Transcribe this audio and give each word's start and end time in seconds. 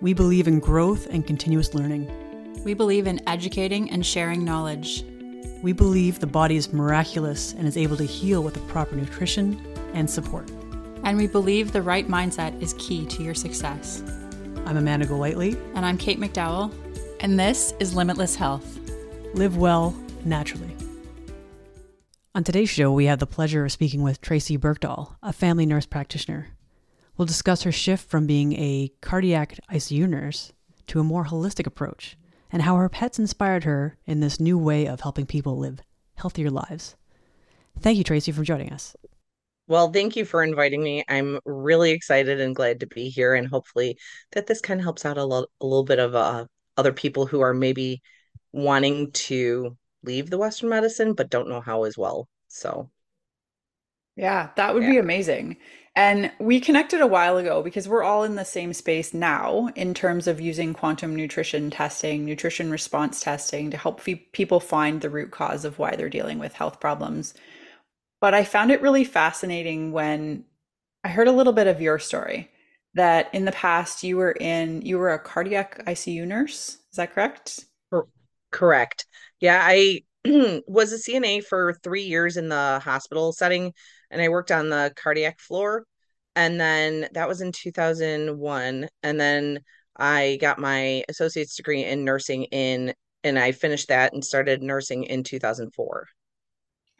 We 0.00 0.14
believe 0.14 0.46
in 0.46 0.60
growth 0.60 1.08
and 1.10 1.26
continuous 1.26 1.74
learning. 1.74 2.08
We 2.64 2.72
believe 2.72 3.08
in 3.08 3.20
educating 3.28 3.90
and 3.90 4.06
sharing 4.06 4.44
knowledge. 4.44 5.04
We 5.60 5.72
believe 5.72 6.20
the 6.20 6.26
body 6.28 6.54
is 6.54 6.72
miraculous 6.72 7.52
and 7.54 7.66
is 7.66 7.76
able 7.76 7.96
to 7.96 8.04
heal 8.04 8.44
with 8.44 8.54
the 8.54 8.60
proper 8.60 8.94
nutrition 8.94 9.60
and 9.94 10.08
support. 10.08 10.48
And 11.02 11.18
we 11.18 11.26
believe 11.26 11.72
the 11.72 11.82
right 11.82 12.06
mindset 12.06 12.62
is 12.62 12.74
key 12.78 13.06
to 13.06 13.24
your 13.24 13.34
success. 13.34 14.04
I'm 14.66 14.76
Amanda 14.76 15.04
Golightly. 15.04 15.56
And 15.74 15.84
I'm 15.84 15.98
Kate 15.98 16.20
McDowell. 16.20 16.72
And 17.18 17.40
this 17.40 17.74
is 17.80 17.96
Limitless 17.96 18.36
Health. 18.36 18.78
Live 19.34 19.56
well 19.56 19.96
naturally. 20.24 20.76
On 22.36 22.44
today's 22.44 22.70
show, 22.70 22.92
we 22.92 23.06
have 23.06 23.18
the 23.18 23.26
pleasure 23.26 23.64
of 23.64 23.72
speaking 23.72 24.02
with 24.02 24.20
Tracy 24.20 24.56
Burkdoll, 24.56 25.16
a 25.24 25.32
family 25.32 25.66
nurse 25.66 25.86
practitioner. 25.86 26.50
We'll 27.18 27.26
discuss 27.26 27.64
her 27.64 27.72
shift 27.72 28.08
from 28.08 28.28
being 28.28 28.52
a 28.52 28.92
cardiac 29.00 29.58
ICU 29.72 30.08
nurse 30.08 30.52
to 30.86 31.00
a 31.00 31.04
more 31.04 31.24
holistic 31.24 31.66
approach 31.66 32.16
and 32.52 32.62
how 32.62 32.76
her 32.76 32.88
pets 32.88 33.18
inspired 33.18 33.64
her 33.64 33.98
in 34.06 34.20
this 34.20 34.38
new 34.38 34.56
way 34.56 34.86
of 34.86 35.00
helping 35.00 35.26
people 35.26 35.58
live 35.58 35.80
healthier 36.14 36.48
lives. 36.48 36.94
Thank 37.80 37.98
you, 37.98 38.04
Tracy, 38.04 38.30
for 38.30 38.44
joining 38.44 38.72
us. 38.72 38.94
Well, 39.66 39.92
thank 39.92 40.14
you 40.14 40.24
for 40.24 40.44
inviting 40.44 40.80
me. 40.80 41.04
I'm 41.08 41.40
really 41.44 41.90
excited 41.90 42.40
and 42.40 42.54
glad 42.54 42.80
to 42.80 42.86
be 42.86 43.08
here, 43.08 43.34
and 43.34 43.48
hopefully 43.48 43.98
that 44.32 44.46
this 44.46 44.60
kind 44.60 44.78
of 44.78 44.84
helps 44.84 45.04
out 45.04 45.18
a, 45.18 45.24
lo- 45.24 45.46
a 45.60 45.66
little 45.66 45.84
bit 45.84 45.98
of 45.98 46.14
uh, 46.14 46.46
other 46.76 46.92
people 46.92 47.26
who 47.26 47.40
are 47.40 47.52
maybe 47.52 48.00
wanting 48.52 49.10
to 49.12 49.76
leave 50.04 50.30
the 50.30 50.38
Western 50.38 50.68
medicine 50.68 51.14
but 51.14 51.30
don't 51.30 51.48
know 51.48 51.60
how 51.60 51.82
as 51.82 51.98
well. 51.98 52.28
So, 52.46 52.90
yeah, 54.18 54.50
that 54.56 54.74
would 54.74 54.82
yeah. 54.82 54.90
be 54.90 54.98
amazing. 54.98 55.56
And 55.94 56.32
we 56.40 56.60
connected 56.60 57.00
a 57.00 57.06
while 57.06 57.38
ago 57.38 57.62
because 57.62 57.88
we're 57.88 58.02
all 58.02 58.24
in 58.24 58.34
the 58.34 58.44
same 58.44 58.72
space 58.72 59.14
now 59.14 59.68
in 59.74 59.94
terms 59.94 60.26
of 60.26 60.40
using 60.40 60.74
quantum 60.74 61.14
nutrition 61.14 61.70
testing, 61.70 62.24
nutrition 62.24 62.70
response 62.70 63.20
testing 63.20 63.70
to 63.70 63.76
help 63.76 64.02
people 64.32 64.60
find 64.60 65.00
the 65.00 65.10
root 65.10 65.30
cause 65.30 65.64
of 65.64 65.78
why 65.78 65.94
they're 65.94 66.08
dealing 66.08 66.38
with 66.38 66.52
health 66.52 66.80
problems. 66.80 67.34
But 68.20 68.34
I 68.34 68.44
found 68.44 68.72
it 68.72 68.82
really 68.82 69.04
fascinating 69.04 69.92
when 69.92 70.44
I 71.04 71.08
heard 71.08 71.28
a 71.28 71.32
little 71.32 71.52
bit 71.52 71.68
of 71.68 71.80
your 71.80 72.00
story 72.00 72.50
that 72.94 73.32
in 73.32 73.44
the 73.44 73.52
past 73.52 74.02
you 74.02 74.16
were 74.16 74.32
in 74.32 74.82
you 74.82 74.98
were 74.98 75.10
a 75.10 75.18
cardiac 75.18 75.84
ICU 75.86 76.26
nurse. 76.26 76.70
Is 76.90 76.96
that 76.96 77.14
correct? 77.14 77.64
Correct. 78.50 79.06
Yeah, 79.40 79.60
I 79.62 80.02
was 80.66 80.92
a 80.92 80.98
CNA 80.98 81.44
for 81.44 81.74
3 81.82 82.02
years 82.02 82.36
in 82.36 82.48
the 82.48 82.80
hospital 82.82 83.32
setting 83.32 83.72
and 84.10 84.20
I 84.22 84.28
worked 84.28 84.50
on 84.50 84.68
the 84.68 84.92
cardiac 84.96 85.40
floor. 85.40 85.84
And 86.36 86.60
then 86.60 87.08
that 87.12 87.28
was 87.28 87.40
in 87.40 87.52
2001. 87.52 88.88
And 89.02 89.20
then 89.20 89.60
I 89.96 90.38
got 90.40 90.58
my 90.58 91.02
associate's 91.08 91.56
degree 91.56 91.84
in 91.84 92.04
nursing 92.04 92.44
in, 92.44 92.94
and 93.24 93.38
I 93.38 93.52
finished 93.52 93.88
that 93.88 94.12
and 94.12 94.24
started 94.24 94.62
nursing 94.62 95.04
in 95.04 95.24
2004. 95.24 96.06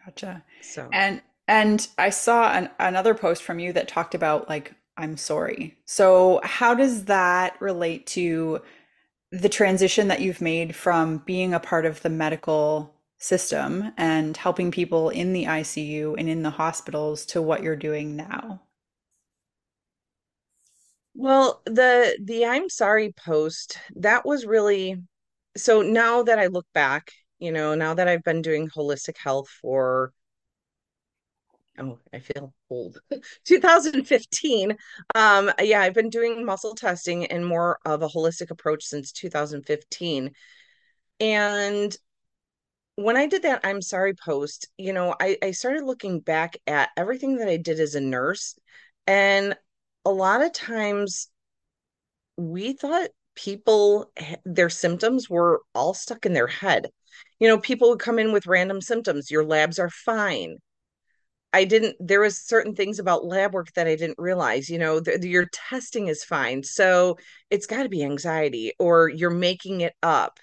Gotcha. 0.04 0.44
So, 0.62 0.88
and, 0.92 1.22
and 1.46 1.86
I 1.98 2.10
saw 2.10 2.52
an, 2.52 2.70
another 2.80 3.14
post 3.14 3.42
from 3.44 3.60
you 3.60 3.72
that 3.74 3.86
talked 3.86 4.14
about 4.14 4.48
like, 4.48 4.74
I'm 4.96 5.16
sorry. 5.16 5.76
So, 5.84 6.40
how 6.42 6.74
does 6.74 7.04
that 7.04 7.60
relate 7.60 8.06
to 8.08 8.60
the 9.30 9.48
transition 9.48 10.08
that 10.08 10.20
you've 10.20 10.40
made 10.40 10.74
from 10.74 11.18
being 11.18 11.54
a 11.54 11.60
part 11.60 11.86
of 11.86 12.02
the 12.02 12.10
medical 12.10 12.97
system 13.18 13.92
and 13.96 14.36
helping 14.36 14.70
people 14.70 15.10
in 15.10 15.32
the 15.32 15.46
ICU 15.46 16.14
and 16.14 16.28
in 16.28 16.42
the 16.42 16.50
hospitals 16.50 17.26
to 17.26 17.42
what 17.42 17.62
you're 17.62 17.76
doing 17.76 18.16
now? 18.16 18.62
Well, 21.14 21.60
the 21.66 22.16
the 22.22 22.46
I'm 22.46 22.68
sorry 22.70 23.12
post, 23.12 23.78
that 23.96 24.24
was 24.24 24.46
really 24.46 25.02
so 25.56 25.82
now 25.82 26.22
that 26.24 26.38
I 26.38 26.46
look 26.48 26.66
back, 26.74 27.12
you 27.38 27.52
know, 27.52 27.74
now 27.74 27.94
that 27.94 28.08
I've 28.08 28.22
been 28.24 28.42
doing 28.42 28.68
holistic 28.68 29.18
health 29.18 29.48
for 29.48 30.12
oh, 31.78 31.98
I 32.12 32.18
feel 32.18 32.52
old. 32.70 32.98
2015. 33.44 34.76
Um 35.14 35.50
yeah, 35.60 35.80
I've 35.80 35.94
been 35.94 36.10
doing 36.10 36.44
muscle 36.44 36.74
testing 36.74 37.26
and 37.26 37.46
more 37.46 37.78
of 37.84 38.02
a 38.02 38.08
holistic 38.08 38.50
approach 38.50 38.84
since 38.84 39.12
2015. 39.12 40.32
And 41.20 41.96
when 42.98 43.16
I 43.16 43.26
did 43.26 43.42
that 43.42 43.60
I'm 43.62 43.80
sorry 43.80 44.12
post, 44.12 44.66
you 44.76 44.92
know, 44.92 45.14
I, 45.20 45.38
I 45.40 45.52
started 45.52 45.84
looking 45.84 46.18
back 46.18 46.56
at 46.66 46.88
everything 46.96 47.36
that 47.36 47.48
I 47.48 47.56
did 47.56 47.78
as 47.78 47.94
a 47.94 48.00
nurse. 48.00 48.58
And 49.06 49.56
a 50.04 50.10
lot 50.10 50.42
of 50.42 50.52
times 50.52 51.28
we 52.36 52.72
thought 52.72 53.10
people, 53.36 54.10
eh, 54.16 54.34
their 54.44 54.68
symptoms 54.68 55.30
were 55.30 55.62
all 55.76 55.94
stuck 55.94 56.26
in 56.26 56.32
their 56.32 56.48
head. 56.48 56.88
You 57.38 57.46
know, 57.46 57.58
people 57.58 57.90
would 57.90 58.00
come 58.00 58.18
in 58.18 58.32
with 58.32 58.48
random 58.48 58.80
symptoms. 58.80 59.30
Your 59.30 59.44
labs 59.44 59.78
are 59.78 59.90
fine. 59.90 60.56
I 61.52 61.66
didn't, 61.66 61.94
there 62.00 62.20
was 62.20 62.44
certain 62.44 62.74
things 62.74 62.98
about 62.98 63.24
lab 63.24 63.54
work 63.54 63.72
that 63.74 63.86
I 63.86 63.94
didn't 63.94 64.18
realize, 64.18 64.68
you 64.68 64.78
know, 64.80 64.98
the, 64.98 65.18
the, 65.18 65.28
your 65.28 65.46
testing 65.52 66.08
is 66.08 66.24
fine. 66.24 66.64
So 66.64 67.16
it's 67.48 67.66
got 67.66 67.84
to 67.84 67.88
be 67.88 68.02
anxiety 68.02 68.72
or 68.80 69.08
you're 69.08 69.30
making 69.30 69.82
it 69.82 69.94
up 70.02 70.40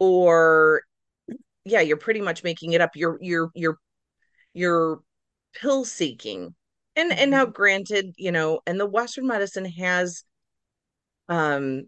or 0.00 0.82
yeah, 1.64 1.80
you're 1.80 1.96
pretty 1.96 2.20
much 2.20 2.44
making 2.44 2.72
it 2.72 2.80
up. 2.80 2.90
You're 2.94 3.18
you're 3.20 3.50
you're 3.54 3.78
you're 4.52 5.00
pill 5.54 5.84
seeking. 5.84 6.54
And 6.96 7.12
and 7.12 7.30
now 7.30 7.44
mm-hmm. 7.44 7.52
granted, 7.52 8.14
you 8.16 8.32
know, 8.32 8.60
and 8.66 8.78
the 8.78 8.86
Western 8.86 9.26
medicine 9.26 9.66
has 9.66 10.24
um 11.28 11.84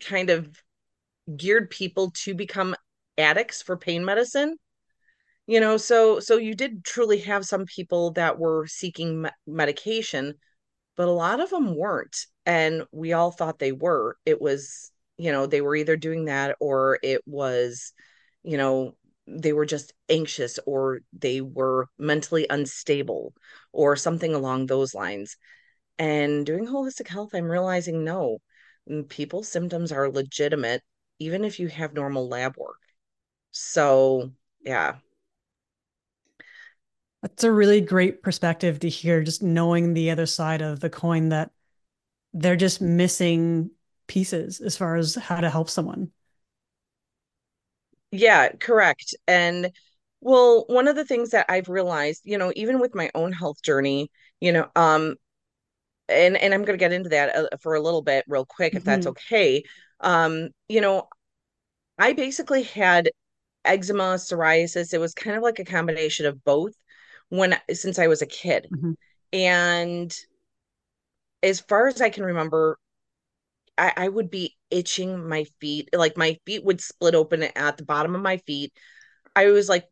kind 0.00 0.30
of 0.30 0.48
geared 1.36 1.70
people 1.70 2.10
to 2.12 2.34
become 2.34 2.74
addicts 3.16 3.62
for 3.62 3.76
pain 3.76 4.04
medicine 4.04 4.56
you 5.46 5.58
know 5.60 5.76
so 5.76 6.20
so 6.20 6.36
you 6.36 6.54
did 6.54 6.84
truly 6.84 7.18
have 7.18 7.44
some 7.44 7.64
people 7.64 8.12
that 8.12 8.38
were 8.38 8.66
seeking 8.66 9.22
me- 9.22 9.30
medication 9.46 10.34
but 10.96 11.08
a 11.08 11.12
lot 11.12 11.40
of 11.40 11.50
them 11.50 11.74
weren't 11.74 12.26
and 12.46 12.84
we 12.92 13.12
all 13.12 13.30
thought 13.30 13.58
they 13.58 13.72
were 13.72 14.16
it 14.24 14.40
was 14.40 14.92
you 15.16 15.32
know 15.32 15.46
they 15.46 15.60
were 15.60 15.74
either 15.74 15.96
doing 15.96 16.26
that 16.26 16.56
or 16.60 16.98
it 17.02 17.22
was 17.26 17.92
you 18.42 18.56
know, 18.56 18.94
they 19.26 19.52
were 19.52 19.66
just 19.66 19.92
anxious 20.08 20.58
or 20.66 21.00
they 21.12 21.40
were 21.40 21.86
mentally 21.98 22.46
unstable 22.48 23.34
or 23.72 23.96
something 23.96 24.34
along 24.34 24.66
those 24.66 24.94
lines. 24.94 25.36
And 25.98 26.46
doing 26.46 26.66
holistic 26.66 27.08
health, 27.08 27.34
I'm 27.34 27.50
realizing 27.50 28.04
no, 28.04 28.38
mm, 28.88 29.08
people's 29.08 29.48
symptoms 29.48 29.92
are 29.92 30.10
legitimate, 30.10 30.82
even 31.18 31.44
if 31.44 31.60
you 31.60 31.68
have 31.68 31.94
normal 31.94 32.28
lab 32.28 32.56
work. 32.56 32.80
So, 33.50 34.32
yeah. 34.60 34.96
That's 37.22 37.44
a 37.44 37.52
really 37.52 37.80
great 37.80 38.22
perspective 38.22 38.78
to 38.80 38.88
hear, 38.88 39.22
just 39.22 39.42
knowing 39.42 39.92
the 39.92 40.10
other 40.10 40.26
side 40.26 40.62
of 40.62 40.80
the 40.80 40.90
coin 40.90 41.30
that 41.30 41.50
they're 42.32 42.56
just 42.56 42.80
missing 42.80 43.70
pieces 44.06 44.60
as 44.60 44.76
far 44.76 44.96
as 44.96 45.16
how 45.16 45.40
to 45.40 45.50
help 45.50 45.68
someone. 45.68 46.12
Yeah, 48.10 48.50
correct. 48.52 49.14
And 49.26 49.70
well, 50.20 50.64
one 50.66 50.88
of 50.88 50.96
the 50.96 51.04
things 51.04 51.30
that 51.30 51.46
I've 51.48 51.68
realized, 51.68 52.22
you 52.24 52.38
know, 52.38 52.52
even 52.56 52.80
with 52.80 52.94
my 52.94 53.10
own 53.14 53.32
health 53.32 53.62
journey, 53.62 54.10
you 54.40 54.52
know, 54.52 54.68
um, 54.74 55.16
and 56.08 56.36
and 56.36 56.54
I'm 56.54 56.64
going 56.64 56.78
to 56.78 56.82
get 56.82 56.92
into 56.92 57.10
that 57.10 57.36
uh, 57.36 57.56
for 57.60 57.74
a 57.74 57.80
little 57.80 58.02
bit 58.02 58.24
real 58.28 58.44
quick 58.46 58.74
if 58.74 58.84
that's 58.84 59.06
mm-hmm. 59.06 59.10
okay. 59.10 59.62
Um, 60.00 60.48
you 60.68 60.80
know, 60.80 61.08
I 61.98 62.12
basically 62.14 62.62
had 62.62 63.10
eczema, 63.64 64.14
psoriasis. 64.14 64.94
It 64.94 64.98
was 64.98 65.14
kind 65.14 65.36
of 65.36 65.42
like 65.42 65.58
a 65.58 65.64
combination 65.64 66.26
of 66.26 66.42
both 66.44 66.72
when 67.28 67.56
since 67.72 67.98
I 67.98 68.06
was 68.06 68.22
a 68.22 68.26
kid. 68.26 68.68
Mm-hmm. 68.72 68.92
And 69.32 70.16
as 71.42 71.60
far 71.60 71.88
as 71.88 72.00
I 72.00 72.10
can 72.10 72.24
remember, 72.24 72.78
I, 73.78 73.92
I 73.96 74.08
would 74.08 74.30
be 74.30 74.56
itching 74.70 75.28
my 75.28 75.44
feet. 75.60 75.88
Like 75.92 76.16
my 76.16 76.36
feet 76.44 76.64
would 76.64 76.80
split 76.80 77.14
open 77.14 77.42
at 77.42 77.76
the 77.76 77.84
bottom 77.84 78.14
of 78.14 78.20
my 78.22 78.38
feet. 78.38 78.72
I 79.36 79.46
was 79.46 79.68
like 79.68 79.84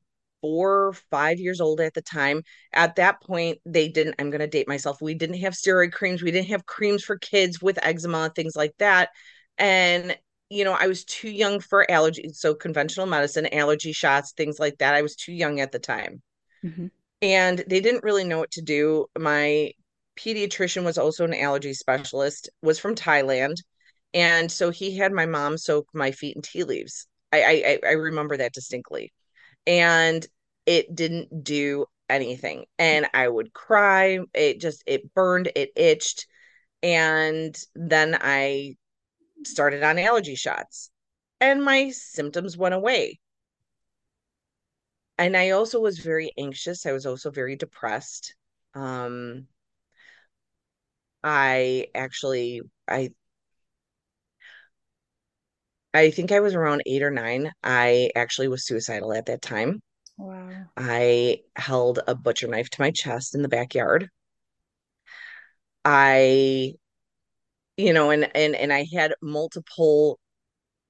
four, 0.43 0.93
five 1.11 1.39
years 1.39 1.61
old 1.61 1.81
at 1.81 1.95
the 1.95 2.03
time. 2.03 2.43
At 2.73 2.97
that 2.97 3.23
point, 3.23 3.59
they 3.65 3.89
didn't, 3.89 4.17
I'm 4.19 4.31
going 4.31 4.41
to 4.41 4.47
date 4.47 4.69
myself. 4.69 5.01
We 5.01 5.15
didn't 5.15 5.41
have 5.41 5.55
steroid 5.55 5.93
creams. 5.93 6.23
We 6.23 6.31
didn't 6.31 6.49
have 6.49 6.67
creams 6.67 7.05
for 7.05 7.17
kids 7.19 7.63
with 7.63 7.79
eczema, 7.83 8.31
things 8.35 8.57
like 8.57 8.75
that. 8.79 9.11
And, 9.57 10.17
you 10.51 10.65
know, 10.65 10.73
I 10.79 10.89
was 10.89 11.05
too 11.05 11.31
young 11.31 11.61
for 11.61 11.91
allergy. 11.91 12.31
So 12.33 12.55
conventional 12.55 13.07
medicine, 13.07 13.53
allergy 13.53 13.93
shots, 13.93 14.33
things 14.33 14.59
like 14.59 14.79
that. 14.79 14.95
I 14.95 15.03
was 15.03 15.17
too 15.17 15.33
young 15.33 15.61
at 15.61 15.73
the 15.73 15.79
time. 15.79 16.23
Mm-hmm. 16.65 16.87
And 17.23 17.65
they 17.67 17.81
didn't 17.81 18.05
really 18.05 18.25
know 18.25 18.39
what 18.39 18.51
to 18.53 18.63
do. 18.63 19.07
My 19.19 19.73
pediatrician 20.19 20.85
was 20.85 20.99
also 20.99 21.25
an 21.25 21.35
allergy 21.35 21.73
specialist, 21.73 22.51
was 22.63 22.79
from 22.79 22.95
Thailand 22.95 23.57
and 24.17 24.51
so 24.51 24.71
he 24.71 24.97
had 24.99 25.13
my 25.13 25.27
mom 25.27 25.59
soak 25.59 25.89
my 25.95 26.13
feet 26.13 26.37
in 26.37 26.43
tea 26.43 26.65
leaves. 26.65 27.07
I, 27.33 27.79
I 27.85 27.89
I 27.91 27.93
remember 27.93 28.39
that 28.39 28.55
distinctly. 28.55 29.13
And 29.67 30.27
it 30.67 30.95
didn't 30.95 31.45
do 31.45 31.87
anything. 32.11 32.67
And 32.79 33.09
I 33.15 33.29
would 33.29 33.53
cry. 33.55 34.21
It 34.35 34.61
just 34.61 34.85
it 34.87 35.15
burned, 35.15 35.53
it 35.57 35.73
itched. 35.77 36.27
And 36.83 37.57
then 37.75 38.19
I 38.21 38.77
started 39.45 39.83
on 39.85 39.99
allergy 39.99 40.37
shots 40.37 40.91
and 41.41 41.65
my 41.65 41.91
symptoms 41.91 42.57
went 42.57 42.75
away. 42.75 43.21
And 45.19 45.37
I 45.37 45.51
also 45.51 45.79
was 45.81 45.99
very 45.99 46.33
anxious. 46.39 46.87
I 46.87 46.93
was 46.93 47.05
also 47.05 47.31
very 47.31 47.55
depressed. 47.57 48.35
Um, 48.75 49.47
I 51.23 51.89
actually 51.95 52.63
I 52.89 53.11
I 55.97 56.11
think 56.11 56.33
I 56.33 56.41
was 56.41 56.55
around 56.55 56.83
eight 56.87 57.03
or 57.03 57.11
nine. 57.11 57.53
I 57.63 58.11
actually 58.17 58.49
was 58.49 58.67
suicidal 58.67 59.13
at 59.13 59.27
that 59.27 59.43
time. 59.43 59.81
Wow. 60.19 60.67
I 60.77 61.43
held 61.57 62.01
a 62.07 62.15
butcher 62.15 62.49
knife 62.49 62.71
to 62.71 62.83
my 62.83 62.91
chest 62.93 63.35
in 63.35 63.43
the 63.43 63.49
backyard. 63.49 64.11
I, 65.85 66.77
you 67.77 67.93
know, 67.93 68.11
and 68.11 68.31
and 68.35 68.55
and 68.57 68.73
I 68.73 68.87
had 68.95 69.15
multiple 69.23 70.19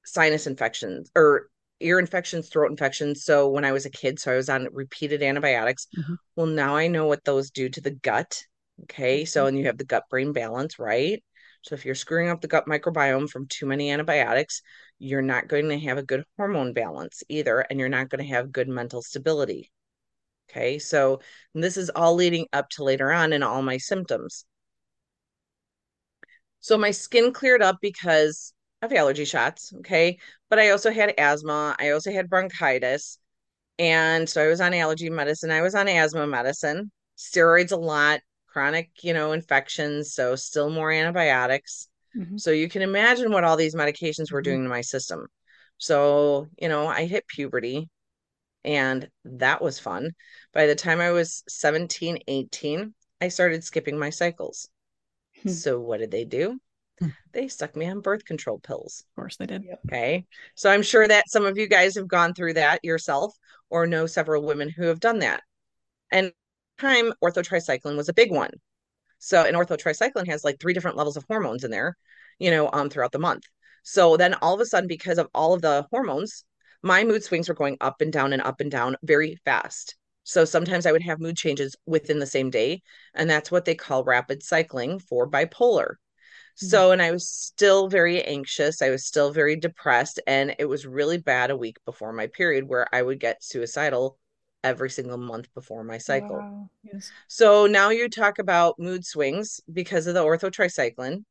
sinus 0.07 0.47
infections 0.49 1.11
or 1.17 1.49
ear 1.81 1.99
infections, 2.01 2.49
throat 2.51 2.71
infections. 2.71 3.25
So 3.25 3.49
when 3.51 3.65
I 3.67 3.73
was 3.73 3.87
a 3.87 3.91
kid, 3.91 4.21
so 4.21 4.33
I 4.33 4.37
was 4.37 4.51
on 4.51 4.69
repeated 4.73 5.23
antibiotics. 5.23 5.89
Mhm. 5.99 6.17
Well, 6.37 6.47
now 6.47 6.77
I 6.77 6.89
know 6.89 7.07
what 7.07 7.25
those 7.25 7.51
do 7.51 7.69
to 7.71 7.83
the 7.83 7.93
gut. 7.93 8.43
Okay. 8.85 9.25
So, 9.27 9.47
and 9.47 9.59
you 9.59 9.67
have 9.67 9.79
the 9.79 9.85
gut 9.87 10.05
brain 10.11 10.33
balance, 10.33 10.79
right? 10.79 11.23
So 11.67 11.75
if 11.75 11.85
you're 11.85 11.97
screwing 11.97 12.29
up 12.29 12.41
the 12.41 12.47
gut 12.47 12.67
microbiome 12.67 13.29
from 13.29 13.49
too 13.49 13.67
many 13.67 13.91
antibiotics, 13.91 14.63
you're 15.01 15.21
not 15.21 15.49
going 15.49 15.69
to 15.69 15.81
have 15.81 15.99
a 15.99 16.03
good 16.03 16.23
hormone 16.37 16.73
balance 16.73 17.25
either, 17.29 17.59
and 17.59 17.81
you're 17.81 17.89
not 17.89 18.09
going 18.09 18.25
to 18.25 18.31
have 18.31 18.53
good 18.53 18.69
mental 18.69 19.03
stability. 19.03 19.73
Okay. 20.49 20.79
So 20.79 21.21
this 21.57 21.77
is 21.77 21.91
all 21.91 22.15
leading 22.15 22.47
up 22.53 22.71
to 22.71 22.85
later 22.85 23.13
on 23.13 23.33
in 23.33 23.43
all 23.43 23.63
my 23.63 23.79
symptoms. 23.79 24.45
So 26.61 26.79
my 26.79 26.93
skin 26.93 27.33
cleared 27.33 27.63
up 27.63 27.79
because 27.83 28.53
of 28.81 28.93
allergy 28.93 29.25
shots. 29.25 29.73
Okay. 29.79 30.19
But 30.49 30.61
I 30.61 30.71
also 30.71 30.93
had 30.93 31.15
asthma. 31.19 31.75
I 31.81 31.91
also 31.91 32.13
had 32.13 32.31
bronchitis. 32.31 33.19
And 33.81 34.29
so 34.29 34.41
I 34.41 34.47
was 34.47 34.61
on 34.61 34.73
allergy 34.73 35.11
medicine. 35.11 35.51
I 35.51 35.63
was 35.63 35.75
on 35.75 35.89
asthma 35.89 36.29
medicine, 36.29 36.93
steroids 37.19 37.73
a 37.73 37.77
lot, 37.77 38.21
chronic, 38.57 38.89
you 39.03 39.13
know, 39.13 39.33
infections. 39.33 40.15
So 40.15 40.35
still 40.35 40.71
more 40.71 40.91
antibiotics. 40.91 41.89
Mhm. 42.17 42.41
So 42.41 42.53
you 42.53 42.71
can 42.71 42.81
imagine 42.81 43.31
what 43.31 43.45
all 43.45 43.59
these 43.59 43.75
medications 43.75 44.33
were 44.33 44.41
doing 44.41 44.63
to 44.63 44.69
my 44.71 44.81
system. 44.81 45.27
So, 45.77 46.49
you 46.57 46.71
know, 46.71 46.87
I 46.87 47.05
hit 47.05 47.27
puberty 47.29 47.91
and 48.65 49.11
that 49.27 49.61
was 49.61 49.79
fun. 49.79 50.13
By 50.55 50.65
the 50.65 50.75
time 50.75 51.01
I 51.01 51.11
was 51.11 51.45
17, 51.51 52.21
18, 52.29 52.95
I 53.21 53.29
started 53.29 53.63
skipping 53.63 53.99
my 53.99 54.09
cycles. 54.09 54.71
Hmm. 55.43 55.51
So 55.51 55.79
what 55.79 56.01
did 56.01 56.11
they 56.11 56.25
do? 56.25 56.59
Hmm. 56.99 57.09
They 57.33 57.49
stuck 57.49 57.77
me 57.77 57.85
on 57.91 58.01
birth 58.01 58.25
control 58.25 58.59
pills. 58.59 59.05
Of 59.11 59.21
course 59.21 59.37
they 59.37 59.45
did. 59.45 59.65
Okay. 59.85 60.25
So 60.55 60.71
I'm 60.71 60.83
sure 60.83 61.07
that 61.07 61.29
some 61.29 61.45
of 61.45 61.59
you 61.59 61.69
guys 61.69 61.97
have 61.97 62.09
gone 62.09 62.33
through 62.33 62.55
that 62.55 62.83
yourself 62.83 63.37
or 63.69 63.87
know 63.87 64.07
several 64.07 64.47
women 64.47 64.71
who 64.71 64.85
have 64.85 65.01
done 65.01 65.19
that. 65.19 65.43
And 66.11 66.33
time 66.79 67.13
Ortho 67.23 67.43
Tri-Cyclen 67.43 67.97
was 67.97 68.09
a 68.09 68.15
big 68.15 68.31
one. 68.31 68.51
So 69.19 69.45
an 69.45 69.55
Ortho 69.55 69.79
Tri-Cyclen 69.79 70.27
has 70.29 70.45
like 70.45 70.61
three 70.61 70.75
different 70.75 70.97
levels 70.97 71.17
of 71.17 71.25
hormones 71.29 71.65
in 71.65 71.71
there, 71.71 71.97
you 72.39 72.51
know, 72.51 72.71
um 72.73 72.91
throughout 72.91 73.13
the 73.13 73.19
month. 73.19 73.45
So 73.83 74.17
then 74.17 74.35
all 74.35 74.55
of 74.55 74.61
a 74.61 74.67
sudden, 74.67 74.89
because 74.89 75.19
of 75.19 75.29
all 75.35 75.55
of 75.55 75.63
the 75.63 75.87
hormones, 75.91 76.45
my 76.83 77.05
mood 77.05 77.23
swings 77.23 77.49
were 77.49 77.55
going 77.55 77.77
up 77.81 78.01
and 78.01 78.13
down 78.13 78.33
and 78.33 78.43
up 78.43 78.61
and 78.61 78.71
down 78.71 78.97
very 79.03 79.39
fast. 79.45 79.97
So 80.25 80.45
sometimes 80.45 80.87
I 80.87 80.93
would 80.93 81.03
have 81.03 81.21
mood 81.21 81.37
changes 81.37 81.77
within 81.87 82.19
the 82.19 82.27
same 82.27 82.51
day. 82.51 82.83
And 83.15 83.31
that's 83.31 83.51
what 83.51 83.65
they 83.65 83.77
call 83.77 84.03
rapid 84.03 84.43
cycling 84.43 84.99
for 84.99 85.31
bipolar. 85.31 85.95
So, 86.57 86.91
and 86.91 87.01
I 87.01 87.13
was 87.13 87.31
still 87.31 87.89
very 87.89 88.23
anxious. 88.23 88.83
I 88.83 88.91
was 88.91 89.07
still 89.07 89.31
very 89.31 89.57
depressed. 89.57 90.21
And 90.27 90.57
it 90.59 90.65
was 90.65 90.85
really 90.87 91.19
bad 91.19 91.51
a 91.51 91.57
week 91.57 91.77
before 91.85 92.13
my 92.13 92.27
period 92.27 92.69
where 92.69 92.93
I 92.93 93.03
would 93.03 93.21
get 93.21 93.45
suicidal 93.45 94.19
every 94.65 94.91
single 94.91 95.19
month 95.19 95.53
before 95.55 95.85
my 95.85 95.99
cycle. 95.99 96.37
Wow. 96.37 96.71
Yes. 96.83 97.11
So 97.29 97.67
now 97.67 97.91
you 97.91 98.09
talk 98.09 98.39
about 98.39 98.79
mood 98.79 99.05
swings 99.05 99.61
because 99.73 100.07
of 100.07 100.15
the 100.15 100.23
Ortho 100.23 100.53
Tri-Cyclen, 100.53 101.25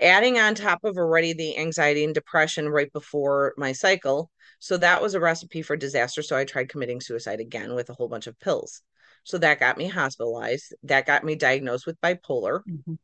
adding 0.00 0.38
on 0.38 0.54
top 0.54 0.84
of 0.84 0.96
already 0.96 1.32
the 1.32 1.58
anxiety 1.58 2.04
and 2.04 2.14
depression 2.14 2.68
right 2.68 2.92
before 2.92 3.54
my 3.56 3.72
cycle. 3.72 4.30
So 4.58 4.76
that 4.78 5.02
was 5.02 5.14
a 5.14 5.20
recipe 5.20 5.62
for 5.62 5.76
disaster. 5.76 6.22
So 6.22 6.36
I 6.36 6.44
tried 6.44 6.68
committing 6.68 7.00
suicide 7.00 7.40
again 7.40 7.74
with 7.74 7.90
a 7.90 7.94
whole 7.94 8.08
bunch 8.08 8.26
of 8.26 8.38
pills. 8.40 8.82
So 9.24 9.38
that 9.38 9.60
got 9.60 9.78
me 9.78 9.88
hospitalized. 9.88 10.74
That 10.82 11.06
got 11.06 11.24
me 11.24 11.34
diagnosed 11.34 11.86
with 11.86 12.00
bipolar. 12.00 12.60
Mhm. 12.66 12.98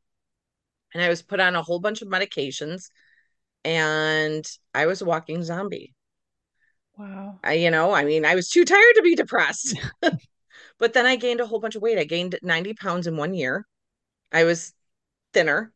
And 0.94 1.02
I 1.02 1.08
was 1.08 1.22
put 1.22 1.40
on 1.40 1.54
a 1.54 1.62
whole 1.62 1.80
bunch 1.80 2.02
of 2.02 2.08
medications 2.08 2.90
and 3.64 4.44
I 4.74 4.86
was 4.86 5.02
a 5.02 5.04
walking 5.04 5.42
zombie. 5.42 5.94
Wow. 7.00 7.40
I, 7.42 7.54
you 7.54 7.70
know, 7.70 7.92
I 7.92 8.04
mean, 8.04 8.24
I 8.24 8.34
was 8.34 8.48
too 8.50 8.64
tired 8.64 8.94
to 8.96 9.02
be 9.02 9.14
depressed. 9.16 9.76
but 10.78 10.92
then 10.94 11.06
I 11.06 11.16
gained 11.16 11.40
a 11.40 11.46
whole 11.46 11.60
bunch 11.60 11.76
of 11.76 11.82
weight. 11.82 11.98
I 11.98 12.04
gained 12.04 12.38
90 12.42 12.74
pounds 12.74 13.06
in 13.06 13.16
one 13.16 13.34
year. 13.34 13.66
I 14.32 14.44
was 14.44 14.74
thinner. 15.34 15.72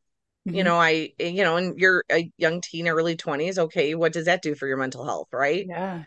You 0.53 0.62
Mhm. 0.62 0.65
know, 0.65 0.79
I, 0.79 1.12
you 1.21 1.44
know, 1.44 1.56
and 1.59 1.79
you're 1.79 2.05
a 2.12 2.31
young 2.38 2.61
teen, 2.62 2.88
early 2.88 3.17
20s. 3.17 3.59
Okay, 3.59 3.94
what 3.97 4.12
does 4.15 4.26
that 4.26 4.43
do 4.43 4.55
for 4.56 4.69
your 4.69 4.79
mental 4.79 5.05
health, 5.05 5.29
right? 5.32 5.69
Yeah. 5.69 6.05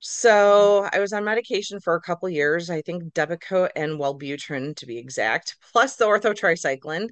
So 0.00 0.88
I 0.92 1.00
was 1.00 1.12
on 1.12 1.24
medication 1.24 1.80
for 1.80 1.94
a 1.96 2.00
couple 2.00 2.28
years. 2.28 2.70
I 2.70 2.80
think 2.82 3.12
Depakote 3.14 3.70
and 3.74 3.98
Wellbutrin 3.98 4.76
to 4.76 4.86
be 4.86 4.98
exact, 4.98 5.56
plus 5.72 5.96
the 5.96 6.04
Ortho 6.04 6.36
Tri-Cyclen. 6.36 7.08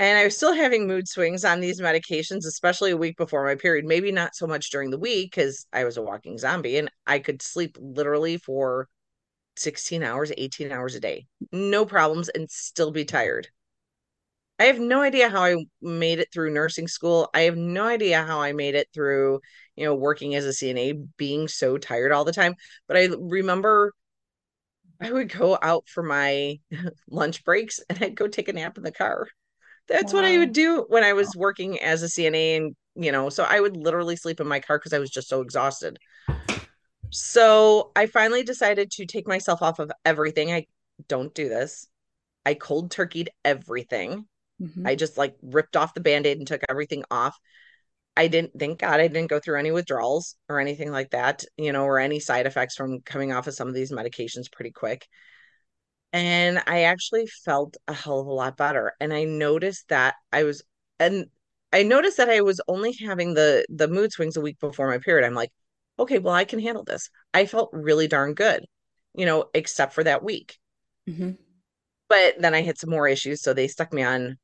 And 0.00 0.18
I 0.18 0.24
was 0.24 0.36
still 0.36 0.52
having 0.52 0.86
mood 0.86 1.08
swings 1.08 1.44
on 1.44 1.60
these 1.60 1.80
medications, 1.80 2.46
especially 2.46 2.90
a 2.90 2.96
week 2.96 3.16
before 3.16 3.44
my 3.44 3.54
period. 3.54 3.84
Maybe 3.84 4.10
not 4.10 4.34
so 4.34 4.46
much 4.46 4.70
during 4.70 4.90
the 4.90 4.98
week 4.98 5.30
because 5.32 5.66
I 5.72 5.84
was 5.84 5.96
a 5.96 6.02
walking 6.02 6.36
zombie 6.36 6.78
and 6.78 6.90
I 7.06 7.20
could 7.20 7.42
sleep 7.42 7.76
literally 7.80 8.36
for 8.38 8.88
16 9.56 10.02
hours, 10.02 10.32
18 10.36 10.72
hours 10.72 10.94
a 10.96 11.00
day. 11.00 11.26
No 11.52 11.86
problems 11.86 12.28
and 12.28 12.50
still 12.50 12.90
be 12.90 13.04
tired. 13.04 13.48
I 14.58 14.64
have 14.64 14.78
no 14.78 15.00
idea 15.02 15.28
how 15.28 15.42
I 15.42 15.56
made 15.82 16.20
it 16.20 16.28
through 16.32 16.52
nursing 16.52 16.86
school. 16.88 17.28
I 17.34 17.42
have 17.42 17.56
no 17.56 17.86
idea 17.86 18.22
how 18.24 18.40
I 18.40 18.52
made 18.52 18.74
it 18.76 18.88
through, 18.94 19.40
you 19.74 19.84
know, 19.84 19.94
working 19.94 20.34
as 20.36 20.44
a 20.44 20.52
CNA, 20.52 20.92
being 21.16 21.48
so 21.48 21.76
tired 21.76 22.12
all 22.12 22.24
the 22.24 22.32
time. 22.32 22.54
But 22.86 22.96
I 22.96 23.08
remember 23.18 23.92
I 25.00 25.12
would 25.12 25.28
go 25.32 25.58
out 25.60 25.88
for 25.88 26.02
my 26.02 26.58
lunch 27.08 27.44
breaks 27.44 27.80
and 27.88 28.02
I'd 28.02 28.16
go 28.16 28.26
take 28.28 28.48
a 28.48 28.52
nap 28.52 28.76
in 28.76 28.82
the 28.84 28.92
car. 28.92 29.28
That's 29.88 30.12
what 30.12 30.24
I 30.24 30.38
would 30.38 30.52
do 30.52 30.86
when 30.88 31.04
I 31.04 31.12
was 31.12 31.34
working 31.36 31.80
as 31.80 32.02
a 32.02 32.06
CNA. 32.06 32.56
And, 32.56 32.76
you 32.94 33.12
know, 33.12 33.28
so 33.28 33.44
I 33.44 33.60
would 33.60 33.76
literally 33.76 34.16
sleep 34.16 34.40
in 34.40 34.46
my 34.46 34.60
car 34.60 34.78
because 34.78 34.92
I 34.92 34.98
was 34.98 35.10
just 35.10 35.28
so 35.28 35.40
exhausted. 35.40 35.98
So 37.10 37.92
I 37.94 38.06
finally 38.06 38.42
decided 38.42 38.90
to 38.92 39.06
take 39.06 39.28
myself 39.28 39.62
off 39.62 39.78
of 39.78 39.92
everything. 40.04 40.52
I 40.52 40.66
don't 41.08 41.34
do 41.34 41.48
this. 41.48 41.86
I 42.46 42.54
cold 42.54 42.90
turkeyed 42.90 43.28
everything. 43.44 44.26
Mhm. 44.60 44.86
I 44.86 44.94
just 44.94 45.18
like 45.18 45.34
ripped 45.42 45.76
off 45.76 45.94
the 45.94 46.00
band-aid 46.00 46.38
and 46.38 46.46
took 46.46 46.62
everything 46.68 47.04
off. 47.10 47.36
I 48.16 48.28
didn't, 48.28 48.52
thank 48.58 48.78
God, 48.78 49.00
I 49.00 49.08
didn't 49.08 49.30
go 49.30 49.40
through 49.40 49.58
any 49.58 49.70
withdrawals 49.70 50.36
or 50.48 50.60
anything 50.60 50.92
like 50.92 51.10
that, 51.10 51.44
you 51.56 51.72
know, 51.72 51.84
or 51.84 51.98
any 51.98 52.20
side 52.20 52.46
effects 52.46 52.76
from 52.76 53.00
coming 53.00 53.32
off 53.32 53.48
of 53.48 53.54
some 53.54 53.68
of 53.68 53.74
these 53.74 53.90
medications 53.90 54.50
pretty 54.52 54.70
quick. 54.70 55.06
And 56.14 56.62
I 56.66 56.84
actually 56.84 57.26
felt 57.26 57.76
a 57.88 57.94
hell 57.94 58.20
of 58.20 58.28
a 58.28 58.32
lot 58.32 58.56
better. 58.56 58.94
And 59.00 59.12
I 59.12 59.24
noticed 59.24 59.88
that 59.90 60.16
I 60.32 60.44
was, 60.44 60.64
and 61.00 61.26
I 61.74 61.84
noticed 61.84 62.18
that 62.18 62.30
I 62.30 62.42
was 62.42 62.62
only 62.68 62.94
having 62.94 63.34
the 63.34 63.66
the 63.70 63.88
mood 63.88 64.12
swings 64.12 64.36
a 64.38 64.42
week 64.42 64.60
before 64.60 64.88
my 64.88 64.98
period. 64.98 65.26
I'm 65.26 65.34
like, 65.34 65.52
okay, 65.98 66.20
well, 66.20 66.34
I 66.34 66.46
can 66.46 66.60
handle 66.60 66.84
this. 66.84 67.10
I 67.34 67.46
felt 67.46 67.70
really 67.74 68.08
darn 68.08 68.34
good, 68.34 68.64
you 69.14 69.26
know, 69.26 69.50
except 69.54 69.94
for 69.94 70.04
that 70.04 70.24
week. 70.24 70.58
Mhm. 71.08 71.38
But 72.08 72.36
then 72.40 72.54
I 72.54 72.62
had 72.62 72.78
some 72.78 72.90
more 72.90 73.08
issues, 73.08 73.42
so 73.42 73.54
they 73.54 73.68
stuck 73.68 73.92
me 73.92 74.02
on 74.04 74.38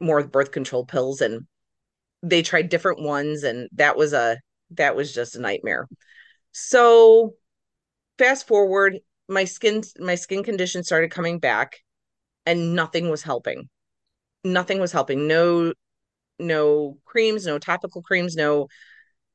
more 0.00 0.22
birth 0.26 0.50
control 0.52 0.84
pills 0.84 1.20
and 1.20 1.46
they 2.22 2.42
tried 2.42 2.68
different 2.68 3.02
ones 3.02 3.44
and 3.44 3.68
that 3.72 3.96
was 3.96 4.12
a 4.12 4.38
that 4.72 4.96
was 4.96 5.14
just 5.14 5.36
a 5.36 5.40
nightmare. 5.40 5.86
So 6.52 7.34
fast 8.18 8.46
forward, 8.46 9.00
my 9.28 9.44
skin 9.44 9.82
my 9.98 10.14
skin 10.14 10.42
condition 10.42 10.82
started 10.84 11.10
coming 11.10 11.38
back 11.38 11.80
and 12.46 12.74
nothing 12.74 13.10
was 13.10 13.22
helping. 13.22 13.68
Nothing 14.44 14.80
was 14.80 14.92
helping. 14.92 15.26
No 15.26 15.72
no 16.38 16.98
creams, 17.04 17.46
no 17.46 17.58
topical 17.58 18.02
creams, 18.02 18.36
no 18.36 18.68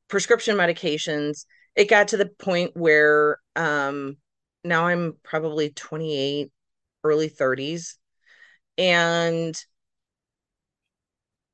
prescription 0.08 0.56
medications. 0.56 1.46
It 1.76 1.88
got 1.88 2.08
to 2.08 2.16
the 2.16 2.26
point 2.38 2.72
where 2.76 3.38
um 3.56 4.16
now 4.64 4.86
I'm 4.86 5.14
probably 5.22 5.70
28, 5.70 6.50
early 7.04 7.28
30s 7.28 7.98
and 8.78 9.62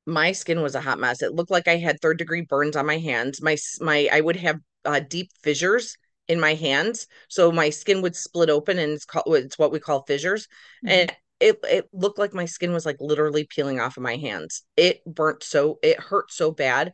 my 0.05 0.31
skin 0.31 0.61
was 0.61 0.75
a 0.75 0.81
hot 0.81 0.99
mess. 0.99 1.21
It 1.21 1.33
looked 1.33 1.51
like 1.51 1.67
I 1.67 1.77
had 1.77 1.99
third 1.99 2.17
degree 2.17 2.41
burns 2.41 2.75
on 2.75 2.85
my 2.85 2.97
hands. 2.97 3.41
My 3.41 3.57
my 3.81 4.09
I 4.11 4.21
would 4.21 4.37
have 4.37 4.59
uh, 4.85 5.01
deep 5.01 5.31
fissures 5.43 5.97
in 6.27 6.39
my 6.39 6.53
hands, 6.55 7.07
so 7.29 7.51
my 7.51 7.69
skin 7.69 8.01
would 8.01 8.15
split 8.15 8.49
open, 8.49 8.79
and 8.79 8.91
it's 8.93 9.05
called 9.05 9.25
it's 9.35 9.57
what 9.59 9.71
we 9.71 9.79
call 9.79 10.03
fissures. 10.03 10.47
Mhm. 10.83 10.89
And 10.91 11.13
it 11.39 11.59
it 11.63 11.89
looked 11.93 12.19
like 12.19 12.33
my 12.33 12.45
skin 12.45 12.73
was 12.73 12.85
like 12.85 12.97
literally 12.99 13.45
peeling 13.45 13.79
off 13.79 13.97
of 13.97 14.03
my 14.03 14.17
hands. 14.17 14.63
It 14.75 15.03
burnt 15.05 15.43
so 15.43 15.79
it 15.83 15.99
hurt 15.99 16.31
so 16.31 16.51
bad. 16.51 16.93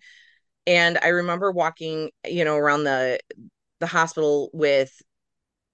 And 0.67 0.97
I 1.01 1.09
remember 1.09 1.51
walking, 1.51 2.11
you 2.27 2.45
know, 2.45 2.57
around 2.57 2.83
the 2.85 3.19
the 3.79 3.87
hospital 3.87 4.49
with 4.53 4.91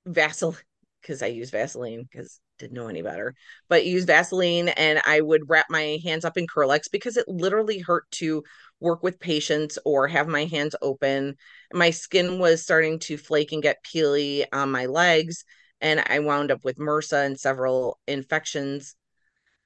Vaseline 0.06 0.58
because 1.02 1.22
I 1.22 1.28
use 1.28 1.50
Vaseline 1.52 2.04
because 2.12 2.40
didn't 2.60 2.74
know 2.74 2.88
any 2.88 3.02
better, 3.02 3.34
but 3.68 3.86
use 3.86 4.06
Vaseline 4.06 4.70
and 4.70 5.02
I 5.06 5.22
would 5.22 5.50
wrap 5.50 5.68
my 5.70 6.00
hands 6.04 6.26
up 6.26 6.38
in 6.38 6.48
Kerlix 6.48 6.92
because 6.92 7.18
it 7.18 7.28
literally 7.28 7.80
hurt 7.80 8.10
to 8.12 8.44
work 8.80 9.04
with 9.04 9.20
patients 9.20 9.80
or 9.86 10.08
have 10.08 10.28
my 10.28 10.46
hands 10.46 10.76
open. 10.82 11.36
My 11.74 11.90
skin 11.90 12.40
was 12.40 12.62
starting 12.62 13.00
to 13.00 13.18
flake 13.18 13.52
and 13.52 13.64
get 13.64 13.84
peely 13.84 14.46
on 14.54 14.72
my 14.72 14.86
legs 14.86 15.44
and 15.82 16.04
I 16.06 16.20
wound 16.20 16.52
up 16.52 16.64
with 16.64 16.78
MRSA 16.78 17.26
and 17.26 17.40
several 17.40 18.00
infections. 18.08 18.96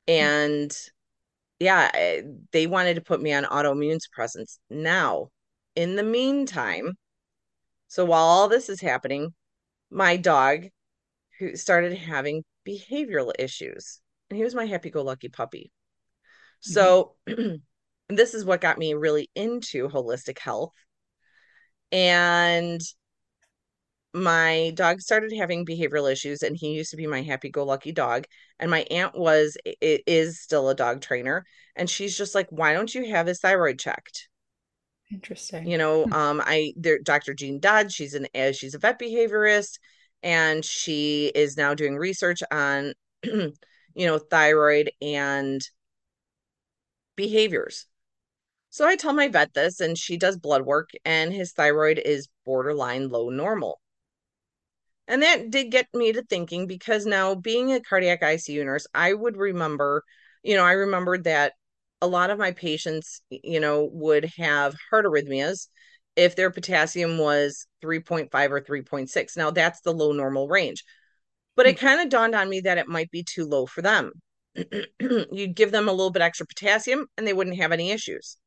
And 0.07 0.75
yeah, 1.59 2.21
they 2.51 2.67
wanted 2.67 2.95
to 2.95 3.01
put 3.01 3.21
me 3.21 3.33
on 3.33 3.45
autoimmune 3.45 3.99
suppressants. 3.99 4.59
Now, 4.69 5.29
in 5.75 5.95
the 5.95 6.03
meantime, 6.03 6.93
so 7.87 8.05
while 8.05 8.23
all 8.23 8.47
this 8.47 8.69
is 8.69 8.81
happening, 8.81 9.33
my 9.89 10.17
dog 10.17 10.67
who 11.39 11.55
started 11.55 11.97
having 11.97 12.43
behavioral 12.67 13.31
issues, 13.37 13.99
and 14.29 14.37
he 14.37 14.43
was 14.43 14.55
my 14.55 14.65
happy 14.65 14.89
go 14.89 15.03
lucky 15.03 15.29
puppy. 15.29 15.71
So, 16.61 17.15
mm-hmm. 17.27 17.55
this 18.15 18.33
is 18.33 18.45
what 18.45 18.61
got 18.61 18.77
me 18.77 18.93
really 18.93 19.29
into 19.35 19.89
holistic 19.89 20.39
health. 20.39 20.73
And 21.91 22.81
my 24.13 24.71
dog 24.75 25.01
started 25.01 25.33
having 25.35 25.65
behavioral 25.65 26.11
issues 26.11 26.43
and 26.43 26.55
he 26.55 26.73
used 26.73 26.91
to 26.91 26.97
be 26.97 27.07
my 27.07 27.21
happy 27.23 27.49
go 27.49 27.65
lucky 27.65 27.91
dog 27.91 28.25
and 28.59 28.69
my 28.69 28.85
aunt 28.91 29.17
was 29.17 29.57
it 29.65 30.01
is 30.05 30.39
still 30.39 30.69
a 30.69 30.75
dog 30.75 31.01
trainer 31.01 31.43
and 31.75 31.89
she's 31.89 32.15
just 32.15 32.35
like 32.35 32.47
why 32.51 32.73
don't 32.73 32.93
you 32.93 33.09
have 33.09 33.25
his 33.25 33.39
thyroid 33.39 33.79
checked 33.79 34.29
interesting 35.11 35.67
you 35.67 35.79
know 35.79 36.03
hmm. 36.03 36.13
um 36.13 36.41
i 36.45 36.73
there 36.75 36.99
dr 36.99 37.33
jean 37.33 37.59
dodd 37.59 37.91
she's 37.91 38.13
an 38.13 38.27
she's 38.53 38.75
a 38.75 38.79
vet 38.79 38.99
behaviorist 38.99 39.79
and 40.23 40.65
she 40.65 41.31
is 41.35 41.57
now 41.57 41.73
doing 41.73 41.97
research 41.97 42.41
on 42.51 42.93
you 43.23 43.53
know 43.95 44.17
thyroid 44.17 44.91
and 45.01 45.61
behaviors. 47.15 47.85
So 48.69 48.87
i 48.87 48.95
tell 48.95 49.13
my 49.13 49.27
vet 49.27 49.53
this 49.53 49.79
and 49.79 49.97
she 49.97 50.17
does 50.17 50.37
blood 50.37 50.63
work 50.63 50.89
and 51.05 51.31
his 51.31 51.51
thyroid 51.53 51.99
is 51.99 52.29
borderline 52.45 53.09
low 53.09 53.29
normal. 53.29 53.79
And 55.07 55.21
that 55.21 55.49
did 55.49 55.71
get 55.71 55.87
me 55.93 56.13
to 56.13 56.23
thinking 56.23 56.65
because 56.67 57.05
now 57.05 57.35
being 57.35 57.71
a 57.71 57.81
cardiac 57.81 58.21
ICU 58.23 58.63
nurse, 58.65 58.87
I 58.93 59.13
would 59.13 59.37
remember, 59.37 60.03
you 60.43 60.55
know, 60.55 60.63
I 60.63 60.73
remembered 60.73 61.25
that 61.25 61.53
a 62.01 62.07
lot 62.07 62.29
of 62.29 62.39
my 62.39 62.51
patients, 62.51 63.21
you 63.29 63.59
know, 63.59 63.89
would 63.91 64.25
have 64.37 64.75
heart 64.89 65.05
arrhythmias 65.05 65.67
if 66.15 66.35
their 66.35 66.51
potassium 66.51 67.17
was 67.17 67.67
3.5 67.83 68.51
or 68.51 68.61
3.6. 68.61 69.37
Now 69.37 69.51
that's 69.51 69.81
the 69.81 69.93
low 69.93 70.11
normal 70.11 70.47
range. 70.47 70.83
But 71.55 71.67
it 71.67 71.79
hmm. 71.79 71.85
kind 71.85 72.01
of 72.01 72.09
dawned 72.09 72.35
on 72.35 72.49
me 72.49 72.61
that 72.61 72.77
it 72.77 72.87
might 72.87 73.11
be 73.11 73.23
too 73.23 73.45
low 73.45 73.65
for 73.65 73.81
them. 73.81 74.11
You'd 74.99 75.55
give 75.55 75.71
them 75.71 75.89
a 75.89 75.93
little 75.93 76.11
bit 76.11 76.21
extra 76.21 76.45
potassium 76.45 77.07
and 77.17 77.25
they 77.25 77.33
wouldn't 77.33 77.57
have 77.57 77.71
any 77.71 77.91
issues. 77.91 78.37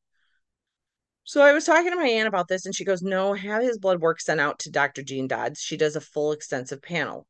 So 1.25 1.42
I 1.42 1.52
was 1.52 1.64
talking 1.64 1.90
to 1.90 1.96
my 1.96 2.06
aunt 2.06 2.28
about 2.28 2.46
this, 2.46 2.66
and 2.66 2.75
she 2.75 2.85
goes, 2.85 3.02
No, 3.02 3.35
have 3.35 3.61
his 3.61 3.78
blood 3.78 4.00
work 4.00 4.20
sent 4.20 4.40
out 4.40 4.61
to 4.61 4.70
Dr. 4.70 5.02
Jean 5.02 5.26
Dodds. 5.26 5.58
She 5.61 5.76
does 5.76 5.96
a 5.96 6.00
full 6.00 6.30
extensive 6.30 6.80
panel. 6.80 7.26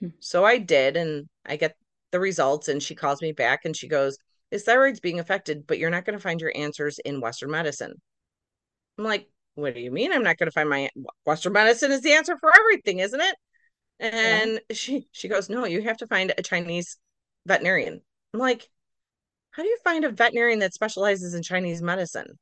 Hmm. 0.00 0.08
So 0.18 0.44
I 0.44 0.58
did, 0.58 0.96
and 0.96 1.28
I 1.46 1.54
get 1.54 1.76
the 2.10 2.18
results, 2.18 2.66
and 2.66 2.82
she 2.82 2.96
calls 2.96 3.22
me 3.22 3.30
back 3.30 3.60
and 3.64 3.76
she 3.76 3.86
goes, 3.86 4.18
His 4.50 4.64
thyroid's 4.64 4.98
being 4.98 5.20
affected, 5.20 5.64
but 5.68 5.78
you're 5.78 5.90
not 5.90 6.04
going 6.04 6.18
to 6.18 6.22
find 6.22 6.40
your 6.40 6.52
answers 6.56 6.98
in 7.04 7.20
Western 7.20 7.52
medicine. 7.52 7.94
I'm 8.98 9.04
like, 9.04 9.28
What 9.60 9.74
do 9.74 9.80
you 9.80 9.90
mean 9.90 10.12
I'm 10.12 10.22
not 10.22 10.38
going 10.38 10.48
to 10.48 10.52
find 10.52 10.68
my 10.68 10.90
Western 11.24 11.52
medicine 11.52 11.92
is 11.92 12.02
the 12.02 12.12
answer 12.12 12.36
for 12.38 12.52
everything, 12.58 13.00
isn't 13.00 13.20
it? 13.20 13.36
And 13.98 14.60
yeah. 14.68 14.74
she 14.74 15.08
she 15.12 15.28
goes, 15.28 15.50
No, 15.50 15.64
you 15.66 15.82
have 15.82 15.98
to 15.98 16.06
find 16.06 16.32
a 16.36 16.42
Chinese 16.42 16.96
veterinarian. 17.46 18.00
I'm 18.34 18.40
like, 18.40 18.68
How 19.52 19.62
do 19.62 19.68
you 19.68 19.78
find 19.84 20.04
a 20.04 20.10
veterinarian 20.10 20.60
that 20.60 20.74
specializes 20.74 21.34
in 21.34 21.42
Chinese 21.42 21.82
medicine? 21.82 22.38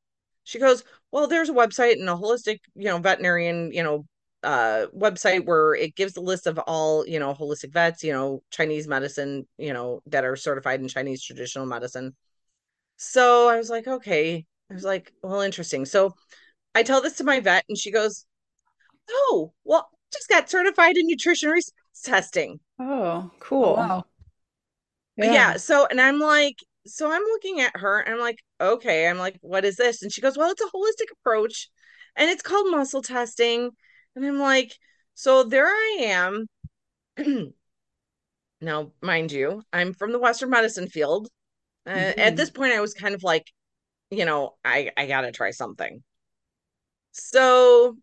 she 0.49 0.57
goes, 0.59 0.83
Well, 1.11 1.27
there's 1.27 1.49
a 1.49 1.53
website 1.53 1.93
and 1.99 2.09
a 2.09 2.13
holistic, 2.13 2.59
you 2.75 2.85
know, 2.85 2.97
veterinarian, 2.97 3.71
you 3.71 3.83
know, 3.83 4.05
uh 4.41 4.87
website 4.97 5.45
where 5.45 5.75
it 5.75 5.95
gives 5.95 6.15
a 6.15 6.21
list 6.21 6.47
of 6.47 6.57
all, 6.59 7.05
you 7.05 7.19
know, 7.19 7.33
holistic 7.33 7.73
vets, 7.73 8.03
you 8.03 8.13
know, 8.13 8.41
Chinese 8.51 8.87
medicine, 8.87 9.47
you 9.57 9.73
know, 9.73 10.01
that 10.07 10.25
are 10.25 10.35
certified 10.35 10.79
in 10.81 10.87
Chinese 10.87 11.23
traditional 11.23 11.65
medicine. 11.65 12.15
So 12.97 13.47
I 13.47 13.57
was 13.57 13.69
like, 13.69 13.87
okay. 13.87 14.45
I 14.71 14.73
was 14.73 14.83
like, 14.83 15.13
well, 15.21 15.41
interesting. 15.41 15.85
So 15.85 16.15
I 16.79 16.83
tell 16.83 17.01
this 17.01 17.17
to 17.17 17.25
my 17.25 17.41
vet 17.41 17.65
and 17.67 17.77
she 17.77 17.91
goes, 17.91 18.25
Oh, 19.09 19.51
well, 19.65 19.89
just 20.13 20.29
got 20.29 20.49
certified 20.49 20.95
in 20.97 21.07
nutrition 21.07 21.49
response 21.49 21.73
testing. 22.03 22.59
Oh, 22.79 23.29
cool. 23.39 23.65
Oh, 23.65 23.75
wow. 23.75 24.05
Yeah. 25.17 25.33
yeah. 25.33 25.57
So, 25.57 25.85
and 25.89 25.99
I'm 25.99 26.19
like, 26.19 26.55
so 26.87 27.11
I'm 27.11 27.21
looking 27.21 27.59
at 27.59 27.75
her 27.75 27.99
and 27.99 28.15
I'm 28.15 28.19
like, 28.21 28.39
okay. 28.61 29.07
I'm 29.07 29.17
like, 29.17 29.37
what 29.41 29.65
is 29.65 29.75
this? 29.75 30.01
And 30.01 30.11
she 30.11 30.21
goes, 30.21 30.37
well, 30.37 30.51
it's 30.51 30.61
a 30.61 30.65
holistic 30.65 31.11
approach 31.19 31.69
and 32.15 32.29
it's 32.29 32.41
called 32.41 32.71
muscle 32.71 33.01
testing. 33.01 33.71
And 34.15 34.25
I'm 34.25 34.39
like, 34.39 34.73
so 35.15 35.43
there 35.43 35.67
I 35.67 35.97
am. 36.01 36.47
now, 38.61 38.91
mind 39.01 39.31
you, 39.33 39.63
I'm 39.73 39.93
from 39.93 40.13
the 40.13 40.19
Western 40.19 40.49
medicine 40.49 40.87
field. 40.87 41.27
Uh, 41.85 41.91
mm-hmm. 41.91 42.19
At 42.19 42.35
this 42.37 42.49
point, 42.49 42.71
I 42.71 42.79
was 42.79 42.93
kind 42.93 43.15
of 43.15 43.23
like, 43.23 43.45
you 44.11 44.25
know, 44.25 44.55
I, 44.63 44.91
I 44.95 45.07
got 45.07 45.21
to 45.21 45.31
try 45.31 45.51
something. 45.51 46.01
So 47.19 47.97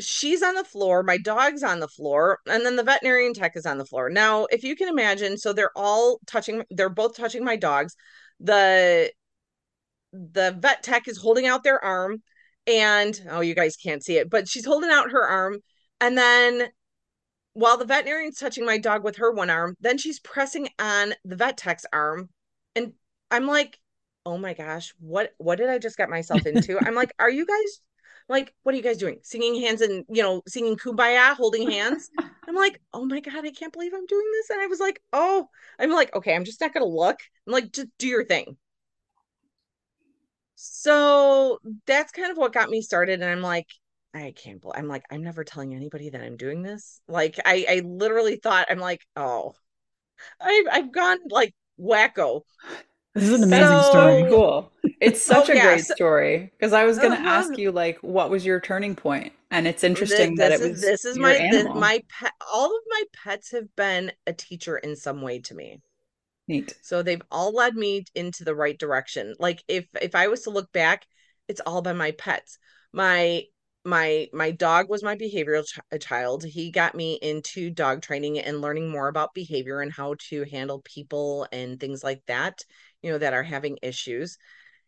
she's 0.00 0.42
on 0.42 0.54
the 0.54 0.64
floor, 0.64 1.02
my 1.02 1.18
dog's 1.18 1.62
on 1.62 1.80
the 1.80 1.88
floor, 1.88 2.38
and 2.46 2.64
then 2.64 2.76
the 2.76 2.82
veterinarian 2.82 3.34
tech 3.34 3.56
is 3.56 3.66
on 3.66 3.78
the 3.78 3.84
floor. 3.84 4.10
Now, 4.10 4.46
if 4.46 4.62
you 4.62 4.76
can 4.76 4.88
imagine, 4.88 5.36
so 5.38 5.52
they're 5.52 5.76
all 5.76 6.20
touching, 6.26 6.64
they're 6.70 6.88
both 6.88 7.16
touching 7.16 7.44
my 7.44 7.56
dogs. 7.56 7.96
The 8.40 9.12
the 10.12 10.56
vet 10.58 10.82
tech 10.82 11.06
is 11.08 11.18
holding 11.18 11.46
out 11.46 11.64
their 11.64 11.84
arm, 11.84 12.22
and 12.66 13.20
oh, 13.30 13.40
you 13.40 13.54
guys 13.54 13.76
can't 13.76 14.02
see 14.04 14.16
it, 14.18 14.30
but 14.30 14.48
she's 14.48 14.64
holding 14.64 14.90
out 14.90 15.10
her 15.10 15.26
arm, 15.26 15.58
and 16.00 16.16
then 16.16 16.68
while 17.54 17.76
the 17.76 17.84
veterinarian's 17.84 18.38
touching 18.38 18.64
my 18.64 18.78
dog 18.78 19.02
with 19.04 19.16
her 19.16 19.32
one 19.32 19.50
arm, 19.50 19.74
then 19.80 19.98
she's 19.98 20.20
pressing 20.20 20.68
on 20.78 21.14
the 21.24 21.36
vet 21.36 21.56
tech's 21.56 21.86
arm, 21.92 22.28
and 22.76 22.92
I'm 23.30 23.46
like, 23.46 23.78
oh 24.24 24.38
my 24.38 24.54
gosh, 24.54 24.94
what 25.00 25.32
what 25.38 25.58
did 25.58 25.68
I 25.68 25.78
just 25.78 25.96
get 25.96 26.10
myself 26.10 26.46
into? 26.46 26.78
I'm 26.86 26.94
like, 26.94 27.12
are 27.18 27.30
you 27.30 27.44
guys 27.44 27.80
like, 28.28 28.54
what 28.62 28.74
are 28.74 28.76
you 28.76 28.82
guys 28.82 28.98
doing? 28.98 29.18
Singing 29.22 29.60
hands 29.60 29.80
and, 29.80 30.04
you 30.08 30.22
know, 30.22 30.42
singing 30.46 30.76
kumbaya, 30.76 31.34
holding 31.34 31.70
hands. 31.70 32.10
I'm 32.48 32.54
like, 32.54 32.80
oh 32.92 33.04
my 33.04 33.20
God, 33.20 33.44
I 33.44 33.50
can't 33.50 33.72
believe 33.72 33.92
I'm 33.94 34.06
doing 34.06 34.26
this. 34.32 34.50
And 34.50 34.60
I 34.60 34.66
was 34.66 34.80
like, 34.80 35.00
oh, 35.12 35.48
I'm 35.78 35.90
like, 35.90 36.14
okay, 36.14 36.34
I'm 36.34 36.44
just 36.44 36.60
not 36.60 36.72
going 36.72 36.84
to 36.84 36.90
look. 36.90 37.18
I'm 37.46 37.52
like, 37.52 37.72
just 37.72 37.88
do 37.98 38.06
your 38.06 38.24
thing. 38.24 38.56
So 40.54 41.58
that's 41.86 42.12
kind 42.12 42.30
of 42.30 42.36
what 42.36 42.52
got 42.52 42.70
me 42.70 42.80
started. 42.80 43.20
And 43.20 43.30
I'm 43.30 43.42
like, 43.42 43.68
I 44.14 44.32
can't 44.34 44.60
believe 44.60 44.76
I'm 44.76 44.88
like, 44.88 45.04
I'm 45.10 45.22
never 45.22 45.44
telling 45.44 45.74
anybody 45.74 46.10
that 46.10 46.22
I'm 46.22 46.36
doing 46.36 46.62
this. 46.62 47.00
Like, 47.06 47.38
I, 47.44 47.66
I 47.68 47.82
literally 47.84 48.36
thought, 48.36 48.66
I'm 48.70 48.78
like, 48.78 49.06
oh, 49.14 49.54
I've, 50.40 50.66
I've 50.70 50.92
gone 50.92 51.18
like 51.30 51.54
wacko. 51.78 52.42
This 53.14 53.24
is 53.24 53.34
an 53.34 53.44
amazing 53.44 53.82
so 53.82 53.90
story. 53.90 54.26
Cool. 54.28 54.72
It's 55.00 55.22
such 55.22 55.48
oh, 55.48 55.52
a 55.52 55.56
yeah. 55.56 55.62
great 55.62 55.84
story 55.84 56.52
because 56.58 56.72
I 56.72 56.84
was 56.84 56.98
going 56.98 57.12
to 57.12 57.18
uh-huh. 57.18 57.28
ask 57.28 57.56
you 57.58 57.70
like 57.70 57.98
what 57.98 58.30
was 58.30 58.44
your 58.44 58.60
turning 58.60 58.96
point 58.96 59.32
and 59.50 59.66
it's 59.66 59.84
interesting 59.84 60.34
this, 60.34 60.48
that 60.48 60.60
it 60.60 60.68
was 60.68 60.80
this 60.80 61.04
is 61.04 61.18
my 61.18 61.34
this, 61.50 61.66
my 61.74 62.02
pet 62.08 62.32
all 62.52 62.66
of 62.66 62.82
my 62.88 63.02
pets 63.24 63.52
have 63.52 63.74
been 63.76 64.12
a 64.26 64.32
teacher 64.32 64.76
in 64.76 64.96
some 64.96 65.22
way 65.22 65.40
to 65.40 65.54
me. 65.54 65.80
Neat. 66.48 66.76
So 66.82 67.02
they've 67.02 67.22
all 67.30 67.52
led 67.52 67.74
me 67.74 68.04
into 68.14 68.44
the 68.44 68.54
right 68.54 68.78
direction. 68.78 69.34
Like 69.38 69.62
if 69.68 69.86
if 70.00 70.14
I 70.14 70.28
was 70.28 70.42
to 70.42 70.50
look 70.50 70.72
back, 70.72 71.06
it's 71.46 71.60
all 71.64 71.82
been 71.82 71.96
my 71.96 72.12
pets. 72.12 72.58
My 72.92 73.44
my 73.84 74.28
my 74.32 74.50
dog 74.50 74.88
was 74.88 75.02
my 75.02 75.14
behavioral 75.14 75.64
ch- 75.64 76.00
child. 76.00 76.44
He 76.44 76.70
got 76.70 76.94
me 76.94 77.18
into 77.22 77.70
dog 77.70 78.02
training 78.02 78.38
and 78.38 78.60
learning 78.60 78.90
more 78.90 79.08
about 79.08 79.34
behavior 79.34 79.80
and 79.80 79.92
how 79.92 80.16
to 80.30 80.44
handle 80.50 80.82
people 80.84 81.46
and 81.52 81.78
things 81.78 82.02
like 82.02 82.22
that 82.26 82.64
you 83.02 83.10
know, 83.10 83.18
that 83.18 83.34
are 83.34 83.42
having 83.42 83.78
issues. 83.82 84.38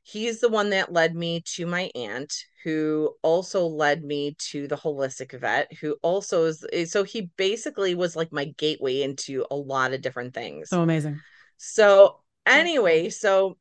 He's 0.02 0.40
the 0.40 0.48
one 0.48 0.70
that 0.70 0.92
led 0.92 1.14
me 1.14 1.42
to 1.54 1.66
my 1.66 1.90
aunt, 1.94 2.32
who 2.64 3.14
also 3.22 3.66
led 3.66 4.02
me 4.02 4.34
to 4.50 4.66
the 4.66 4.76
holistic 4.76 5.38
vet, 5.38 5.72
who 5.80 5.96
also 6.02 6.46
is 6.46 6.64
eh, 6.72 6.84
so 6.84 7.04
he 7.04 7.30
basically 7.36 7.94
was 7.94 8.16
like 8.16 8.32
my 8.32 8.46
gateway 8.56 9.02
into 9.02 9.44
a 9.50 9.56
lot 9.56 9.92
of 9.92 10.00
different 10.00 10.34
things. 10.34 10.70
So 10.70 10.82
amazing. 10.82 11.20
So 11.58 12.20
anyway, 12.46 13.10
so 13.10 13.56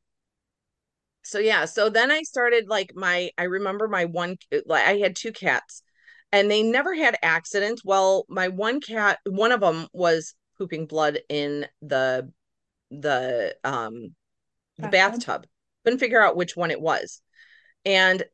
so 1.22 1.38
yeah, 1.38 1.66
so 1.66 1.90
then 1.90 2.10
I 2.10 2.22
started 2.22 2.68
like 2.68 2.92
my 2.94 3.30
I 3.38 3.44
remember 3.44 3.86
my 3.86 4.06
one 4.06 4.36
like 4.66 4.86
I 4.86 4.96
had 4.96 5.14
two 5.14 5.32
cats 5.32 5.82
and 6.32 6.50
they 6.50 6.62
never 6.62 6.94
had 6.94 7.16
accidents. 7.22 7.84
Well, 7.84 8.24
my 8.28 8.48
one 8.48 8.80
cat, 8.80 9.18
one 9.28 9.52
of 9.52 9.60
them 9.60 9.86
was 9.92 10.34
pooping 10.58 10.86
blood 10.86 11.20
in 11.28 11.66
the 11.82 12.30
the 12.90 13.56
um 13.64 14.14
the 14.78 14.88
bathtub. 14.88 15.20
bathtub. 15.20 15.46
Couldn't 15.84 16.00
figure 16.00 16.22
out 16.22 16.36
which 16.36 16.56
one 16.56 16.70
it 16.70 16.80
was. 16.80 17.20
And 17.84 18.24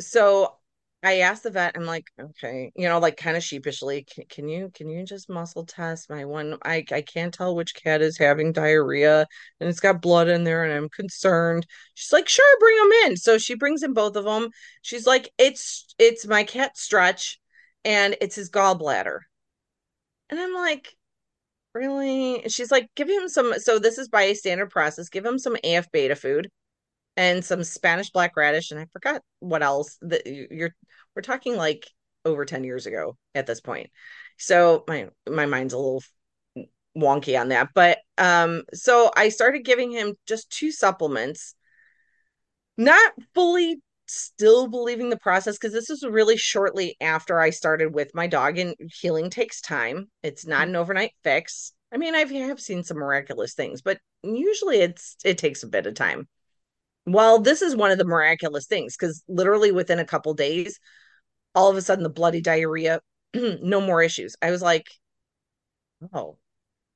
so 0.00 0.54
I 1.02 1.20
asked 1.20 1.44
the 1.44 1.50
vet, 1.50 1.76
I'm 1.76 1.84
like, 1.86 2.06
okay, 2.20 2.72
you 2.74 2.88
know, 2.88 2.98
like 2.98 3.16
kind 3.16 3.36
of 3.36 3.42
sheepishly, 3.44 4.04
can, 4.04 4.24
can, 4.28 4.48
you 4.48 4.70
can 4.74 4.88
you 4.88 5.04
just 5.04 5.28
muscle 5.30 5.64
test 5.64 6.10
my 6.10 6.24
one? 6.24 6.58
I 6.64 6.84
I 6.90 7.02
can't 7.02 7.32
tell 7.32 7.54
which 7.54 7.74
cat 7.74 8.02
is 8.02 8.18
having 8.18 8.52
diarrhea 8.52 9.26
and 9.60 9.68
it's 9.68 9.78
got 9.80 10.02
blood 10.02 10.28
in 10.28 10.42
there 10.44 10.64
and 10.64 10.72
I'm 10.72 10.88
concerned. 10.88 11.66
She's 11.94 12.12
like, 12.12 12.28
sure, 12.28 12.58
bring 12.58 12.76
them 12.76 13.10
in. 13.10 13.16
So 13.16 13.38
she 13.38 13.54
brings 13.54 13.82
in 13.84 13.92
both 13.94 14.16
of 14.16 14.24
them. 14.24 14.50
She's 14.82 15.06
like, 15.06 15.30
it's 15.38 15.94
it's 15.98 16.26
my 16.26 16.42
cat 16.44 16.76
Stretch 16.76 17.40
and 17.84 18.16
it's 18.20 18.34
his 18.36 18.50
gallbladder. 18.50 19.20
And 20.30 20.40
I'm 20.40 20.54
like, 20.54 20.96
really? 21.74 22.42
she's 22.48 22.70
like, 22.70 22.88
give 22.94 23.08
him 23.08 23.28
some. 23.28 23.54
So 23.58 23.78
this 23.78 23.98
is 23.98 24.08
by 24.08 24.22
a 24.22 24.34
standard 24.34 24.70
process. 24.70 25.08
Give 25.08 25.24
him 25.24 25.38
some 25.38 25.56
A-F 25.62 25.90
Betafood 25.92 26.46
and 27.16 27.44
some 27.44 27.64
Spanish 27.64 28.10
black 28.10 28.36
radish, 28.36 28.70
and 28.70 28.80
I 28.80 28.86
forgot 28.92 29.22
what 29.40 29.62
else. 29.62 29.98
That 30.02 30.26
you're 30.26 30.74
we're 31.14 31.22
talking 31.22 31.56
like 31.56 31.86
over 32.24 32.44
10 32.44 32.64
years 32.64 32.86
ago 32.86 33.16
at 33.34 33.46
this 33.46 33.60
point. 33.60 33.90
So 34.38 34.84
my 34.86 35.08
my 35.28 35.46
mind's 35.46 35.74
a 35.74 35.78
little 35.78 36.02
wonky 36.96 37.38
on 37.38 37.48
that. 37.48 37.70
But 37.74 37.98
um 38.18 38.62
so 38.72 39.10
I 39.16 39.28
started 39.30 39.64
giving 39.64 39.90
him 39.90 40.14
just 40.26 40.50
two 40.50 40.70
supplements, 40.70 41.54
not 42.76 43.12
fully 43.34 43.80
still 44.08 44.68
believing 44.68 45.10
the 45.10 45.18
process 45.18 45.56
because 45.56 45.72
this 45.72 45.90
is 45.90 46.04
really 46.04 46.36
shortly 46.36 46.96
after 47.00 47.40
I 47.40 47.50
started 47.50 47.94
with 47.94 48.14
my 48.14 48.26
dog, 48.26 48.58
and 48.58 48.74
healing 49.00 49.30
takes 49.30 49.60
time. 49.60 50.10
It's 50.22 50.46
not 50.46 50.68
an 50.68 50.76
overnight 50.76 51.12
fix. 51.22 51.72
I 51.92 51.96
mean, 51.96 52.14
I've 52.14 52.30
have 52.30 52.60
seen 52.60 52.84
some 52.84 52.98
miraculous 52.98 53.54
things, 53.54 53.82
but 53.82 53.98
usually 54.22 54.78
it's 54.78 55.16
it 55.24 55.38
takes 55.38 55.62
a 55.62 55.68
bit 55.68 55.86
of 55.86 55.94
time. 55.94 56.28
Well, 57.06 57.40
this 57.40 57.62
is 57.62 57.74
one 57.76 57.90
of 57.90 57.98
the 57.98 58.04
miraculous 58.04 58.66
things 58.66 58.96
because 58.96 59.22
literally 59.28 59.72
within 59.72 59.98
a 59.98 60.04
couple 60.04 60.34
days, 60.34 60.78
all 61.54 61.70
of 61.70 61.76
a 61.76 61.82
sudden 61.82 62.04
the 62.04 62.10
bloody 62.10 62.40
diarrhea, 62.40 63.00
no 63.34 63.80
more 63.80 64.02
issues. 64.02 64.36
I 64.42 64.50
was 64.50 64.62
like, 64.62 64.86
oh, 66.12 66.38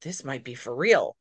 this 0.03 0.25
might 0.25 0.45
be 0.45 0.55
for 0.55 0.75
real. 0.75 1.17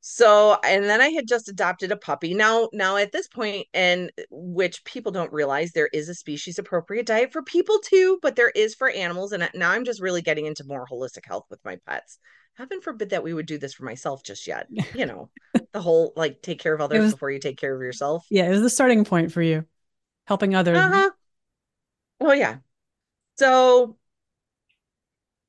So, 0.00 0.58
and 0.64 0.84
then 0.84 1.00
I 1.00 1.08
had 1.08 1.26
just 1.26 1.48
adopted 1.48 1.92
a 1.92 1.96
puppy. 1.96 2.34
Now, 2.34 2.68
now 2.72 2.96
at 2.96 3.12
this 3.12 3.28
point, 3.28 3.66
and 3.74 4.12
which 4.30 4.84
people 4.84 5.12
don't 5.12 5.32
realize, 5.32 5.72
there 5.72 5.90
is 5.92 6.08
a 6.08 6.14
species 6.14 6.58
appropriate 6.58 7.06
diet 7.06 7.32
for 7.32 7.42
people 7.42 7.78
too, 7.84 8.18
but 8.22 8.36
there 8.36 8.50
is 8.50 8.74
for 8.74 8.90
animals. 8.90 9.32
And 9.32 9.48
now 9.54 9.70
I'm 9.70 9.84
just 9.84 10.00
really 10.00 10.22
getting 10.22 10.46
into 10.46 10.64
more 10.64 10.86
holistic 10.90 11.26
health 11.26 11.44
with 11.50 11.64
my 11.64 11.78
pets 11.86 12.18
heaven 12.58 12.80
forbid 12.80 13.10
that 13.10 13.22
we 13.22 13.32
would 13.32 13.46
do 13.46 13.56
this 13.56 13.72
for 13.72 13.84
myself 13.84 14.22
just 14.22 14.46
yet. 14.46 14.66
You 14.94 15.06
know, 15.06 15.30
the 15.72 15.80
whole 15.80 16.12
like 16.16 16.42
take 16.42 16.58
care 16.58 16.74
of 16.74 16.80
others 16.80 17.02
was, 17.02 17.12
before 17.12 17.30
you 17.30 17.38
take 17.38 17.56
care 17.56 17.74
of 17.74 17.80
yourself. 17.80 18.26
Yeah, 18.30 18.46
it 18.46 18.50
was 18.50 18.62
the 18.62 18.70
starting 18.70 19.04
point 19.04 19.30
for 19.30 19.40
you, 19.40 19.64
helping 20.26 20.54
others. 20.54 20.78
Uh-huh. 20.78 21.10
Oh 22.20 22.32
yeah. 22.32 22.56
So 23.38 23.96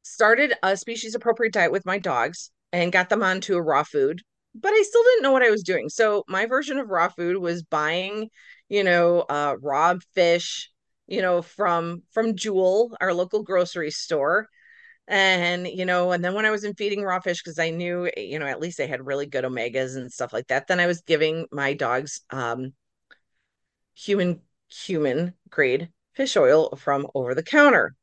started 0.03 0.53
a 0.61 0.77
species 0.77 1.15
appropriate 1.15 1.53
diet 1.53 1.71
with 1.71 1.85
my 1.85 1.97
dogs 1.97 2.51
and 2.71 2.91
got 2.91 3.09
them 3.09 3.23
onto 3.23 3.55
a 3.55 3.61
raw 3.61 3.83
food, 3.83 4.21
but 4.55 4.71
I 4.73 4.81
still 4.83 5.03
didn't 5.03 5.23
know 5.23 5.31
what 5.31 5.43
I 5.43 5.49
was 5.51 5.63
doing. 5.63 5.89
So 5.89 6.23
my 6.27 6.45
version 6.45 6.77
of 6.79 6.89
raw 6.89 7.09
food 7.09 7.37
was 7.37 7.63
buying, 7.63 8.29
you 8.67 8.83
know, 8.83 9.21
uh, 9.21 9.55
raw 9.61 9.95
fish, 10.13 10.69
you 11.07 11.21
know, 11.21 11.41
from 11.41 12.03
from 12.11 12.35
Jewel, 12.35 12.95
our 13.01 13.13
local 13.13 13.43
grocery 13.43 13.91
store 13.91 14.47
and 15.09 15.67
you 15.67 15.85
know 15.85 16.11
and 16.11 16.23
then 16.23 16.35
when 16.35 16.45
i 16.45 16.51
was 16.51 16.63
in 16.63 16.75
feeding 16.75 17.01
raw 17.01 17.19
fish 17.19 17.41
because 17.41 17.57
i 17.57 17.71
knew 17.71 18.05
eh, 18.15 18.21
you 18.21 18.37
know 18.37 18.45
at 18.45 18.59
least 18.59 18.77
they 18.77 18.87
had 18.87 19.05
really 19.05 19.25
good 19.25 19.43
omegas 19.43 19.97
and 19.97 20.11
stuff 20.11 20.31
like 20.31 20.47
that 20.47 20.67
then 20.67 20.79
i 20.79 20.85
was 20.85 21.01
giving 21.01 21.47
my 21.51 21.73
dogs 21.73 22.21
um 22.29 22.71
human 23.95 24.39
human 24.69 25.33
grade 25.49 25.89
fish 26.13 26.37
oil 26.37 26.75
from 26.77 27.07
over 27.15 27.33
the 27.33 27.43
counter 27.43 27.95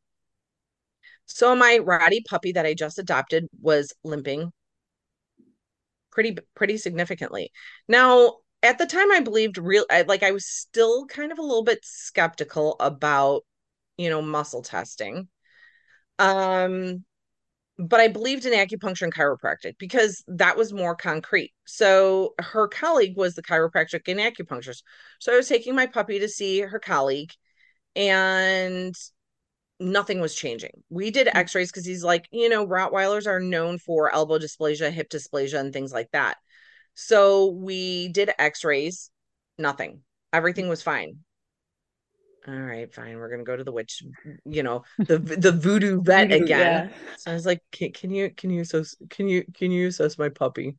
so 1.26 1.54
my 1.54 1.78
Rottie 1.78 2.24
puppy 2.28 2.52
that 2.52 2.66
i 2.66 2.74
just 2.74 2.98
adopted 2.98 3.46
was 3.60 3.92
limping 4.02 4.52
pretty 6.16 6.38
pretty 6.54 6.78
significantly 6.78 7.52
now 7.88 8.36
at 8.62 8.78
the 8.78 8.86
time 8.86 9.12
i 9.12 9.20
believed 9.20 9.58
real 9.58 9.84
I, 9.90 10.00
like 10.02 10.22
i 10.22 10.30
was 10.30 10.46
still 10.46 11.04
kind 11.04 11.30
of 11.30 11.38
a 11.38 11.42
little 11.42 11.62
bit 11.62 11.80
skeptical 11.82 12.76
about 12.80 13.42
you 13.98 14.08
know 14.08 14.22
muscle 14.22 14.62
testing 14.62 15.28
um, 16.18 17.04
but 17.78 18.00
I 18.00 18.08
believed 18.08 18.46
in 18.46 18.54
acupuncture 18.54 19.02
and 19.02 19.14
chiropractic 19.14 19.74
because 19.78 20.24
that 20.28 20.56
was 20.56 20.72
more 20.72 20.96
concrete. 20.96 21.52
So 21.66 22.32
her 22.38 22.68
colleague 22.68 23.18
was 23.18 23.34
the 23.34 23.42
chiropractic 23.42 24.08
and 24.08 24.18
acupuncturist. 24.18 24.82
So 25.20 25.34
I 25.34 25.36
was 25.36 25.46
taking 25.46 25.74
my 25.74 25.84
puppy 25.84 26.18
to 26.20 26.28
see 26.28 26.60
her 26.60 26.78
colleague 26.78 27.32
and 27.94 28.94
nothing 29.78 30.20
was 30.20 30.34
changing. 30.34 30.82
We 30.90 31.10
did 31.10 31.28
hmm. 31.28 31.36
x-rays 31.36 31.70
because 31.70 31.86
he's 31.86 32.04
like, 32.04 32.28
you 32.30 32.48
know, 32.48 32.66
Rottweilers 32.66 33.26
are 33.26 33.40
known 33.40 33.78
for 33.78 34.12
elbow 34.14 34.38
dysplasia, 34.38 34.90
hip 34.90 35.10
dysplasia, 35.10 35.60
and 35.60 35.72
things 35.72 35.92
like 35.92 36.10
that. 36.12 36.36
So 36.94 37.50
we 37.50 38.08
did 38.08 38.30
x-rays, 38.38 39.10
nothing. 39.58 40.00
Everything 40.32 40.68
was 40.68 40.82
fine 40.82 41.18
all 42.48 42.54
right, 42.54 42.92
fine. 42.92 43.16
We're 43.16 43.28
gonna 43.28 43.42
go 43.42 43.56
to 43.56 43.64
the 43.64 43.72
witch, 43.72 44.02
you 44.44 44.62
know, 44.62 44.84
the 44.98 45.18
the 45.18 45.52
voodoo 45.52 46.00
vet 46.02 46.28
voodoo, 46.28 46.44
again. 46.44 46.90
Yeah. 46.90 47.16
So 47.18 47.30
I 47.32 47.34
was 47.34 47.44
like, 47.46 47.60
can, 47.72 47.92
can 47.92 48.10
you 48.10 48.30
can 48.30 48.50
you 48.50 48.64
so 48.64 48.84
can 49.10 49.28
you 49.28 49.44
can 49.54 49.70
you 49.70 49.88
assess 49.88 50.16
my 50.16 50.28
puppy? 50.28 50.76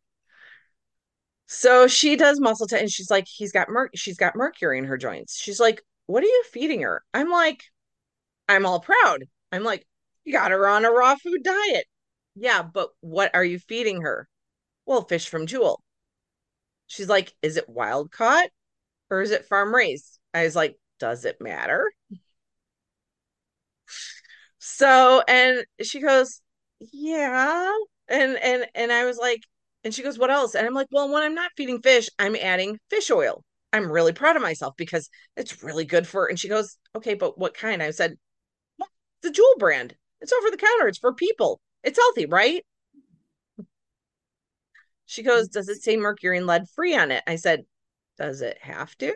So 1.47 1.88
she 1.88 2.15
does 2.15 2.39
muscle 2.39 2.67
test, 2.67 2.81
and 2.81 2.91
she's 2.91 3.12
like, 3.12 3.25
he's 3.27 3.51
got 3.51 3.69
mer- 3.69 3.89
she's 3.95 4.17
got 4.17 4.36
mercury 4.36 4.77
in 4.77 4.86
her 4.86 4.97
joints. 4.97 5.38
She's 5.38 5.60
like, 5.60 5.81
what 6.05 6.23
are 6.23 6.27
you 6.27 6.43
feeding 6.51 6.81
her? 6.81 7.03
I'm 7.13 7.29
like, 7.29 7.63
I'm 8.49 8.65
all 8.65 8.79
proud. 8.79 9.25
I'm 9.51 9.63
like, 9.63 9.86
you 10.23 10.33
got 10.33 10.51
her 10.51 10.67
on 10.67 10.86
a 10.86 10.91
raw 10.91 11.15
food 11.15 11.43
diet. 11.43 11.86
Yeah, 12.36 12.63
but 12.63 12.89
what 13.01 13.33
are 13.33 13.43
you 13.43 13.60
feeding 13.60 14.01
her? 14.01 14.27
Well, 14.86 15.03
fish 15.05 15.27
from 15.29 15.47
Jewel. 15.47 15.81
She's 16.88 17.10
like, 17.10 17.33
is 17.41 17.57
it 17.57 17.69
wild 17.69 18.12
caught 18.12 18.49
or 19.10 19.21
is 19.21 19.31
it 19.31 19.45
farm 19.45 19.75
raised? 19.75 20.19
I 20.33 20.43
was 20.43 20.55
like, 20.55 20.77
does 20.99 21.25
it 21.25 21.41
matter? 21.41 21.91
So, 24.60 25.21
and 25.27 25.65
she 25.81 25.99
goes, 26.01 26.41
yeah. 26.79 27.71
And, 28.07 28.38
and, 28.38 28.65
and 28.75 28.91
I 28.91 29.05
was 29.05 29.17
like, 29.17 29.41
and 29.83 29.93
she 29.93 30.03
goes, 30.03 30.17
what 30.17 30.31
else? 30.31 30.55
And 30.55 30.65
I'm 30.65 30.73
like, 30.73 30.88
well, 30.91 31.12
when 31.12 31.23
I'm 31.23 31.36
not 31.36 31.51
feeding 31.55 31.81
fish, 31.81 32.10
I'm 32.19 32.36
adding 32.36 32.79
fish 32.89 33.10
oil. 33.12 33.43
I'm 33.73 33.91
really 33.91 34.13
proud 34.13 34.36
of 34.36 34.41
myself 34.41 34.75
because 34.77 35.10
it's 35.36 35.63
really 35.63 35.86
good 35.86 36.07
for, 36.07 36.25
and 36.25 36.39
she 36.39 36.49
goes, 36.49 36.77
okay, 36.95 37.13
but 37.13 37.38
what 37.38 37.53
kind? 37.53 37.83
I 37.83 37.91
said, 37.91 38.17
the 39.21 39.32
Jewel 39.32 39.56
brand. 39.58 39.95
It's 40.21 40.34
over 40.34 40.49
the 40.49 40.58
counter. 40.58 40.88
It's 40.88 40.97
for 40.97 41.13
people. 41.13 41.60
It's 41.84 41.97
healthy, 41.97 42.25
right? 42.25 42.65
She 45.06 45.23
goes, 45.23 45.47
mm-hmm. 45.47 45.53
Does 45.53 45.69
it 45.69 45.82
say 45.82 45.97
mercury 45.97 46.38
and 46.38 46.47
lead 46.47 46.69
free 46.69 46.95
on 46.95 47.12
it? 47.12 47.23
I 47.27 47.38
said, 47.38 47.65
Does 48.17 48.41
it 48.41 48.58
have 48.62 48.95
to? 48.97 49.15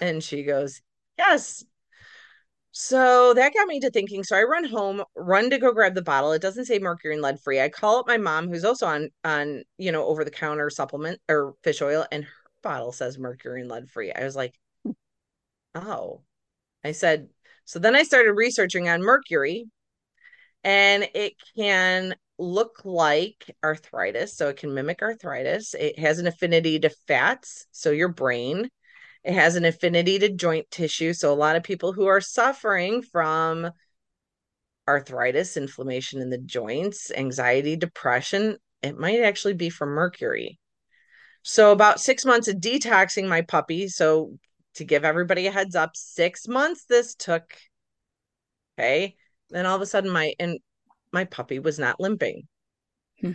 And 0.00 0.22
she 0.22 0.42
goes, 0.42 0.80
Yes. 1.16 1.64
So 2.72 3.34
that 3.34 3.52
got 3.54 3.66
me 3.66 3.80
to 3.80 3.90
thinking. 3.90 4.24
So 4.24 4.36
I 4.36 4.44
run 4.44 4.64
home, 4.64 5.04
run 5.14 5.50
to 5.50 5.58
go 5.58 5.72
grab 5.72 5.94
the 5.94 6.02
bottle. 6.02 6.32
It 6.32 6.40
doesn't 6.40 6.64
say 6.64 6.78
mercury 6.78 7.12
and 7.12 7.22
lead 7.22 7.38
free. 7.38 7.60
I 7.60 7.68
call 7.68 7.98
up 7.98 8.08
my 8.08 8.16
mom, 8.16 8.48
who's 8.48 8.64
also 8.64 8.86
on 8.86 9.10
on 9.24 9.62
you 9.76 9.92
know 9.92 10.06
over 10.06 10.24
the 10.24 10.30
counter 10.30 10.70
supplement 10.70 11.20
or 11.28 11.54
fish 11.62 11.82
oil, 11.82 12.06
and 12.10 12.24
her 12.24 12.30
bottle 12.62 12.92
says 12.92 13.18
mercury 13.18 13.60
and 13.60 13.70
lead 13.70 13.90
free. 13.90 14.12
I 14.12 14.24
was 14.24 14.36
like, 14.36 14.58
oh. 15.74 16.22
I 16.84 16.92
said. 16.92 17.28
So 17.64 17.78
then 17.78 17.96
I 17.96 18.02
started 18.02 18.32
researching 18.32 18.88
on 18.88 19.02
mercury, 19.02 19.66
and 20.64 21.08
it 21.14 21.34
can 21.56 22.14
look 22.38 22.84
like 22.84 23.54
arthritis. 23.64 24.36
So 24.36 24.48
it 24.48 24.56
can 24.56 24.74
mimic 24.74 25.02
arthritis. 25.02 25.74
It 25.74 25.98
has 25.98 26.18
an 26.18 26.26
affinity 26.26 26.78
to 26.80 26.90
fats, 27.06 27.66
so 27.70 27.90
your 27.90 28.08
brain. 28.08 28.68
It 29.24 29.34
has 29.34 29.54
an 29.56 29.64
affinity 29.64 30.18
to 30.18 30.28
joint 30.28 30.70
tissue. 30.70 31.12
So, 31.12 31.32
a 31.32 31.34
lot 31.34 31.56
of 31.56 31.62
people 31.62 31.92
who 31.92 32.06
are 32.06 32.20
suffering 32.20 33.02
from 33.02 33.70
arthritis, 34.88 35.56
inflammation 35.56 36.20
in 36.20 36.30
the 36.30 36.38
joints, 36.38 37.10
anxiety, 37.12 37.76
depression, 37.76 38.56
it 38.82 38.98
might 38.98 39.20
actually 39.20 39.54
be 39.54 39.70
from 39.70 39.90
mercury. 39.90 40.58
So, 41.42 41.70
about 41.70 42.00
six 42.00 42.24
months 42.24 42.48
of 42.48 42.56
detoxing 42.56 43.28
my 43.28 43.42
puppy. 43.42 43.88
So, 43.88 44.38
to 44.74 44.84
give 44.84 45.04
everybody 45.04 45.46
a 45.46 45.52
heads 45.52 45.74
up, 45.74 45.96
six 45.96 46.48
months 46.48 46.84
this 46.84 47.14
took. 47.14 47.56
Okay. 48.78 49.16
Then 49.50 49.66
all 49.66 49.76
of 49.76 49.82
a 49.82 49.86
sudden, 49.86 50.10
my 50.10 50.34
and 50.38 50.58
my 51.12 51.24
puppy 51.24 51.58
was 51.58 51.78
not 51.78 52.00
limping. 52.00 52.48
Hmm. 53.20 53.32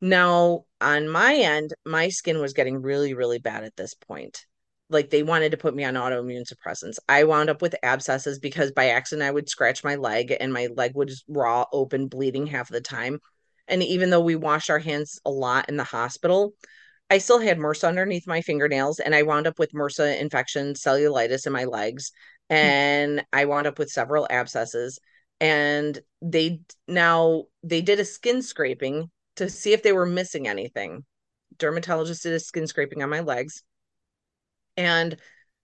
Now, 0.00 0.64
on 0.80 1.08
my 1.08 1.34
end, 1.34 1.74
my 1.84 2.08
skin 2.08 2.40
was 2.40 2.54
getting 2.54 2.80
really, 2.80 3.14
really 3.14 3.38
bad 3.38 3.64
at 3.64 3.76
this 3.76 3.94
point 3.94 4.46
like 4.90 5.08
they 5.08 5.22
wanted 5.22 5.52
to 5.52 5.56
put 5.56 5.74
me 5.74 5.84
on 5.84 5.94
autoimmune 5.94 6.44
suppressants. 6.44 6.98
I 7.08 7.24
wound 7.24 7.48
up 7.48 7.62
with 7.62 7.76
abscesses 7.82 8.38
because 8.38 8.72
by 8.72 8.90
accident 8.90 9.26
I 9.26 9.30
would 9.30 9.48
scratch 9.48 9.84
my 9.84 9.94
leg 9.94 10.36
and 10.38 10.52
my 10.52 10.68
leg 10.74 10.92
would 10.94 11.08
just 11.08 11.24
raw 11.28 11.64
open 11.72 12.08
bleeding 12.08 12.46
half 12.46 12.68
of 12.68 12.74
the 12.74 12.80
time. 12.80 13.20
And 13.68 13.82
even 13.82 14.10
though 14.10 14.20
we 14.20 14.34
washed 14.34 14.68
our 14.68 14.80
hands 14.80 15.20
a 15.24 15.30
lot 15.30 15.68
in 15.68 15.76
the 15.76 15.84
hospital, 15.84 16.54
I 17.10 17.18
still 17.18 17.40
had 17.40 17.58
MRSA 17.58 17.88
underneath 17.88 18.26
my 18.26 18.40
fingernails 18.40 19.00
and 19.00 19.14
I 19.14 19.22
wound 19.22 19.48
up 19.48 19.58
with 19.58 19.72
MRSA 19.72 20.20
infection, 20.20 20.74
cellulitis 20.74 21.44
in 21.46 21.52
my 21.52 21.64
legs, 21.64 22.12
hmm. 22.48 22.56
and 22.56 23.26
I 23.32 23.44
wound 23.46 23.66
up 23.66 23.78
with 23.78 23.90
several 23.90 24.26
abscesses. 24.30 24.98
And 25.40 25.98
they 26.22 26.60
now 26.86 27.44
they 27.64 27.80
did 27.80 27.98
a 27.98 28.04
skin 28.04 28.42
scraping 28.42 29.10
to 29.36 29.48
see 29.48 29.72
if 29.72 29.82
they 29.82 29.92
were 29.92 30.06
missing 30.06 30.46
anything. 30.46 31.04
Dermatologist 31.58 32.22
did 32.22 32.34
a 32.34 32.40
skin 32.40 32.66
scraping 32.66 33.02
on 33.02 33.10
my 33.10 33.20
legs. 33.20 33.62
And 34.76 35.16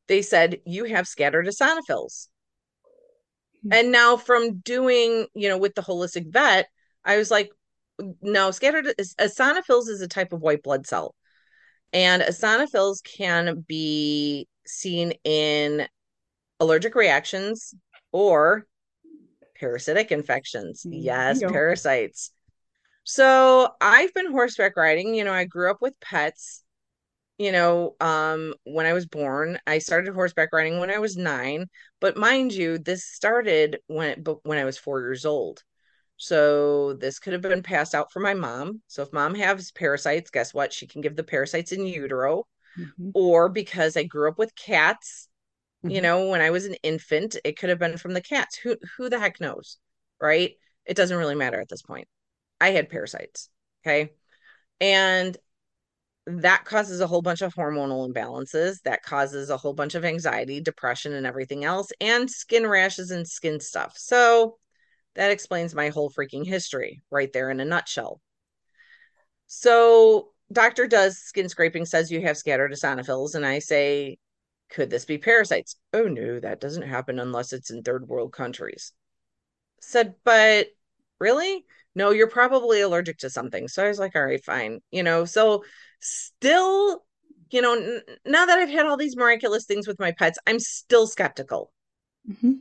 they 0.09 0.23
said, 0.23 0.61
You 0.67 0.85
have 0.85 1.07
scattered 1.07 1.47
eosinophils. 1.47 2.29
Hmm. 3.63 3.73
And 3.73 3.93
now 3.93 4.17
from 4.17 4.59
doing, 4.59 5.27
you 5.35 5.49
know, 5.49 5.59
with 5.59 5.75
the 5.75 5.83
holistic 5.83 6.33
vet, 6.33 6.67
I 7.05 7.19
was 7.19 7.31
like, 7.31 7.51
no, 8.21 8.51
scattered 8.51 8.87
eosinophils 8.99 9.89
is 9.89 10.01
a 10.01 10.09
type 10.09 10.33
of 10.33 10.41
white 10.41 10.63
blood 10.63 10.87
cell. 10.87 11.15
And 11.93 12.23
eosinophils 12.23 13.03
can 13.03 13.65
be 13.67 14.49
seen 14.67 15.13
in 15.25 15.87
allergic 16.61 16.95
reactions 16.95 17.75
or 18.13 18.67
parasitic 19.59 20.13
infections. 20.13 20.85
Mm, 20.87 21.03
yes, 21.03 21.41
parasites. 21.41 22.33
So 23.05 23.73
I've 23.81 24.13
been 24.15 24.31
horseback 24.31 24.77
riding. 24.77 25.15
You 25.15 25.25
know, 25.25 25.33
I 25.33 25.45
grew 25.45 25.71
up 25.71 25.81
with 25.81 25.99
pets. 26.01 26.63
You 27.39 27.53
know, 27.53 27.97
um, 28.01 28.55
when 28.65 28.87
I 28.87 28.95
was 28.95 29.07
born, 29.07 29.59
I 29.67 29.79
started 29.79 30.15
horseback 30.15 30.51
riding 30.53 30.81
when 30.81 30.91
I 30.91 30.99
was 30.99 31.17
nine. 31.17 31.67
But 32.01 32.17
mind 32.17 32.53
you, 32.53 32.79
this 32.79 33.05
started 33.05 33.79
when 33.87 34.25
when 34.43 34.59
I 34.59 34.65
was 34.65 34.79
four 34.79 35.01
years 35.01 35.27
old. 35.27 35.63
So 36.17 36.95
this 36.95 37.19
could 37.19 37.33
have 37.33 37.43
been 37.43 37.63
passed 37.63 37.95
out 37.95 38.13
from 38.13 38.23
my 38.23 38.35
mom. 38.35 38.81
So 38.87 39.03
if 39.03 39.13
mom 39.13 39.35
has 39.35 39.71
parasites, 39.73 40.31
guess 40.31 40.55
what? 40.55 40.73
She 40.73 40.87
can 40.87 41.01
give 41.03 41.17
the 41.17 41.25
parasites 41.25 41.73
in 41.73 41.87
utero. 41.87 42.47
Mm-hmm. 42.79 43.11
Or 43.15 43.49
because 43.49 43.97
I 43.97 44.05
grew 44.05 44.29
up 44.29 44.39
with 44.39 44.55
cats, 44.55 45.29
mm-hmm. 45.85 45.95
you 45.95 46.01
know, 46.03 46.29
when 46.29 46.41
I 46.41 46.51
was 46.51 46.67
an 46.67 46.75
infant, 46.83 47.37
it 47.45 47.59
could 47.59 47.71
have 47.71 47.79
been 47.79 47.97
from 47.97 48.13
the 48.13 48.21
cats. 48.21 48.57
Who 48.57 48.77
who 48.97 49.09
the 49.09 49.19
heck 49.19 49.41
knows? 49.41 49.79
Right? 50.21 50.53
It 50.85 50.97
doesn't 50.97 51.17
really 51.17 51.35
matter 51.35 51.61
at 51.61 51.69
this 51.69 51.83
point. 51.83 52.09
I 52.61 52.71
had 52.71 52.89
parasites. 52.89 53.49
Okay. 53.85 54.13
And 54.81 55.37
that 56.27 56.65
causes 56.65 57.01
a 57.01 57.07
whole 57.07 57.23
bunch 57.23 57.41
of 57.41 57.55
hormonal 57.55 58.13
imbalances. 58.13 58.83
That 58.83 59.03
causes 59.03 59.49
a 59.49 59.57
whole 59.57 59.75
bunch 59.75 59.95
of 59.95 60.05
anxiety, 60.05 60.61
depression, 60.61 61.13
and 61.15 61.27
everything 61.27 61.65
else, 61.65 61.91
and 62.01 62.31
skin 62.31 62.67
rashes 62.67 63.11
and 63.11 63.27
skin 63.27 63.61
stuff. 63.61 63.95
So 63.97 64.59
that 65.17 65.31
explains 65.31 65.75
my 65.75 65.89
whole 65.89 66.11
freaking 66.11 66.47
history 66.47 67.03
right 67.11 67.33
there 67.33 67.51
in 67.51 67.61
a 67.61 67.65
nutshell. 67.65 68.21
So, 69.47 70.33
doctor 70.53 70.87
does 70.87 71.19
skin 71.19 71.49
scraping, 71.49 71.85
says 71.85 72.11
you 72.11 72.21
have 72.23 72.37
scattered 72.37 72.73
eosinophils, 72.73 73.35
and 73.35 73.45
I 73.45 73.59
say, 73.59 74.19
could 74.71 74.91
this 74.91 75.05
be 75.05 75.19
parasites? 75.19 75.77
Oh 75.93 76.05
no, 76.05 76.41
that 76.41 76.61
doesn't 76.61 76.83
happen 76.83 77.19
unless 77.19 77.53
it's 77.53 77.71
in 77.71 77.83
third 77.83 78.09
world 78.09 78.33
countries. 78.33 78.93
Said, 79.81 80.15
but 80.25 80.69
really? 81.19 81.65
No, 81.95 82.11
you're 82.11 82.29
probably 82.29 82.81
allergic 82.81 83.19
to 83.19 83.31
something. 83.31 83.69
So 83.69 83.85
I 83.85 83.89
was 83.89 83.99
like, 83.99 84.15
all 84.17 84.25
right, 84.25 84.45
fine. 84.45 84.81
You 84.91 85.03
know, 85.03 85.25
so 85.25 85.65
still, 86.01 87.05
you 87.51 87.63
know, 87.63 87.75
n- 87.75 88.03
now 88.27 88.45
that 88.47 88.59
I've 88.59 88.69
had 88.69 88.87
all 88.87 88.97
these 88.97 89.17
miraculous 89.17 89.65
things 89.65 89.87
with 89.87 89.99
my 89.99 90.13
pets, 90.13 90.39
I'm 90.47 90.59
still 90.59 91.07
skeptical. 91.07 91.73
Mm-hmm 92.29 92.53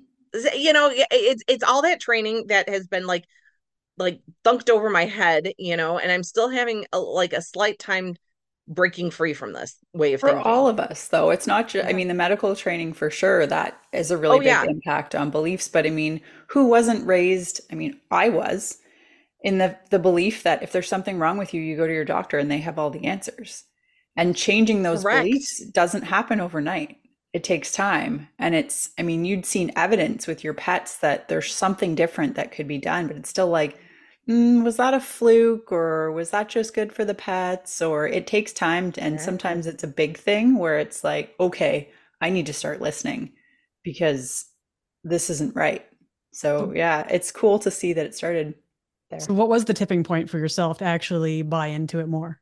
you 0.55 0.73
know 0.73 0.89
it's 0.93 1.43
it's 1.47 1.63
all 1.63 1.81
that 1.81 1.99
training 1.99 2.47
that 2.47 2.67
has 2.69 2.87
been 2.87 3.05
like 3.05 3.25
like 3.97 4.19
thunked 4.43 4.69
over 4.69 4.89
my 4.89 5.05
head 5.05 5.53
you 5.57 5.77
know 5.77 5.97
and 5.97 6.11
i'm 6.11 6.23
still 6.23 6.49
having 6.49 6.85
a, 6.93 6.99
like 6.99 7.33
a 7.33 7.41
slight 7.41 7.79
time 7.79 8.15
breaking 8.67 9.11
free 9.11 9.33
from 9.33 9.53
this 9.53 9.77
way 9.93 10.13
of 10.13 10.19
for 10.19 10.29
thinking. 10.29 10.45
all 10.45 10.67
of 10.67 10.79
us 10.79 11.07
though 11.09 11.29
it's 11.29 11.45
not 11.45 11.67
just 11.67 11.87
i 11.87 11.93
mean 11.93 12.07
the 12.07 12.13
medical 12.13 12.55
training 12.55 12.93
for 12.93 13.09
sure 13.09 13.45
that 13.45 13.79
is 13.93 14.09
a 14.09 14.17
really 14.17 14.37
oh, 14.37 14.39
big 14.39 14.47
yeah. 14.47 14.63
impact 14.63 15.13
on 15.13 15.29
beliefs 15.29 15.67
but 15.67 15.85
i 15.85 15.89
mean 15.89 16.19
who 16.47 16.65
wasn't 16.65 17.05
raised 17.05 17.61
i 17.71 17.75
mean 17.75 17.99
i 18.09 18.27
was 18.27 18.79
in 19.41 19.59
the 19.59 19.77
the 19.91 19.99
belief 19.99 20.41
that 20.43 20.63
if 20.63 20.71
there's 20.71 20.89
something 20.89 21.19
wrong 21.19 21.37
with 21.37 21.53
you 21.53 21.61
you 21.61 21.77
go 21.77 21.85
to 21.85 21.93
your 21.93 22.05
doctor 22.05 22.39
and 22.39 22.49
they 22.49 22.57
have 22.57 22.79
all 22.79 22.89
the 22.89 23.05
answers 23.05 23.63
and 24.17 24.35
changing 24.35 24.81
those 24.81 25.03
Correct. 25.03 25.25
beliefs 25.25 25.63
doesn't 25.65 26.03
happen 26.03 26.41
overnight 26.41 26.97
it 27.35 27.43
takes 27.43 27.73
time. 27.73 28.29
And 28.39 28.55
it's 28.55 28.91
i 28.97 29.03
mean 29.03 29.25
you'd 29.25 29.45
seen 29.45 29.73
evidence 29.75 30.25
with 30.25 30.41
your 30.41 30.53
pets 30.53 30.97
that 30.99 31.27
there's 31.27 31.53
something 31.53 31.93
different 31.93 32.35
that 32.35 32.53
could 32.53 32.67
be 32.67 32.77
done 32.77 33.07
but 33.07 33.17
it's 33.17 33.29
still 33.29 33.49
like 33.49 33.77
mm, 34.29 34.63
was 34.63 34.77
that 34.77 34.93
a 34.93 35.01
fluke 35.01 35.69
or 35.69 36.13
was 36.13 36.31
that 36.31 36.47
just 36.47 36.73
good 36.73 36.93
for 36.93 37.03
the 37.03 37.13
pets? 37.13 37.81
Or 37.81 38.07
it 38.07 38.25
takes 38.25 38.53
time 38.53 38.93
to, 38.93 39.03
and 39.03 39.15
yeah. 39.15 39.21
sometimes 39.21 39.67
it's 39.67 39.83
a 39.83 39.87
big 39.87 40.17
thing 40.17 40.57
where 40.57 40.79
it's 40.79 41.03
like 41.03 41.35
okay 41.39 41.89
i 42.21 42.29
need 42.29 42.45
to 42.45 42.53
start 42.53 42.81
listening 42.81 43.33
because 43.83 44.45
this 45.03 45.29
isn't 45.29 45.55
right. 45.55 45.85
So 46.31 46.71
yeah 46.73 47.05
it's 47.09 47.33
cool 47.33 47.59
to 47.59 47.69
see 47.69 47.91
that 47.93 48.05
it 48.05 48.15
started 48.15 48.53
there. 49.09 49.19
so 49.19 49.33
what 49.33 49.49
was 49.49 49.65
the 49.65 49.73
tipping 49.73 50.05
point 50.05 50.29
for 50.29 50.39
yourself 50.39 50.77
to 50.77 50.85
actually 50.85 51.41
buy 51.41 51.67
into 51.67 51.99
it 51.99 52.07
more 52.07 52.39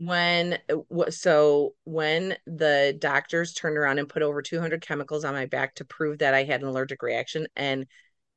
when 0.00 0.58
uh, 0.70 1.10
so 1.10 1.74
when 1.84 2.34
the 2.46 2.96
doctors 2.98 3.52
turned 3.52 3.76
around 3.76 3.98
and 3.98 4.08
put 4.08 4.22
over 4.22 4.40
200 4.40 4.80
chemicals 4.80 5.24
on 5.24 5.34
my 5.34 5.44
back 5.44 5.74
to 5.74 5.84
prove 5.84 6.18
that 6.18 6.32
I 6.32 6.44
had 6.44 6.62
an 6.62 6.68
allergic 6.68 7.02
reaction 7.02 7.46
and 7.54 7.86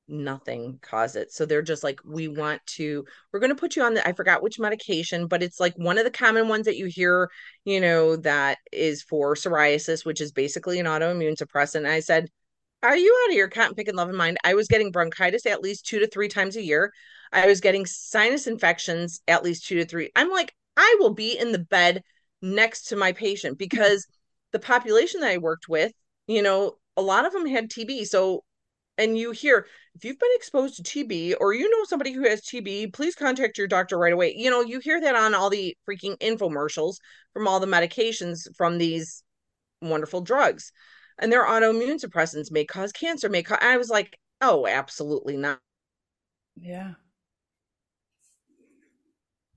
nothing 0.10 0.78
caused 0.82 1.15
it. 1.15 1.32
So 1.32 1.45
they're 1.45 1.62
just 1.62 1.82
like, 1.82 2.02
we 2.04 2.28
want 2.28 2.62
to, 2.76 3.06
we're 3.32 3.39
going 3.39 3.49
to 3.49 3.56
put 3.56 3.78
you 3.78 3.84
on 3.84 3.93
the, 3.93 4.06
I 4.06 4.12
forgot 4.12 4.43
which 4.43 4.60
medication, 4.60 5.28
but 5.28 5.41
it's 5.41 5.62
like 5.62 5.73
one 5.78 5.97
of 5.97 6.04
the 6.04 6.12
common 6.12 6.49
ones 6.49 6.65
that 6.65 6.76
you 6.76 6.88
hear, 6.88 7.30
you 7.63 7.80
know, 7.80 8.17
that 8.17 8.58
is 8.73 9.02
for 9.02 9.34
psoriasis, 9.36 10.06
which 10.06 10.19
is 10.19 10.34
basically 10.34 10.80
an 10.82 10.86
autoimmune 10.86 11.38
suppressant. 11.38 11.78
And 11.78 11.88
I 11.88 12.02
said, 12.02 12.28
Are 12.84 12.97
you 12.97 13.17
out 13.23 13.32
of 13.32 13.38
your 13.38 13.47
cotton 13.47 13.76
picking 13.76 13.95
love 13.95 14.10
and 14.10 14.17
mind? 14.17 14.38
I 14.43 14.56
was 14.56 14.67
getting 14.67 14.91
bronchitis 14.91 15.45
at 15.45 15.62
least 15.62 15.86
two 15.86 15.99
to 15.99 16.08
three 16.08 16.28
times 16.28 16.58
a 16.58 16.63
year. 16.63 16.91
I 17.32 17.47
was 17.47 17.62
getting 17.62 17.86
sinus 17.86 18.47
infections 18.47 19.21
at 19.30 19.43
least 19.43 19.65
two 19.65 19.76
to 19.78 19.86
three. 19.86 20.12
I'm 20.17 20.30
like, 20.30 20.54
I 20.77 20.97
will 20.99 21.13
be 21.13 21.38
in 21.38 21.51
the 21.51 21.59
bed 21.59 22.03
next 22.41 22.83
to 22.89 22.95
my 22.95 23.12
patient 23.12 23.57
because 23.57 24.07
the 24.51 24.59
population 24.59 25.21
that 25.21 25.31
I 25.31 25.38
worked 25.38 25.67
with, 25.67 25.91
you 26.27 26.41
know, 26.41 26.77
a 26.95 27.01
lot 27.01 27.25
of 27.25 27.33
them 27.33 27.45
had 27.45 27.69
TB. 27.69 28.05
So, 28.05 28.43
and 28.97 29.17
you 29.17 29.31
hear 29.31 29.65
if 29.95 30.05
you've 30.05 30.19
been 30.19 30.29
exposed 30.36 30.75
to 30.75 30.83
TB 30.83 31.36
or 31.39 31.53
you 31.53 31.69
know 31.69 31.83
somebody 31.86 32.12
who 32.12 32.27
has 32.27 32.41
TB, 32.41 32.93
please 32.93 33.15
contact 33.15 33.57
your 33.57 33.67
doctor 33.67 33.97
right 33.97 34.13
away. 34.13 34.33
You 34.36 34.49
know, 34.49 34.62
you 34.62 34.79
hear 34.79 35.01
that 35.01 35.15
on 35.15 35.33
all 35.33 35.49
the 35.49 35.75
freaking 35.88 36.17
infomercials 36.19 36.97
from 37.33 37.47
all 37.47 37.59
the 37.59 37.67
medications 37.67 38.47
from 38.55 38.77
these 38.77 39.23
wonderful 39.81 40.21
drugs. 40.21 40.71
And 41.19 41.31
their 41.31 41.45
autoimmune 41.45 42.03
suppressants 42.03 42.51
may 42.51 42.65
cause 42.65 42.91
cancer, 42.91 43.29
may 43.29 43.43
cause. 43.43 43.59
I 43.62 43.77
was 43.77 43.89
like, 43.89 44.17
oh, 44.41 44.65
absolutely 44.67 45.38
not. 45.38 45.59
Yeah. 46.55 46.93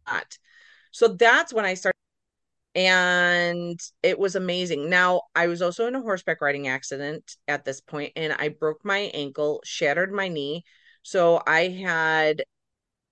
Not. 0.06 0.38
So 0.96 1.08
that's 1.08 1.52
when 1.52 1.66
I 1.66 1.74
started 1.74 1.98
and 2.74 3.78
it 4.02 4.18
was 4.18 4.34
amazing. 4.34 4.88
Now, 4.88 5.24
I 5.34 5.46
was 5.46 5.60
also 5.60 5.86
in 5.86 5.94
a 5.94 6.00
horseback 6.00 6.40
riding 6.40 6.68
accident 6.68 7.36
at 7.46 7.66
this 7.66 7.82
point 7.82 8.12
and 8.16 8.32
I 8.32 8.48
broke 8.48 8.82
my 8.82 9.10
ankle, 9.12 9.60
shattered 9.62 10.10
my 10.10 10.28
knee. 10.28 10.64
So 11.02 11.42
I 11.46 11.68
had 11.68 12.44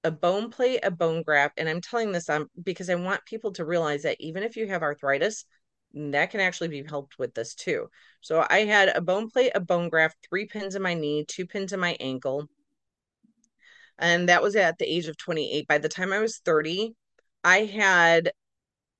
a 0.02 0.10
bone 0.10 0.48
plate, 0.50 0.80
a 0.82 0.90
bone 0.90 1.22
graft, 1.24 1.58
and 1.58 1.68
I'm 1.68 1.82
telling 1.82 2.10
this 2.10 2.30
um, 2.30 2.48
because 2.62 2.88
I 2.88 2.94
want 2.94 3.22
people 3.26 3.52
to 3.52 3.66
realize 3.66 4.04
that 4.04 4.16
even 4.18 4.44
if 4.44 4.56
you 4.56 4.66
have 4.68 4.82
arthritis, 4.82 5.44
that 5.92 6.30
can 6.30 6.40
actually 6.40 6.68
be 6.68 6.84
helped 6.84 7.18
with 7.18 7.34
this 7.34 7.54
too. 7.54 7.90
So 8.22 8.46
I 8.48 8.60
had 8.60 8.96
a 8.96 9.02
bone 9.02 9.28
plate, 9.28 9.52
a 9.54 9.60
bone 9.60 9.90
graft, 9.90 10.16
three 10.26 10.46
pins 10.46 10.74
in 10.74 10.80
my 10.80 10.94
knee, 10.94 11.26
two 11.28 11.44
pins 11.46 11.74
in 11.74 11.80
my 11.80 11.98
ankle. 12.00 12.48
And 13.98 14.30
that 14.30 14.42
was 14.42 14.56
at 14.56 14.78
the 14.78 14.90
age 14.90 15.06
of 15.06 15.18
28. 15.18 15.68
By 15.68 15.76
the 15.76 15.90
time 15.90 16.14
I 16.14 16.20
was 16.20 16.38
30, 16.38 16.94
I 17.44 17.66
had 17.66 18.32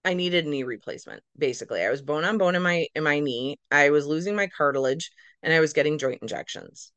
I 0.05 0.13
needed 0.13 0.47
knee 0.47 0.63
replacement 0.63 1.23
basically. 1.37 1.83
I 1.83 1.91
was 1.91 2.03
bone 2.03 2.25
on 2.25 2.39
bone 2.39 2.55
in 2.55 2.63
my 2.63 2.87
in 2.95 3.03
my 3.03 3.19
knee. 3.21 3.59
I 3.71 3.91
was 3.91 4.07
losing 4.07 4.37
my 4.37 4.47
cartilage 4.47 5.11
and 5.43 5.53
I 5.53 5.61
was 5.61 5.73
getting 5.73 5.99
joint 5.99 6.21
injections. 6.23 6.93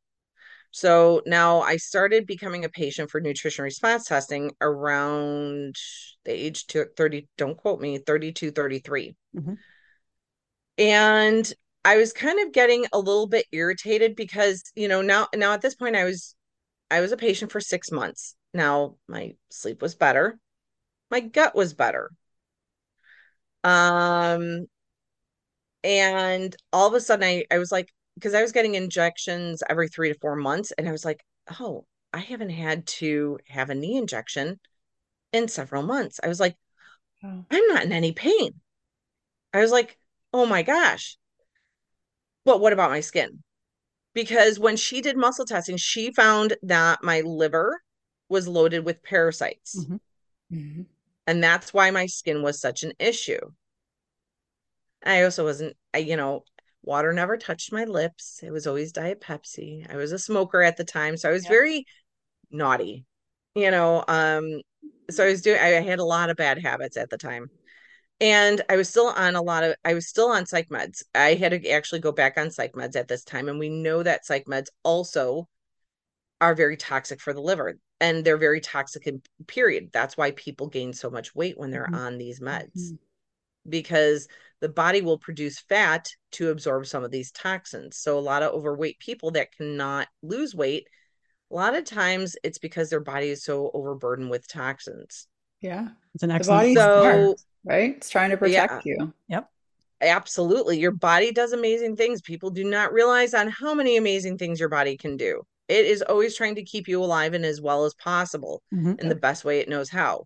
So 0.72 1.22
now 1.26 1.62
I 1.62 1.78
started 1.78 2.28
becoming 2.28 2.66
a 2.66 2.70
patient 2.70 3.10
for 3.10 3.22
nutrition 3.22 3.64
response 3.64 4.06
testing 4.06 4.52
around 4.60 5.76
the 6.26 6.32
age 6.32 6.68
to 6.68 6.86
30, 6.98 7.28
don't 7.38 7.58
quote 7.58 7.80
me, 7.80 7.98
32, 7.98 8.52
33. 8.52 9.16
Mm-hmm. 9.36 9.54
And 10.78 11.54
I 11.86 11.96
was 11.96 12.12
kind 12.12 12.46
of 12.46 12.52
getting 12.52 12.86
a 12.92 13.00
little 13.00 13.28
bit 13.28 13.46
irritated 13.54 14.16
because, 14.18 14.62
you 14.76 14.90
know, 14.90 15.02
now 15.02 15.28
now 15.34 15.54
at 15.54 15.62
this 15.62 15.76
point 15.76 15.96
I 15.96 16.04
was 16.04 16.36
I 16.92 17.00
was 17.00 17.14
a 17.14 17.18
patient 17.18 17.52
for 17.52 17.62
6 17.62 17.92
months. 17.92 18.36
Now 18.54 18.98
my 19.08 19.36
sleep 19.50 19.82
was 19.82 19.96
better 19.96 20.38
my 21.10 21.20
gut 21.20 21.56
was 21.56 21.74
better. 21.74 22.12
Um, 23.64 24.68
and 25.84 26.56
all 26.72 26.88
of 26.88 26.94
a 26.94 27.02
sudden 27.02 27.24
I, 27.24 27.46
I 27.52 27.58
was 27.58 27.72
like, 27.72 27.90
because 28.16 28.34
I 28.34 28.42
was 28.42 28.52
getting 28.52 28.76
injections 28.76 29.62
every 29.70 29.88
three 29.90 30.12
to 30.12 30.20
four 30.20 30.36
months, 30.36 30.72
and 30.78 30.88
I 30.88 30.92
was 30.92 31.06
like, 31.06 31.24
oh, 31.60 31.86
I 32.14 32.20
haven't 32.20 32.50
had 32.50 32.88
to 32.88 33.38
have 33.48 33.70
a 33.70 33.76
knee 33.76 33.98
injection 33.98 34.60
in 35.34 35.48
several 35.48 35.84
months. 35.84 36.20
I 36.24 36.28
was 36.28 36.40
like, 36.40 36.56
oh. 37.24 37.46
I'm 37.52 37.68
not 37.68 37.84
in 37.84 37.92
any 37.92 38.12
pain. 38.12 38.56
I 39.54 39.60
was 39.60 39.72
like, 39.72 39.98
oh 40.34 40.46
my 40.46 40.64
gosh. 40.64 41.18
But 42.44 42.60
what 42.60 42.74
about 42.74 42.92
my 42.92 43.02
skin? 43.02 43.44
Because 44.14 44.58
when 44.58 44.78
she 44.78 45.02
did 45.02 45.16
muscle 45.18 45.46
testing, 45.46 45.78
she 45.78 46.12
found 46.12 46.56
that 46.64 47.04
my 47.04 47.22
liver 47.22 47.82
was 48.30 48.48
loaded 48.48 48.84
with 48.84 49.04
parasites. 49.04 49.80
Mm-hmm. 49.80 50.56
Mm-hmm. 50.56 50.82
And 51.28 51.44
that's 51.44 51.74
why 51.74 51.92
my 51.92 52.06
skin 52.06 52.42
was 52.42 52.60
such 52.60 52.84
an 52.84 52.94
issue. 52.98 53.40
I 55.06 55.24
also 55.24 55.44
wasn't, 55.44 55.76
I, 55.94 56.00
you 56.00 56.16
know, 56.16 56.44
water 56.82 57.12
never 57.12 57.38
touched 57.38 57.74
my 57.74 57.84
lips. 57.84 58.40
It 58.42 58.52
was 58.52 58.66
always 58.66 58.94
Diet 58.94 59.22
Pepsi. 59.22 59.86
I 59.92 59.98
was 59.98 60.14
a 60.14 60.20
smoker 60.20 60.62
at 60.64 60.78
the 60.78 60.86
time. 60.86 61.18
So 61.18 61.30
I 61.30 61.34
was 61.34 61.44
yeah. 61.44 61.50
very 61.50 61.86
naughty, 62.50 63.06
you 63.56 63.70
know. 63.70 64.04
Um, 64.08 64.62
so 65.10 65.26
I 65.26 65.28
was 65.28 65.42
doing, 65.42 65.60
I 65.60 65.68
had 65.82 66.00
a 66.00 66.06
lot 66.06 66.30
of 66.30 66.38
bad 66.38 66.62
habits 66.62 66.98
at 66.98 67.10
the 67.10 67.18
time. 67.18 67.50
And 68.20 68.62
I 68.70 68.78
was 68.78 68.90
still 68.90 69.08
on 69.08 69.36
a 69.36 69.42
lot 69.42 69.64
of, 69.64 69.76
I 69.86 69.94
was 69.94 70.08
still 70.08 70.30
on 70.30 70.46
psych 70.46 70.70
meds. 70.70 71.04
I 71.14 71.36
had 71.36 71.52
to 71.52 71.70
actually 71.70 72.00
go 72.00 72.12
back 72.12 72.38
on 72.38 72.50
psych 72.50 72.74
meds 72.74 72.96
at 72.96 73.08
this 73.08 73.24
time. 73.24 73.50
And 73.50 73.60
we 73.60 73.70
know 73.70 74.02
that 74.02 74.26
psych 74.26 74.46
meds 74.46 74.68
also 74.84 75.48
are 76.40 76.56
very 76.56 76.78
toxic 76.78 77.20
for 77.20 77.34
the 77.34 77.42
liver 77.42 77.78
and 78.00 78.24
they're 78.24 78.38
very 78.38 78.62
toxic 78.62 79.08
in 79.08 79.22
period. 79.48 79.90
That's 79.92 80.18
why 80.18 80.32
people 80.32 80.68
gain 80.68 80.94
so 80.94 81.10
much 81.10 81.34
weight 81.34 81.58
when 81.58 81.72
they're 81.72 81.86
mm-hmm. 81.86 81.96
on 81.96 82.18
these 82.18 82.40
meds 82.40 82.78
mm-hmm. 82.78 82.96
because 83.70 84.28
the 84.60 84.70
body 84.70 85.02
will 85.02 85.18
produce 85.18 85.60
fat 85.60 86.10
to 86.34 86.50
absorb 86.50 86.86
some 86.86 87.04
of 87.04 87.12
these 87.12 87.32
toxins. 87.32 87.98
So 87.98 88.18
a 88.18 88.22
lot 88.22 88.44
of 88.44 88.54
overweight 88.54 89.00
people 89.00 89.32
that 89.32 89.56
cannot 89.56 90.08
lose 90.22 90.56
weight, 90.56 90.88
a 91.52 91.56
lot 91.56 91.76
of 91.76 91.86
times 91.86 92.36
it's 92.44 92.58
because 92.58 92.90
their 92.90 93.00
body 93.00 93.30
is 93.30 93.44
so 93.44 93.72
overburdened 93.74 94.30
with 94.30 94.48
toxins. 94.48 95.28
Yeah. 95.62 95.90
It's 96.14 96.24
an 96.24 96.32
excellent 96.32 96.78
so, 96.78 97.36
right? 97.64 97.96
It's 97.98 98.10
trying 98.10 98.32
to 98.32 98.38
protect 98.38 98.86
yeah, 98.86 98.94
you. 98.94 99.14
Yep. 99.28 99.50
Absolutely. 100.02 100.80
Your 100.80 100.92
body 100.92 101.32
does 101.32 101.54
amazing 101.54 101.96
things. 101.96 102.22
People 102.22 102.52
do 102.52 102.64
not 102.64 102.94
realize 102.94 103.34
on 103.34 103.48
how 103.48 103.74
many 103.74 103.98
amazing 103.98 104.38
things 104.38 104.60
your 104.60 104.70
body 104.70 104.98
can 104.98 105.18
do. 105.18 105.42
It 105.68 105.86
is 105.86 106.02
always 106.02 106.36
trying 106.36 106.56
to 106.56 106.64
keep 106.64 106.88
you 106.88 107.04
alive 107.04 107.34
and 107.34 107.46
as 107.46 107.62
well 107.62 107.86
as 107.86 107.94
possible 107.94 108.62
mm-hmm. 108.74 108.94
in 109.00 109.10
the 109.10 109.16
best 109.16 109.44
way 109.44 109.60
it 109.60 109.70
knows 109.70 109.90
how. 109.90 110.26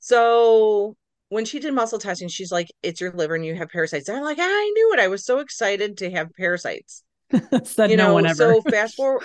So 0.00 0.96
when 1.28 1.44
she 1.44 1.58
did 1.58 1.74
muscle 1.74 1.98
testing, 1.98 2.28
she's 2.28 2.52
like, 2.52 2.68
"It's 2.82 3.00
your 3.00 3.12
liver 3.12 3.34
and 3.34 3.44
you 3.44 3.54
have 3.54 3.68
parasites." 3.68 4.08
And 4.08 4.18
I'm 4.18 4.24
like, 4.24 4.38
"I 4.40 4.72
knew 4.76 4.92
it. 4.94 5.00
I 5.00 5.08
was 5.08 5.24
so 5.24 5.38
excited 5.38 5.98
to 5.98 6.10
have 6.10 6.30
parasites." 6.36 7.02
Said 7.64 7.90
you 7.90 7.96
know, 7.96 8.18
no 8.18 8.32
so 8.32 8.60
fast 8.62 8.94
forward. 8.96 9.24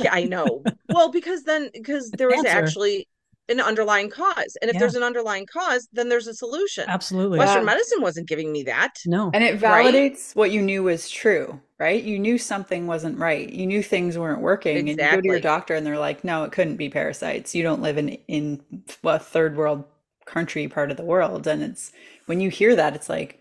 yeah, 0.00 0.12
I 0.12 0.24
know. 0.24 0.62
Well, 0.88 1.10
because 1.10 1.44
then 1.44 1.70
because 1.72 2.10
there 2.10 2.28
was 2.28 2.38
Answer. 2.38 2.48
actually 2.48 3.08
an 3.48 3.60
underlying 3.60 4.10
cause. 4.10 4.56
And 4.60 4.68
if 4.68 4.74
yeah. 4.74 4.80
there's 4.80 4.94
an 4.94 5.02
underlying 5.02 5.46
cause, 5.46 5.88
then 5.92 6.08
there's 6.08 6.26
a 6.26 6.34
solution. 6.34 6.84
Absolutely. 6.88 7.38
Western 7.38 7.62
yeah. 7.62 7.66
medicine 7.66 8.02
wasn't 8.02 8.28
giving 8.28 8.52
me 8.52 8.64
that. 8.64 8.94
No. 9.06 9.30
And 9.32 9.44
it 9.44 9.60
validates 9.60 10.28
right? 10.28 10.32
what 10.34 10.50
you 10.50 10.62
knew 10.62 10.82
was 10.82 11.08
true, 11.08 11.60
right? 11.78 12.02
You 12.02 12.18
knew 12.18 12.38
something 12.38 12.86
wasn't 12.86 13.18
right. 13.18 13.48
You 13.48 13.66
knew 13.66 13.82
things 13.82 14.18
weren't 14.18 14.40
working. 14.40 14.76
Exactly. 14.76 14.90
And 14.90 14.98
you 15.00 15.16
go 15.16 15.20
to 15.20 15.28
your 15.28 15.40
doctor 15.40 15.74
and 15.74 15.86
they're 15.86 15.98
like, 15.98 16.24
no, 16.24 16.44
it 16.44 16.52
couldn't 16.52 16.76
be 16.76 16.88
parasites. 16.88 17.54
You 17.54 17.62
don't 17.62 17.82
live 17.82 17.98
in, 17.98 18.10
in 18.28 18.62
a 19.04 19.18
third 19.18 19.56
world 19.56 19.84
country 20.24 20.66
part 20.66 20.90
of 20.90 20.96
the 20.96 21.04
world. 21.04 21.46
And 21.46 21.62
it's 21.62 21.92
when 22.26 22.40
you 22.40 22.50
hear 22.50 22.74
that, 22.74 22.96
it's 22.96 23.08
like, 23.08 23.40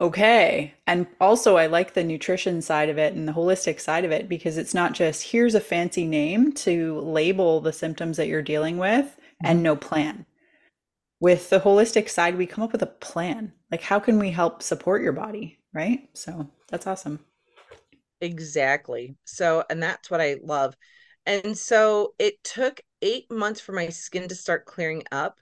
okay. 0.00 0.74
And 0.86 1.06
also, 1.20 1.56
I 1.56 1.66
like 1.66 1.94
the 1.94 2.04
nutrition 2.04 2.60
side 2.62 2.88
of 2.88 2.98
it 2.98 3.14
and 3.14 3.26
the 3.26 3.32
holistic 3.32 3.80
side 3.80 4.04
of 4.04 4.12
it 4.12 4.28
because 4.28 4.58
it's 4.58 4.74
not 4.74 4.92
just 4.92 5.22
here's 5.22 5.54
a 5.54 5.60
fancy 5.60 6.06
name 6.06 6.52
to 6.52 7.00
label 7.00 7.60
the 7.60 7.72
symptoms 7.72 8.18
that 8.18 8.28
you're 8.28 8.42
dealing 8.42 8.76
with 8.76 9.17
and 9.42 9.58
mm-hmm. 9.58 9.64
no 9.64 9.76
plan. 9.76 10.26
With 11.20 11.50
the 11.50 11.60
holistic 11.60 12.08
side, 12.08 12.36
we 12.36 12.46
come 12.46 12.62
up 12.62 12.72
with 12.72 12.82
a 12.82 12.86
plan. 12.86 13.52
Like, 13.70 13.82
how 13.82 13.98
can 13.98 14.18
we 14.18 14.30
help 14.30 14.62
support 14.62 15.02
your 15.02 15.12
body? 15.12 15.58
Right. 15.74 16.08
So 16.14 16.48
that's 16.68 16.86
awesome. 16.86 17.20
Exactly. 18.20 19.16
So, 19.24 19.64
and 19.68 19.82
that's 19.82 20.10
what 20.10 20.20
I 20.20 20.36
love. 20.42 20.74
And 21.26 21.56
so 21.58 22.14
it 22.18 22.42
took 22.42 22.80
eight 23.02 23.30
months 23.30 23.60
for 23.60 23.72
my 23.72 23.88
skin 23.88 24.28
to 24.28 24.34
start 24.34 24.64
clearing 24.64 25.02
up. 25.12 25.36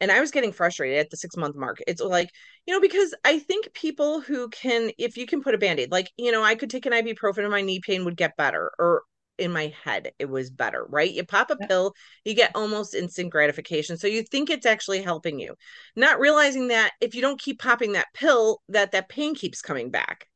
And 0.00 0.10
I 0.10 0.20
was 0.20 0.30
getting 0.30 0.52
frustrated 0.52 0.98
at 0.98 1.10
the 1.10 1.16
six 1.16 1.36
month 1.36 1.56
mark. 1.56 1.78
It's 1.86 2.00
like, 2.00 2.30
you 2.66 2.72
know, 2.72 2.80
because 2.80 3.14
I 3.24 3.38
think 3.38 3.74
people 3.74 4.20
who 4.20 4.48
can, 4.48 4.92
if 4.98 5.16
you 5.18 5.26
can 5.26 5.42
put 5.42 5.54
a 5.54 5.58
band 5.58 5.80
aid, 5.80 5.90
like, 5.90 6.10
you 6.16 6.32
know, 6.32 6.42
I 6.42 6.54
could 6.54 6.70
take 6.70 6.86
an 6.86 6.92
ibuprofen 6.92 7.40
and 7.40 7.50
my 7.50 7.60
knee 7.60 7.80
pain 7.84 8.04
would 8.04 8.16
get 8.16 8.36
better, 8.36 8.70
or 8.78 9.02
in 9.40 9.52
my 9.52 9.72
head 9.84 10.12
it 10.18 10.28
was 10.28 10.50
better, 10.50 10.84
right? 10.88 11.10
You 11.10 11.24
pop 11.24 11.50
a 11.50 11.56
pill, 11.56 11.94
you 12.24 12.34
get 12.34 12.52
almost 12.54 12.94
instant 12.94 13.30
gratification. 13.30 13.96
So 13.96 14.06
you 14.06 14.22
think 14.22 14.50
it's 14.50 14.66
actually 14.66 15.02
helping 15.02 15.40
you, 15.40 15.54
not 15.96 16.20
realizing 16.20 16.68
that 16.68 16.92
if 17.00 17.14
you 17.14 17.22
don't 17.22 17.40
keep 17.40 17.60
popping 17.60 17.92
that 17.92 18.08
pill, 18.14 18.60
that 18.68 18.92
that 18.92 19.08
pain 19.08 19.34
keeps 19.34 19.62
coming 19.62 19.90
back, 19.90 20.28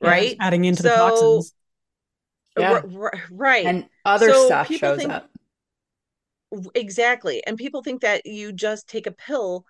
right? 0.00 0.36
Adding 0.40 0.64
into 0.64 0.82
so, 0.82 0.88
the 0.88 0.94
toxins. 0.94 1.54
Yeah. 2.58 2.72
R- 2.72 2.84
r- 2.98 3.22
right. 3.30 3.66
And 3.66 3.86
other 4.04 4.28
so 4.28 4.46
stuff 4.46 4.72
shows 4.72 4.98
think, 4.98 5.12
up. 5.12 5.30
Exactly. 6.74 7.42
And 7.46 7.56
people 7.56 7.82
think 7.82 8.02
that 8.02 8.26
you 8.26 8.52
just 8.52 8.88
take 8.88 9.06
a 9.06 9.12
pill 9.12 9.64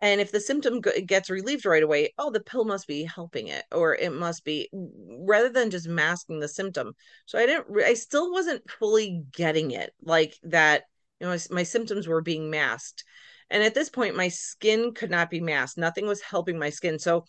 and 0.00 0.20
if 0.20 0.30
the 0.30 0.40
symptom 0.40 0.80
gets 0.80 1.30
relieved 1.30 1.66
right 1.66 1.82
away 1.82 2.12
oh 2.18 2.30
the 2.30 2.40
pill 2.40 2.64
must 2.64 2.86
be 2.86 3.04
helping 3.04 3.48
it 3.48 3.64
or 3.72 3.94
it 3.94 4.12
must 4.12 4.44
be 4.44 4.68
rather 4.72 5.48
than 5.48 5.70
just 5.70 5.88
masking 5.88 6.40
the 6.40 6.48
symptom. 6.48 6.94
So 7.26 7.38
i 7.38 7.46
didn't 7.46 7.66
i 7.84 7.94
still 7.94 8.32
wasn't 8.32 8.68
fully 8.70 9.22
getting 9.32 9.72
it 9.72 9.92
like 10.02 10.34
that 10.44 10.84
you 11.20 11.26
know 11.26 11.36
my, 11.50 11.62
symptoms 11.64 12.06
were 12.06 12.20
being 12.20 12.50
masked. 12.50 13.04
And 13.50 13.62
at 13.62 13.74
this 13.74 13.88
point 13.88 14.16
my 14.16 14.28
skin 14.28 14.92
could 14.94 15.10
not 15.10 15.30
be 15.30 15.40
masked. 15.40 15.78
Nothing 15.78 16.06
was 16.06 16.22
helping 16.22 16.58
my 16.58 16.70
skin. 16.70 16.98
So 16.98 17.24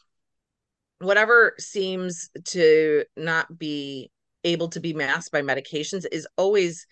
whatever 1.00 1.56
seems 1.58 2.30
to 2.46 3.06
not 3.16 3.58
be 3.58 4.12
able 4.44 4.70
to 4.70 4.80
be 4.80 4.94
masked 4.94 5.32
by 5.32 5.42
medications 5.42 6.06
is 6.12 6.28
always 6.38 6.86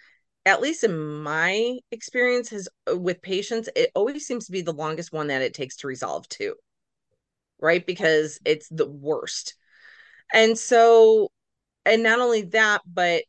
at 0.48 0.62
least 0.62 0.84
in 0.84 1.24
my 1.24 1.78
experience 1.92 2.50
has 2.50 2.70
uh, 2.92 2.98
with 2.98 3.22
patients 3.22 3.70
it 3.76 3.92
always 3.96 4.26
seems 4.26 4.48
to 4.48 4.54
be 4.54 4.62
the 4.62 4.74
longest 4.74 5.14
one 5.14 5.28
that 5.28 5.44
it 5.44 5.54
takes 5.54 5.78
to 5.78 5.88
resolve 5.88 6.28
too 6.30 6.56
right? 7.60 7.86
Because 7.86 8.40
it's 8.46 8.68
the 8.70 8.88
worst. 8.88 9.56
And 10.34 10.58
so 10.58 11.30
and 11.86 12.04
not 12.04 12.20
only 12.20 12.44
that 12.44 12.82
but 12.86 13.24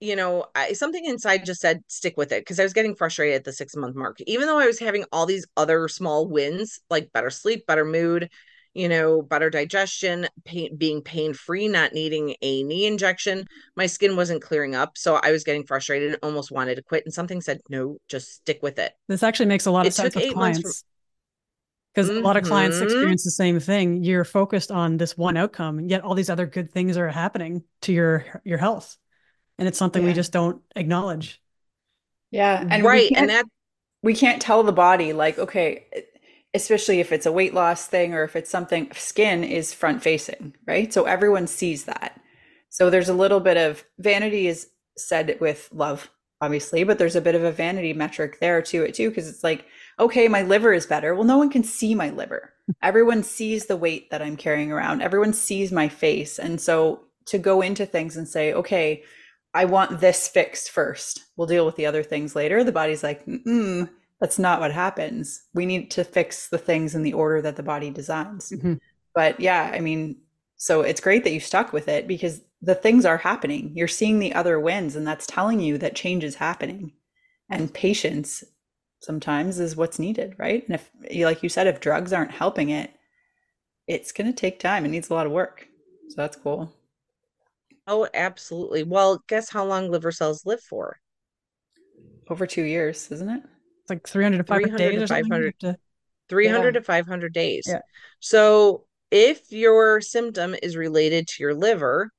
you 0.00 0.16
know 0.16 0.46
I, 0.54 0.72
something 0.72 1.04
inside 1.04 1.44
just 1.44 1.60
said 1.60 1.82
stick 1.88 2.16
with 2.16 2.32
it 2.32 2.40
because 2.42 2.58
i 2.60 2.62
was 2.62 2.72
getting 2.72 2.94
frustrated 2.96 3.36
at 3.36 3.44
the 3.44 3.52
six 3.52 3.76
month 3.76 3.96
mark. 3.96 4.18
Even 4.26 4.46
though 4.46 4.58
i 4.58 4.66
was 4.66 4.78
having 4.78 5.04
all 5.12 5.26
these 5.26 5.46
other 5.56 5.88
small 5.88 6.28
wins 6.28 6.80
like 6.90 7.12
better 7.12 7.30
sleep 7.30 7.66
better 7.66 7.84
mood 7.84 8.30
you 8.74 8.88
know, 8.88 9.22
better 9.22 9.50
digestion, 9.50 10.26
pain, 10.44 10.76
being 10.76 11.00
pain 11.00 11.32
free, 11.32 11.68
not 11.68 11.92
needing 11.92 12.34
a 12.42 12.62
knee 12.64 12.86
injection. 12.86 13.46
My 13.76 13.86
skin 13.86 14.16
wasn't 14.16 14.42
clearing 14.42 14.74
up. 14.74 14.98
So 14.98 15.20
I 15.22 15.30
was 15.30 15.44
getting 15.44 15.64
frustrated 15.64 16.10
and 16.10 16.18
almost 16.22 16.50
wanted 16.50 16.74
to 16.74 16.82
quit. 16.82 17.04
And 17.04 17.14
something 17.14 17.40
said, 17.40 17.60
no, 17.68 17.98
just 18.08 18.32
stick 18.32 18.58
with 18.62 18.78
it. 18.78 18.92
This 19.08 19.22
actually 19.22 19.46
makes 19.46 19.66
a 19.66 19.70
lot 19.70 19.86
of 19.86 19.92
it 19.92 19.94
sense 19.94 20.14
with 20.14 20.32
clients. 20.32 20.84
Because 21.94 22.10
mm-hmm. 22.10 22.18
a 22.18 22.22
lot 22.22 22.36
of 22.36 22.42
clients 22.42 22.78
mm-hmm. 22.78 22.86
experience 22.86 23.22
the 23.22 23.30
same 23.30 23.60
thing. 23.60 24.02
You're 24.02 24.24
focused 24.24 24.72
on 24.72 24.96
this 24.96 25.16
one 25.16 25.36
outcome, 25.36 25.78
yet 25.88 26.02
all 26.02 26.14
these 26.14 26.28
other 26.28 26.44
good 26.44 26.72
things 26.72 26.96
are 26.96 27.08
happening 27.08 27.62
to 27.82 27.92
your 27.92 28.26
your 28.44 28.58
health, 28.58 28.96
and 29.58 29.68
it's 29.68 29.78
something 29.78 30.02
yeah. 30.02 30.08
we 30.08 30.12
just 30.14 30.32
don't 30.32 30.60
acknowledge. 30.74 31.40
Yeah, 32.32 32.66
and 32.68 32.82
right, 32.82 33.12
and 33.14 33.30
that 33.30 33.44
we 34.02 34.14
can't 34.14 34.42
tell 34.42 34.64
the 34.64 34.72
body 34.72 35.12
like, 35.12 35.38
okay, 35.38 35.86
especially 36.54 37.00
if 37.00 37.12
it's 37.12 37.26
a 37.26 37.32
weight 37.32 37.52
loss 37.52 37.86
thing 37.86 38.14
or 38.14 38.22
if 38.22 38.36
it's 38.36 38.50
something 38.50 38.90
skin 38.94 39.42
is 39.44 39.74
front 39.74 40.02
facing 40.02 40.54
right? 40.66 40.92
So 40.92 41.04
everyone 41.04 41.46
sees 41.46 41.84
that. 41.84 42.20
So 42.70 42.88
there's 42.88 43.08
a 43.08 43.14
little 43.14 43.40
bit 43.40 43.56
of 43.56 43.84
vanity 43.98 44.46
is 44.46 44.68
said 44.96 45.36
with 45.40 45.68
love 45.72 46.08
obviously 46.40 46.84
but 46.84 46.98
there's 46.98 47.16
a 47.16 47.20
bit 47.20 47.34
of 47.34 47.42
a 47.42 47.50
vanity 47.50 47.92
metric 47.92 48.38
there 48.40 48.60
to 48.60 48.84
it 48.84 48.94
too 48.94 49.08
because 49.08 49.28
it's 49.28 49.42
like 49.42 49.64
okay 49.98 50.28
my 50.28 50.42
liver 50.42 50.72
is 50.72 50.86
better. 50.86 51.14
Well 51.14 51.24
no 51.24 51.38
one 51.38 51.50
can 51.50 51.64
see 51.64 51.94
my 51.94 52.10
liver. 52.10 52.52
Everyone 52.82 53.22
sees 53.22 53.66
the 53.66 53.76
weight 53.76 54.10
that 54.10 54.22
i'm 54.22 54.36
carrying 54.36 54.70
around. 54.70 55.02
Everyone 55.02 55.32
sees 55.32 55.72
my 55.72 55.88
face. 55.88 56.38
And 56.38 56.60
so 56.60 57.00
to 57.26 57.38
go 57.38 57.60
into 57.60 57.86
things 57.86 58.16
and 58.16 58.28
say 58.28 58.52
okay 58.52 59.02
i 59.54 59.64
want 59.64 60.00
this 60.00 60.28
fixed 60.28 60.70
first. 60.70 61.24
We'll 61.36 61.48
deal 61.48 61.66
with 61.66 61.76
the 61.76 61.86
other 61.86 62.04
things 62.04 62.36
later. 62.36 62.62
The 62.62 62.72
body's 62.72 63.02
like 63.02 63.26
mm 63.26 63.88
that's 64.24 64.38
not 64.38 64.58
what 64.58 64.72
happens. 64.72 65.42
We 65.52 65.66
need 65.66 65.90
to 65.90 66.02
fix 66.02 66.48
the 66.48 66.56
things 66.56 66.94
in 66.94 67.02
the 67.02 67.12
order 67.12 67.42
that 67.42 67.56
the 67.56 67.62
body 67.62 67.90
designs. 67.90 68.48
Mm-hmm. 68.48 68.76
But 69.14 69.38
yeah, 69.38 69.70
I 69.74 69.80
mean, 69.80 70.16
so 70.56 70.80
it's 70.80 71.02
great 71.02 71.24
that 71.24 71.34
you 71.34 71.40
stuck 71.40 71.74
with 71.74 71.88
it 71.88 72.08
because 72.08 72.40
the 72.62 72.74
things 72.74 73.04
are 73.04 73.18
happening. 73.18 73.72
You're 73.74 73.86
seeing 73.86 74.20
the 74.20 74.34
other 74.34 74.58
wins, 74.58 74.96
and 74.96 75.06
that's 75.06 75.26
telling 75.26 75.60
you 75.60 75.76
that 75.76 75.94
change 75.94 76.24
is 76.24 76.36
happening. 76.36 76.92
And 77.50 77.74
patience 77.74 78.42
sometimes 79.02 79.60
is 79.60 79.76
what's 79.76 79.98
needed, 79.98 80.36
right? 80.38 80.66
And 80.66 80.74
if, 80.74 80.90
like 81.22 81.42
you 81.42 81.50
said, 81.50 81.66
if 81.66 81.80
drugs 81.80 82.14
aren't 82.14 82.30
helping 82.30 82.70
it, 82.70 82.94
it's 83.86 84.10
going 84.10 84.28
to 84.28 84.32
take 84.32 84.58
time. 84.58 84.86
It 84.86 84.88
needs 84.88 85.10
a 85.10 85.14
lot 85.14 85.26
of 85.26 85.32
work. 85.32 85.68
So 86.08 86.14
that's 86.16 86.38
cool. 86.38 86.72
Oh, 87.86 88.08
absolutely. 88.14 88.84
Well, 88.84 89.22
guess 89.28 89.50
how 89.50 89.66
long 89.66 89.90
liver 89.90 90.12
cells 90.12 90.46
live 90.46 90.62
for? 90.62 90.98
Over 92.30 92.46
two 92.46 92.62
years, 92.62 93.12
isn't 93.12 93.28
it? 93.28 93.42
It's 93.84 93.90
like 93.90 94.06
300 94.06 94.38
to 94.38 94.44
500 94.44 94.76
days 94.78 95.02
or 95.02 95.06
something. 95.06 95.24
500 95.24 95.58
to, 95.60 95.76
300 96.28 96.66
yeah. 96.66 96.80
to 96.80 96.82
500 96.82 97.32
days. 97.32 97.64
Yeah. 97.68 97.80
So 98.20 98.86
if 99.10 99.52
your 99.52 100.00
symptom 100.00 100.56
is 100.62 100.76
related 100.76 101.28
to 101.28 101.42
your 101.42 101.54
liver, 101.54 102.10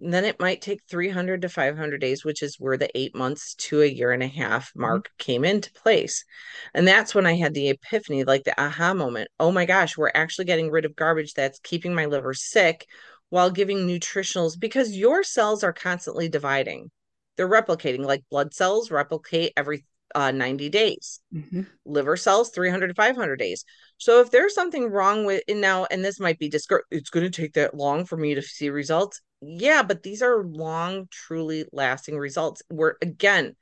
then 0.00 0.24
it 0.24 0.40
might 0.40 0.62
take 0.62 0.80
300 0.88 1.42
to 1.42 1.48
500 1.48 2.00
days, 2.00 2.24
which 2.24 2.42
is 2.42 2.58
where 2.58 2.78
the 2.78 2.90
eight 2.96 3.14
months 3.14 3.54
to 3.56 3.82
a 3.82 3.86
year 3.86 4.12
and 4.12 4.22
a 4.22 4.28
half 4.28 4.70
mm-hmm. 4.70 4.80
mark 4.80 5.04
mm-hmm. 5.08 5.22
came 5.24 5.44
into 5.44 5.72
place. 5.72 6.24
And 6.72 6.88
that's 6.88 7.14
when 7.14 7.26
I 7.26 7.34
had 7.34 7.52
the 7.52 7.68
epiphany, 7.68 8.24
like 8.24 8.44
the 8.44 8.58
aha 8.60 8.94
moment. 8.94 9.30
Oh 9.38 9.52
my 9.52 9.66
gosh, 9.66 9.98
we're 9.98 10.10
actually 10.14 10.46
getting 10.46 10.70
rid 10.70 10.86
of 10.86 10.96
garbage 10.96 11.34
that's 11.34 11.60
keeping 11.60 11.94
my 11.94 12.06
liver 12.06 12.32
sick 12.32 12.86
while 13.28 13.50
giving 13.50 13.86
nutritionals 13.86 14.58
because 14.58 14.96
your 14.96 15.22
cells 15.22 15.62
are 15.62 15.72
constantly 15.72 16.28
dividing. 16.28 16.90
They're 17.36 17.48
replicating, 17.48 18.04
like 18.04 18.24
blood 18.30 18.54
cells 18.54 18.90
replicate 18.90 19.52
every 19.56 19.84
uh, 20.14 20.30
90 20.30 20.68
days. 20.68 21.20
Mm-hmm. 21.34 21.62
Liver 21.84 22.16
cells, 22.16 22.50
300 22.50 22.88
to 22.88 22.94
500 22.94 23.36
days. 23.36 23.64
So 23.98 24.20
if 24.20 24.30
there's 24.30 24.54
something 24.54 24.90
wrong 24.90 25.24
with 25.24 25.42
and 25.48 25.60
now, 25.60 25.86
and 25.90 26.04
this 26.04 26.20
might 26.20 26.38
be 26.38 26.48
discouraged, 26.48 26.86
it's 26.90 27.10
going 27.10 27.30
to 27.30 27.42
take 27.42 27.54
that 27.54 27.74
long 27.74 28.04
for 28.04 28.16
me 28.16 28.34
to 28.34 28.42
see 28.42 28.70
results. 28.70 29.20
Yeah, 29.42 29.82
but 29.82 30.02
these 30.02 30.22
are 30.22 30.44
long, 30.44 31.08
truly 31.10 31.64
lasting 31.72 32.18
results. 32.18 32.62
Where 32.68 32.96
again, 33.02 33.56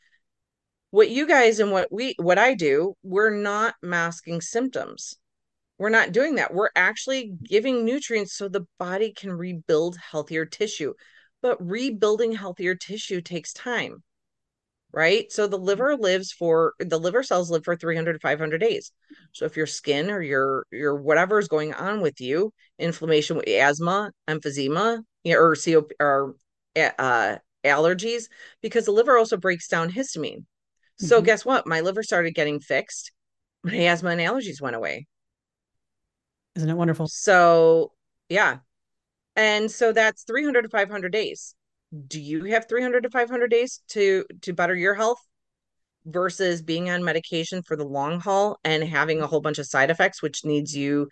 what 0.91 1.11
you 1.11 1.27
guys 1.27 1.61
and 1.61 1.71
what 1.71 1.93
we, 1.93 2.15
what 2.19 2.39
I 2.39 2.55
do, 2.55 2.95
we're 3.03 3.35
not 3.35 3.75
masking 3.83 4.41
symptoms. 4.41 5.15
We're 5.79 5.91
not 5.91 6.13
doing 6.13 6.37
that. 6.37 6.53
We're 6.53 6.71
actually 6.75 7.35
giving 7.45 7.85
nutrients 7.85 8.35
so 8.35 8.49
the 8.49 8.67
body 8.79 9.13
can 9.13 9.33
rebuild 9.33 9.97
healthier 9.97 10.45
tissue. 10.45 10.95
But 11.41 11.65
rebuilding 11.65 12.33
healthier 12.33 12.75
tissue 12.75 13.21
takes 13.21 13.53
time 13.53 14.03
right? 14.93 15.31
So 15.31 15.47
the 15.47 15.59
liver 15.59 15.97
lives 15.97 16.33
for 16.33 16.75
the 16.79 16.99
liver 16.99 17.23
cells 17.23 17.51
live 17.51 17.65
for 17.65 17.77
300 17.77 18.15
to 18.15 18.19
500 18.19 18.59
days. 18.59 18.93
So 19.33 19.45
if 19.45 19.57
your 19.57 19.67
skin 19.67 20.11
or 20.11 20.23
your 20.23 20.67
your 20.71 20.95
whatever 20.95 21.39
is 21.39 21.49
going 21.49 21.75
on 21.75 22.01
with 22.01 22.21
you, 22.21 22.53
inflammation, 22.79 23.41
asthma, 23.47 24.13
emphysema, 24.29 25.03
or 25.27 25.57
COP 25.57 25.93
or 26.01 26.35
uh, 26.77 27.37
allergies, 27.65 28.25
because 28.63 28.87
the 28.87 28.93
liver 28.93 29.19
also 29.19 29.37
breaks 29.37 29.69
down 29.69 29.91
histamine. 29.91 30.45
So 30.99 31.17
mm-hmm. 31.17 31.27
guess 31.27 31.45
what? 31.45 31.67
My 31.67 31.81
liver 31.81 32.03
started 32.03 32.35
getting 32.35 32.61
fixed. 32.61 33.13
My 33.63 33.75
asthma 33.75 34.11
and 34.11 34.21
allergies 34.21 34.61
went 34.61 34.77
away. 34.77 35.07
Isn't 36.57 36.71
it 36.71 36.77
wonderful? 36.77 37.09
So 37.09 37.93
yeah. 38.29 38.59
And 39.37 39.71
so 39.71 39.93
that's 39.93 40.25
300 40.25 40.63
to 40.63 40.69
500 40.69 41.13
days 41.13 41.55
do 42.07 42.21
you 42.21 42.45
have 42.45 42.69
300 42.69 43.03
to 43.03 43.11
500 43.11 43.51
days 43.51 43.81
to 43.89 44.25
to 44.43 44.53
better 44.53 44.75
your 44.75 44.95
health 44.95 45.19
versus 46.05 46.63
being 46.63 46.91
on 46.91 47.05
medication 47.05 47.63
for 47.63 47.77
the 47.77 47.85
long 47.85 48.21
haul 48.21 48.59
and 48.65 48.83
having 48.85 49.21
a 49.21 49.27
whole 49.27 49.41
bunch 49.41 49.59
of 49.59 49.67
side 49.67 49.91
effects 49.91 50.23
which 50.23 50.45
needs 50.45 50.77
you 50.77 51.09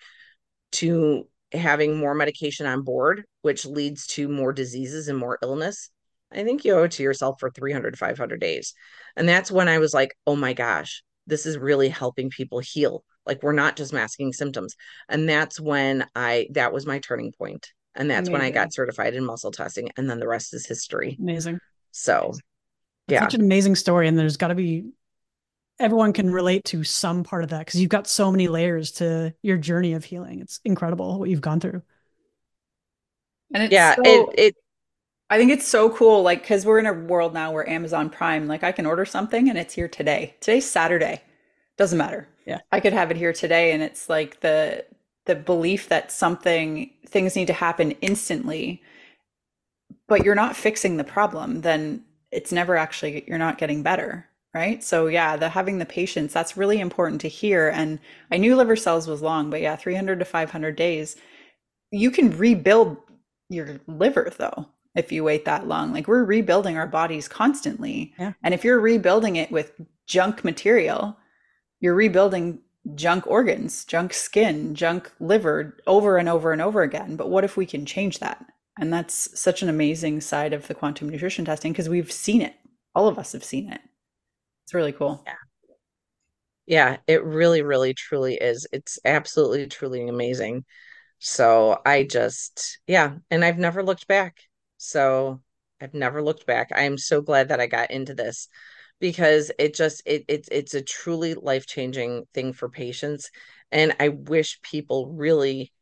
to 0.72 1.26
having 1.52 1.96
more 1.96 2.14
medication 2.14 2.66
on 2.66 2.82
board 2.82 3.24
which 3.42 3.64
leads 3.64 4.06
to 4.06 4.28
more 4.28 4.52
diseases 4.52 5.08
and 5.08 5.18
more 5.18 5.38
illness? 5.42 5.90
I 6.32 6.44
think 6.44 6.64
you 6.64 6.74
owe 6.74 6.84
it 6.84 6.90
to 6.92 7.02
yourself 7.02 7.36
for 7.38 7.50
300 7.50 7.92
to 7.92 7.96
500 7.96 8.40
days. 8.40 8.74
And 9.16 9.28
that's 9.28 9.50
when 9.50 9.68
i 9.68 9.78
was 9.78 9.94
like 9.94 10.14
oh 10.26 10.36
my 10.36 10.52
gosh 10.52 11.02
this 11.26 11.46
is 11.46 11.58
really 11.58 11.88
helping 11.88 12.30
people 12.30 12.60
heal. 12.60 13.02
Like 13.24 13.42
we're 13.42 13.52
not 13.52 13.76
just 13.76 13.92
masking 13.92 14.32
symptoms. 14.32 14.76
And 15.08 15.28
that's 15.28 15.58
when 15.58 16.06
i 16.14 16.48
that 16.52 16.72
was 16.72 16.86
my 16.86 16.98
turning 16.98 17.32
point 17.32 17.72
and 17.96 18.10
that's 18.10 18.28
Amazing. 18.28 18.32
when 18.32 18.42
I 18.42 18.50
got 18.50 18.72
certified 18.72 19.14
in 19.14 19.24
muscle 19.24 19.50
testing. 19.50 19.90
And 19.96 20.08
then 20.08 20.20
the 20.20 20.28
rest 20.28 20.54
is 20.54 20.66
history. 20.66 21.16
Amazing. 21.20 21.58
So, 21.92 22.32
yeah. 23.08 23.20
Such 23.20 23.34
an 23.34 23.40
amazing 23.40 23.76
story. 23.76 24.08
And 24.08 24.18
there's 24.18 24.36
got 24.36 24.48
to 24.48 24.54
be, 24.54 24.90
everyone 25.78 26.12
can 26.12 26.30
relate 26.30 26.64
to 26.66 26.84
some 26.84 27.24
part 27.24 27.44
of 27.44 27.50
that 27.50 27.60
because 27.60 27.80
you've 27.80 27.90
got 27.90 28.06
so 28.06 28.30
many 28.30 28.48
layers 28.48 28.92
to 28.92 29.34
your 29.42 29.56
journey 29.56 29.94
of 29.94 30.04
healing. 30.04 30.40
It's 30.40 30.60
incredible 30.64 31.18
what 31.18 31.30
you've 31.30 31.40
gone 31.40 31.60
through. 31.60 31.82
And 33.54 33.62
it's 33.62 33.72
yeah, 33.72 33.94
so, 33.94 34.02
it, 34.04 34.38
it, 34.38 34.56
I 35.30 35.38
think 35.38 35.52
it's 35.52 35.66
so 35.66 35.90
cool. 35.90 36.22
Like, 36.22 36.46
cause 36.46 36.66
we're 36.66 36.78
in 36.78 36.86
a 36.86 36.92
world 36.92 37.32
now 37.32 37.52
where 37.52 37.68
Amazon 37.68 38.10
Prime, 38.10 38.46
like 38.46 38.64
I 38.64 38.72
can 38.72 38.86
order 38.86 39.04
something 39.04 39.48
and 39.48 39.56
it's 39.56 39.74
here 39.74 39.88
today. 39.88 40.34
Today's 40.40 40.68
Saturday. 40.68 41.22
Doesn't 41.76 41.98
matter. 41.98 42.28
Yeah. 42.44 42.60
I 42.72 42.80
could 42.80 42.92
have 42.92 43.10
it 43.10 43.16
here 43.16 43.32
today. 43.32 43.72
And 43.72 43.82
it's 43.82 44.08
like 44.08 44.40
the, 44.40 44.84
the 45.26 45.34
belief 45.34 45.88
that 45.88 46.10
something 46.10 46.90
things 47.06 47.36
need 47.36 47.46
to 47.46 47.52
happen 47.52 47.92
instantly 48.00 48.82
but 50.08 50.24
you're 50.24 50.34
not 50.34 50.56
fixing 50.56 50.96
the 50.96 51.04
problem 51.04 51.60
then 51.60 52.04
it's 52.30 52.52
never 52.52 52.76
actually 52.76 53.24
you're 53.26 53.38
not 53.38 53.58
getting 53.58 53.82
better 53.82 54.26
right? 54.54 54.82
So 54.82 55.06
yeah 55.06 55.36
the 55.36 55.50
having 55.50 55.78
the 55.78 55.84
patience 55.84 56.32
that's 56.32 56.56
really 56.56 56.80
important 56.80 57.20
to 57.20 57.28
hear. 57.28 57.68
And 57.68 57.98
i 58.30 58.38
knew 58.38 58.56
liver 58.56 58.76
cells 58.76 59.06
was 59.06 59.22
long 59.22 59.50
but 59.50 59.60
yeah 59.60 59.76
300 59.76 60.18
to 60.18 60.24
500 60.24 60.76
days 60.76 61.16
you 61.90 62.10
can 62.10 62.36
rebuild 62.36 62.96
your 63.48 63.78
liver 63.86 64.32
though 64.38 64.66
if 64.94 65.12
you 65.12 65.22
wait 65.22 65.44
that 65.44 65.68
long. 65.68 65.92
Like 65.92 66.08
we're 66.08 66.24
rebuilding 66.24 66.78
our 66.78 66.86
bodies 66.86 67.28
constantly. 67.28 68.14
Yeah. 68.18 68.32
and 68.42 68.54
if 68.54 68.64
you're 68.64 68.80
rebuilding 68.80 69.36
it 69.36 69.52
with 69.52 69.72
junk 70.06 70.42
material 70.44 71.16
you're 71.80 71.94
rebuilding 71.94 72.60
junk 72.94 73.26
organs, 73.26 73.84
junk 73.84 74.12
skin, 74.12 74.74
junk 74.74 75.10
liver 75.18 75.76
over 75.86 76.18
and 76.18 76.28
over 76.28 76.52
and 76.52 76.62
over 76.62 76.82
again. 76.82 77.16
But 77.16 77.28
what 77.28 77.44
if 77.44 77.56
we 77.56 77.66
can 77.66 77.84
change 77.84 78.20
that? 78.20 78.44
And 78.78 78.92
that's 78.92 79.38
such 79.38 79.62
an 79.62 79.68
amazing 79.68 80.20
side 80.20 80.52
of 80.52 80.68
the 80.68 80.74
quantum 80.74 81.08
nutrition 81.08 81.44
testing 81.44 81.72
because 81.72 81.88
we've 81.88 82.12
seen 82.12 82.42
it. 82.42 82.54
All 82.94 83.08
of 83.08 83.18
us 83.18 83.32
have 83.32 83.44
seen 83.44 83.72
it. 83.72 83.80
It's 84.64 84.74
really 84.74 84.92
cool. 84.92 85.22
Yeah. 85.26 85.34
Yeah, 86.66 86.96
it 87.06 87.22
really, 87.22 87.62
really, 87.62 87.94
truly 87.94 88.34
is. 88.34 88.66
It's 88.72 88.98
absolutely, 89.04 89.66
truly 89.68 90.08
amazing. 90.08 90.64
So 91.20 91.80
I 91.86 92.02
just, 92.02 92.80
yeah, 92.86 93.14
and 93.30 93.44
I've 93.44 93.58
never 93.58 93.84
looked 93.84 94.08
back. 94.08 94.40
So 94.76 95.40
I've 95.80 95.94
never 95.94 96.22
looked 96.22 96.44
back. 96.44 96.72
I 96.74 96.82
am 96.82 96.98
so 96.98 97.22
glad 97.22 97.48
that 97.48 97.60
I 97.60 97.66
got 97.66 97.92
into 97.92 98.14
this 98.14 98.48
because 99.00 99.50
it 99.58 99.74
just 99.74 100.02
it, 100.06 100.24
it 100.28 100.48
it's 100.50 100.74
a 100.74 100.82
truly 100.82 101.34
life-changing 101.34 102.24
thing 102.34 102.52
for 102.52 102.68
patients 102.68 103.30
and 103.70 103.94
i 104.00 104.08
wish 104.08 104.60
people 104.62 105.12
really 105.12 105.72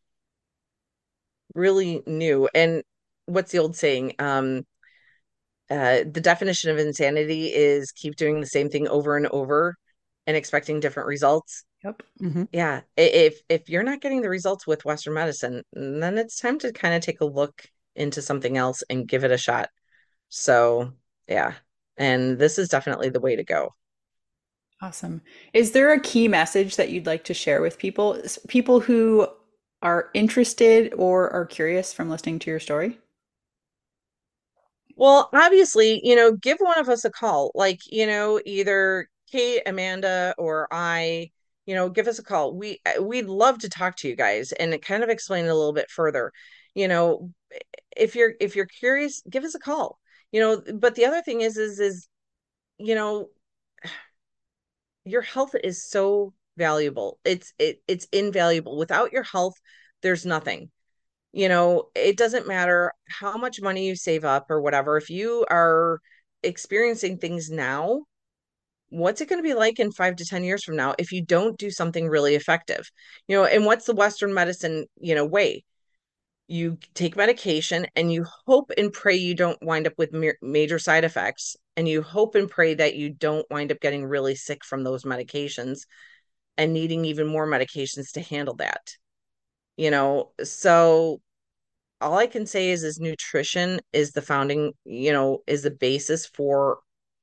really 1.54 2.02
knew 2.06 2.48
and 2.54 2.82
what's 3.26 3.52
the 3.52 3.58
old 3.58 3.76
saying 3.76 4.14
um 4.18 4.62
uh 5.70 5.98
the 6.10 6.20
definition 6.20 6.70
of 6.70 6.78
insanity 6.78 7.46
is 7.46 7.92
keep 7.92 8.16
doing 8.16 8.40
the 8.40 8.46
same 8.46 8.68
thing 8.68 8.88
over 8.88 9.16
and 9.16 9.26
over 9.28 9.76
and 10.26 10.36
expecting 10.36 10.80
different 10.80 11.06
results. 11.06 11.64
Yep 11.84 12.02
mm-hmm. 12.22 12.44
yeah 12.52 12.80
if 12.96 13.40
if 13.48 13.68
you're 13.68 13.82
not 13.82 14.00
getting 14.00 14.22
the 14.22 14.30
results 14.30 14.66
with 14.66 14.86
western 14.86 15.14
medicine 15.14 15.62
then 15.74 16.16
it's 16.16 16.40
time 16.40 16.58
to 16.60 16.72
kind 16.72 16.94
of 16.94 17.02
take 17.02 17.20
a 17.20 17.26
look 17.26 17.62
into 17.94 18.22
something 18.22 18.56
else 18.56 18.82
and 18.88 19.06
give 19.06 19.22
it 19.22 19.30
a 19.30 19.38
shot. 19.38 19.68
So 20.30 20.92
yeah 21.28 21.54
and 21.96 22.38
this 22.38 22.58
is 22.58 22.68
definitely 22.68 23.08
the 23.08 23.20
way 23.20 23.36
to 23.36 23.44
go. 23.44 23.74
Awesome. 24.80 25.22
Is 25.52 25.72
there 25.72 25.92
a 25.92 26.00
key 26.00 26.28
message 26.28 26.76
that 26.76 26.90
you'd 26.90 27.06
like 27.06 27.24
to 27.24 27.34
share 27.34 27.62
with 27.62 27.78
people, 27.78 28.20
people 28.48 28.80
who 28.80 29.26
are 29.82 30.10
interested 30.14 30.92
or 30.96 31.30
are 31.30 31.46
curious 31.46 31.92
from 31.92 32.10
listening 32.10 32.38
to 32.40 32.50
your 32.50 32.60
story? 32.60 32.98
Well, 34.96 35.28
obviously, 35.32 36.00
you 36.06 36.14
know, 36.14 36.32
give 36.32 36.58
one 36.58 36.78
of 36.78 36.88
us 36.88 37.04
a 37.04 37.10
call. 37.10 37.50
Like, 37.54 37.80
you 37.90 38.06
know, 38.06 38.40
either 38.44 39.08
Kate, 39.30 39.62
Amanda, 39.66 40.34
or 40.38 40.68
I, 40.70 41.30
you 41.66 41.74
know, 41.74 41.88
give 41.88 42.06
us 42.06 42.18
a 42.18 42.24
call. 42.24 42.54
We 42.54 42.80
uh, 42.86 43.02
we'd 43.02 43.26
love 43.26 43.58
to 43.60 43.68
talk 43.68 43.96
to 43.96 44.08
you 44.08 44.16
guys 44.16 44.52
and 44.52 44.80
kind 44.82 45.02
of 45.02 45.08
explain 45.08 45.46
it 45.46 45.48
a 45.48 45.54
little 45.54 45.72
bit 45.72 45.90
further. 45.90 46.32
You 46.74 46.88
know, 46.88 47.30
if 47.96 48.14
you're 48.14 48.34
if 48.40 48.54
you're 48.54 48.66
curious, 48.66 49.22
give 49.28 49.44
us 49.44 49.54
a 49.54 49.58
call 49.60 49.98
you 50.34 50.40
know 50.40 50.60
but 50.74 50.96
the 50.96 51.04
other 51.04 51.22
thing 51.22 51.42
is 51.42 51.56
is 51.56 51.78
is 51.78 52.08
you 52.78 52.96
know 52.96 53.28
your 55.04 55.22
health 55.22 55.54
is 55.62 55.84
so 55.88 56.32
valuable. 56.56 57.18
It's 57.24 57.52
it 57.58 57.82
it's 57.86 58.06
invaluable. 58.12 58.76
Without 58.76 59.12
your 59.12 59.22
health 59.22 59.54
there's 60.02 60.26
nothing. 60.26 60.70
You 61.32 61.48
know 61.48 61.90
it 61.94 62.16
doesn't 62.16 62.48
matter 62.48 62.92
how 63.08 63.36
much 63.36 63.60
money 63.62 63.86
you 63.86 63.94
save 63.94 64.24
up 64.24 64.50
or 64.50 64.60
whatever. 64.60 64.96
If 64.96 65.08
you 65.08 65.46
are 65.50 66.00
experiencing 66.42 67.18
things 67.18 67.48
now 67.50 68.02
what's 68.90 69.20
it 69.20 69.28
going 69.28 69.42
to 69.42 69.48
be 69.48 69.54
like 69.54 69.80
in 69.80 69.90
5 69.92 70.16
to 70.16 70.24
10 70.24 70.44
years 70.44 70.62
from 70.64 70.76
now 70.76 70.94
if 70.98 71.10
you 71.12 71.24
don't 71.24 71.58
do 71.58 71.70
something 71.70 72.08
really 72.08 72.34
effective? 72.34 72.90
You 73.28 73.36
know 73.36 73.44
and 73.44 73.64
what's 73.66 73.86
the 73.86 73.94
western 73.94 74.34
medicine 74.34 74.86
you 75.00 75.14
know 75.14 75.26
way 75.26 75.64
you 76.46 76.78
take 76.94 77.16
medication 77.16 77.86
and 77.96 78.12
you 78.12 78.24
hope 78.46 78.70
and 78.76 78.92
pray 78.92 79.14
you 79.14 79.34
don't 79.34 79.62
wind 79.62 79.86
up 79.86 79.94
with 79.96 80.14
major 80.42 80.78
side 80.78 81.04
effects 81.04 81.56
and 81.76 81.88
you 81.88 82.02
hope 82.02 82.34
and 82.34 82.50
pray 82.50 82.74
that 82.74 82.96
you 82.96 83.10
don't 83.10 83.46
wind 83.50 83.72
up 83.72 83.80
getting 83.80 84.04
really 84.04 84.34
sick 84.34 84.64
from 84.64 84.84
those 84.84 85.04
medications 85.04 85.80
and 86.58 86.72
needing 86.72 87.04
even 87.04 87.26
more 87.26 87.46
medications 87.46 88.12
to 88.12 88.20
handle 88.20 88.54
that 88.54 88.92
you 89.76 89.90
know 89.90 90.32
so 90.42 91.20
all 92.04 92.18
I 92.18 92.26
can 92.26 92.46
say 92.46 92.70
is 92.70 92.84
is 92.84 93.00
nutrition 93.00 93.80
is 93.92 94.12
the 94.12 94.22
founding, 94.22 94.72
you 94.84 95.12
know, 95.12 95.42
is 95.46 95.62
the 95.62 95.70
basis 95.70 96.26
for 96.26 96.78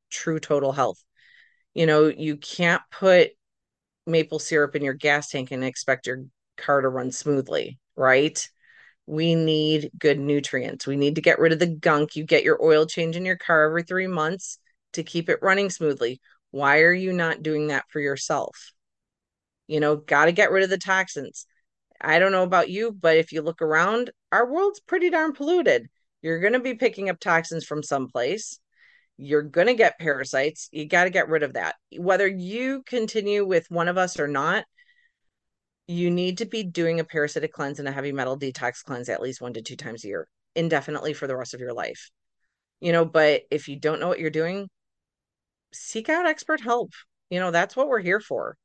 true 0.10 0.40
total 0.40 0.72
health. 0.72 1.02
You 1.74 1.86
know, 1.86 2.08
you 2.08 2.38
can't 2.38 2.82
put 2.92 3.30
maple 4.08 4.40
syrup 4.40 4.76
in 4.76 4.84
your 4.84 4.96
gas 4.96 5.30
tank 5.30 5.52
and 5.52 5.64
expect 5.64 6.08
your 6.08 6.24
car 6.58 6.82
to 6.82 6.90
run 6.90 7.12
smoothly, 7.12 7.80
right? 7.96 8.46
We 9.12 9.36
need 9.36 9.92
good 10.00 10.22
nutrients. 10.22 10.88
We 10.88 10.96
need 10.96 11.16
to 11.16 11.22
get 11.22 11.38
rid 11.38 11.52
of 11.52 11.60
the 11.60 11.68
gunk. 11.68 12.16
You 12.16 12.24
get 12.24 12.46
your 12.46 12.64
oil 12.64 12.86
change 12.86 13.18
in 13.18 13.26
your 13.26 13.36
car 13.36 13.66
every 13.66 13.84
three 13.84 14.08
months 14.08 14.58
to 14.94 15.04
keep 15.04 15.28
it 15.28 15.40
running 15.42 15.70
smoothly. 15.70 16.22
Why 16.52 16.80
are 16.80 16.94
you 16.94 17.12
not 17.12 17.44
doing 17.44 17.68
that 17.68 17.84
for 17.90 18.00
yourself? 18.00 18.72
You 19.68 19.82
know, 19.82 19.98
got 19.98 20.26
to 20.26 20.32
get 20.32 20.50
rid 20.50 20.64
of 20.64 20.70
the 20.70 20.78
toxins. 20.78 21.46
I 22.00 22.20
don't 22.20 22.32
know 22.32 22.44
about 22.44 22.70
you, 22.70 22.94
but 22.94 23.18
if 23.18 23.34
you 23.34 23.42
look 23.42 23.62
around, 23.62 24.12
our 24.32 24.50
world's 24.50 24.80
pretty 24.80 25.10
darn 25.10 25.34
polluted. 25.34 25.90
You're 26.22 26.40
going 26.40 26.54
to 26.54 26.62
be 26.62 26.76
picking 26.76 27.10
up 27.10 27.20
toxins 27.20 27.66
from 27.66 27.84
someplace. 27.84 28.60
You're 29.18 29.42
going 29.42 29.68
to 29.68 29.74
get 29.74 30.00
parasites. 30.00 30.70
You 30.72 30.86
got 30.86 31.04
to 31.04 31.10
get 31.10 31.28
rid 31.28 31.44
of 31.44 31.56
that. 31.56 31.76
Whether 31.98 32.30
you 32.30 32.82
continue 32.86 33.46
with 33.46 33.70
one 33.70 33.90
of 33.90 33.98
us 33.98 34.22
or 34.22 34.30
not, 34.30 34.64
you 35.88 36.12
need 36.12 36.38
to 36.40 36.46
be 36.46 36.64
doing 36.64 37.00
a 37.00 37.04
parasitic 37.04 37.54
cleanse 37.54 37.80
and 37.80 37.88
a 37.88 37.92
heavy 37.92 38.12
metal 38.12 38.38
detox 38.38 38.84
cleanse 38.84 39.10
at 39.10 39.22
least 39.22 39.42
one 39.42 39.54
to 39.54 39.62
two 39.62 39.76
times 39.76 40.04
a 40.04 40.08
year, 40.08 40.28
indefinitely 40.56 41.14
for 41.14 41.28
the 41.28 41.36
rest 41.36 41.54
of 41.54 41.60
your 41.60 41.74
life. 41.74 42.10
You 42.80 42.92
know, 42.92 43.06
but 43.06 43.44
if 43.52 43.68
you 43.68 43.78
don't 43.78 44.00
know 44.00 44.08
what 44.08 44.20
you're 44.20 44.30
doing, 44.30 44.70
seek 45.74 46.10
out 46.10 46.26
expert 46.26 46.62
help. 46.62 46.92
You 47.30 47.40
know, 47.40 47.52
that's 47.52 47.76
what 47.76 47.88
we're 47.88 48.00
here 48.00 48.20
for. 48.20 48.58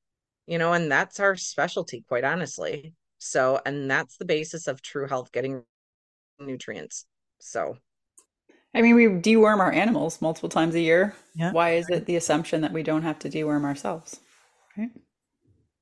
You 0.47 0.59
know, 0.59 0.73
and 0.73 0.91
that's 0.91 1.21
our 1.21 1.37
specialty, 1.37 2.05
quite 2.09 2.25
honestly. 2.25 2.95
So, 3.19 3.61
and 3.67 3.91
that's 3.91 4.17
the 4.17 4.25
basis 4.25 4.69
of 4.69 4.81
true 4.83 5.09
health 5.09 5.33
getting 5.33 5.63
nutrients. 6.39 7.07
So, 7.41 7.77
I 8.75 8.83
mean, 8.83 8.95
we 8.95 9.07
deworm 9.07 9.59
our 9.59 9.73
animals 9.73 10.21
multiple 10.21 10.49
times 10.49 10.75
a 10.75 10.81
year. 10.81 11.15
Yeah. 11.35 11.53
Why 11.53 11.73
is 11.73 11.89
it 11.89 12.07
the 12.07 12.17
assumption 12.17 12.61
that 12.61 12.73
we 12.73 12.83
don't 12.83 13.03
have 13.03 13.19
to 13.21 13.31
deworm 13.31 13.65
ourselves? 13.65 14.21
Right? 14.77 14.91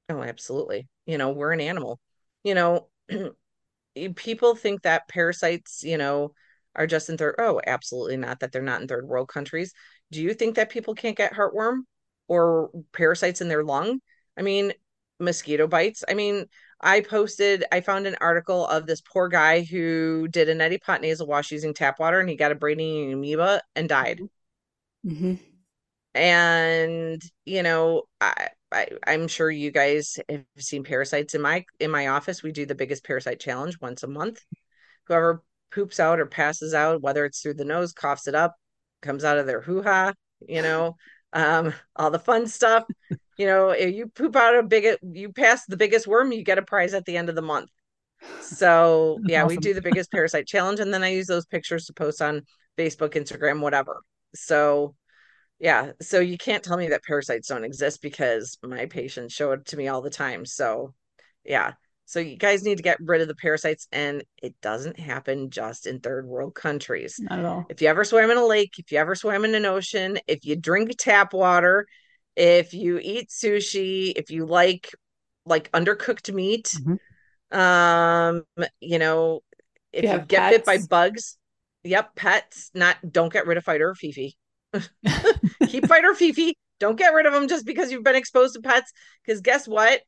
Oh, 0.08 0.22
absolutely. 0.22 0.88
You 1.06 1.18
know, 1.18 1.30
we're 1.30 1.52
an 1.52 1.60
animal. 1.60 2.00
You 2.42 2.54
know, 2.54 2.88
people 4.16 4.54
think 4.54 4.82
that 4.82 5.08
parasites, 5.08 5.82
you 5.82 5.98
know, 5.98 6.32
are 6.74 6.86
just 6.86 7.08
in 7.08 7.16
third. 7.16 7.36
Oh, 7.38 7.60
absolutely 7.66 8.16
not. 8.16 8.40
That 8.40 8.52
they're 8.52 8.62
not 8.62 8.80
in 8.80 8.88
third 8.88 9.06
world 9.06 9.28
countries. 9.28 9.72
Do 10.10 10.22
you 10.22 10.34
think 10.34 10.56
that 10.56 10.70
people 10.70 10.94
can't 10.94 11.16
get 11.16 11.32
heartworm 11.32 11.80
or 12.28 12.70
parasites 12.92 13.40
in 13.40 13.48
their 13.48 13.64
lung? 13.64 14.00
I 14.36 14.42
mean, 14.42 14.72
mosquito 15.20 15.66
bites. 15.66 16.04
I 16.08 16.14
mean, 16.14 16.46
I 16.80 17.00
posted, 17.00 17.64
I 17.72 17.80
found 17.80 18.06
an 18.06 18.16
article 18.20 18.66
of 18.66 18.86
this 18.86 19.00
poor 19.00 19.28
guy 19.28 19.62
who 19.62 20.28
did 20.28 20.48
a 20.48 20.54
neti 20.54 20.80
pot 20.80 21.00
nasal 21.00 21.26
wash 21.26 21.52
using 21.52 21.72
tap 21.72 21.98
water 22.00 22.20
and 22.20 22.28
he 22.28 22.36
got 22.36 22.52
a 22.52 22.56
brain 22.56 23.12
amoeba 23.12 23.62
and 23.76 23.88
died. 23.88 24.20
Mm-hmm. 25.06 25.34
And, 26.14 27.22
you 27.44 27.62
know, 27.62 28.02
I, 28.20 28.48
I, 28.74 28.88
I'm 29.06 29.28
sure 29.28 29.50
you 29.50 29.70
guys 29.70 30.18
have 30.28 30.44
seen 30.58 30.82
parasites 30.84 31.34
in 31.34 31.40
my 31.40 31.64
in 31.78 31.90
my 31.90 32.08
office. 32.08 32.42
We 32.42 32.52
do 32.52 32.66
the 32.66 32.74
biggest 32.74 33.04
parasite 33.04 33.40
challenge 33.40 33.78
once 33.80 34.02
a 34.02 34.08
month. 34.08 34.44
Whoever 35.06 35.42
poops 35.70 36.00
out 36.00 36.18
or 36.18 36.26
passes 36.26 36.74
out, 36.74 37.00
whether 37.00 37.24
it's 37.24 37.40
through 37.40 37.54
the 37.54 37.64
nose, 37.64 37.92
coughs 37.92 38.26
it 38.26 38.34
up, 38.34 38.54
comes 39.02 39.24
out 39.24 39.38
of 39.38 39.46
their 39.46 39.60
hoo 39.60 39.82
ha, 39.82 40.12
you 40.46 40.62
know, 40.62 40.96
um, 41.32 41.72
all 41.94 42.10
the 42.10 42.18
fun 42.18 42.46
stuff. 42.48 42.84
You 43.36 43.46
know, 43.46 43.70
if 43.70 43.94
you 43.94 44.08
poop 44.08 44.36
out 44.36 44.56
a 44.56 44.62
big, 44.62 44.96
you 45.02 45.32
pass 45.32 45.64
the 45.66 45.76
biggest 45.76 46.06
worm, 46.06 46.32
you 46.32 46.42
get 46.42 46.58
a 46.58 46.62
prize 46.62 46.94
at 46.94 47.04
the 47.04 47.16
end 47.16 47.28
of 47.28 47.34
the 47.34 47.42
month. 47.42 47.70
So 48.40 49.18
yeah, 49.26 49.44
we 49.44 49.56
do 49.56 49.74
the 49.74 49.82
biggest 49.82 50.10
parasite 50.10 50.46
challenge, 50.46 50.80
and 50.80 50.92
then 50.92 51.02
I 51.02 51.10
use 51.10 51.26
those 51.26 51.46
pictures 51.46 51.86
to 51.86 51.92
post 51.92 52.20
on 52.20 52.42
Facebook, 52.76 53.14
Instagram, 53.14 53.60
whatever. 53.60 54.02
So 54.34 54.94
yeah, 55.58 55.92
so 56.00 56.20
you 56.20 56.36
can't 56.36 56.62
tell 56.62 56.76
me 56.76 56.88
that 56.88 57.04
parasites 57.04 57.48
don't 57.48 57.64
exist 57.64 58.02
because 58.02 58.58
my 58.62 58.86
patients 58.86 59.32
show 59.32 59.52
it 59.52 59.64
to 59.66 59.76
me 59.76 59.88
all 59.88 60.02
the 60.02 60.10
time. 60.10 60.44
So 60.44 60.94
yeah. 61.44 61.72
So 62.06 62.20
you 62.20 62.36
guys 62.36 62.62
need 62.64 62.76
to 62.76 62.82
get 62.82 62.98
rid 63.00 63.22
of 63.22 63.28
the 63.28 63.34
parasites 63.34 63.88
and 63.90 64.24
it 64.42 64.54
doesn't 64.60 64.98
happen 64.98 65.48
just 65.48 65.86
in 65.86 66.00
third 66.00 66.26
world 66.26 66.54
countries. 66.54 67.18
Not 67.18 67.38
at 67.38 67.44
all. 67.46 67.66
If 67.70 67.80
you 67.80 67.88
ever 67.88 68.04
swim 68.04 68.30
in 68.30 68.36
a 68.36 68.44
lake, 68.44 68.74
if 68.78 68.92
you 68.92 68.98
ever 68.98 69.14
swim 69.14 69.44
in 69.46 69.54
an 69.54 69.64
ocean, 69.64 70.18
if 70.26 70.44
you 70.44 70.54
drink 70.54 70.94
tap 70.98 71.32
water, 71.32 71.86
if 72.36 72.74
you 72.74 72.98
eat 72.98 73.30
sushi, 73.30 74.12
if 74.16 74.30
you 74.30 74.44
like 74.44 74.90
like 75.46 75.70
undercooked 75.72 76.32
meat, 76.32 76.72
Mhm. 76.74 76.98
um, 77.56 78.44
you 78.80 78.98
know, 78.98 79.40
If 79.92 80.04
you 80.04 80.10
you 80.10 80.18
get 80.20 80.50
bit 80.50 80.64
by 80.64 80.78
bugs, 80.78 81.38
yep, 81.84 82.14
pets, 82.16 82.70
not 82.74 82.96
don't 83.10 83.32
get 83.32 83.46
rid 83.46 83.56
of 83.56 83.64
Fido 83.64 83.84
or 83.84 83.94
Fifi. 83.94 84.36
Keep 85.66 85.86
Fido 85.86 86.14
Fifi. 86.14 86.56
Don't 86.80 86.96
get 86.96 87.14
rid 87.14 87.26
of 87.26 87.32
them 87.32 87.48
just 87.48 87.66
because 87.66 87.90
you've 87.90 88.04
been 88.04 88.16
exposed 88.16 88.54
to 88.54 88.60
pets. 88.60 88.92
Because 89.24 89.40
guess 89.40 89.66
what? 89.68 90.00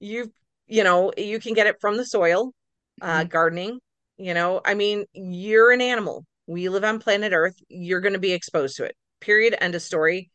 You 0.00 0.32
you 0.66 0.84
know 0.84 1.12
you 1.16 1.38
can 1.38 1.54
get 1.54 1.66
it 1.66 1.76
from 1.80 1.96
the 1.96 2.04
soil, 2.04 2.52
uh, 3.00 3.24
Mhm. 3.24 3.28
gardening. 3.28 3.80
You 4.18 4.34
know, 4.34 4.60
I 4.64 4.74
mean, 4.74 5.04
you're 5.12 5.72
an 5.72 5.80
animal. 5.80 6.24
We 6.46 6.68
live 6.68 6.84
on 6.84 7.00
planet 7.00 7.32
Earth. 7.32 7.56
You're 7.68 8.00
going 8.00 8.14
to 8.14 8.18
be 8.18 8.32
exposed 8.32 8.76
to 8.76 8.84
it. 8.84 8.96
Period. 9.20 9.56
End 9.60 9.74
of 9.74 9.82
story. 9.82 10.30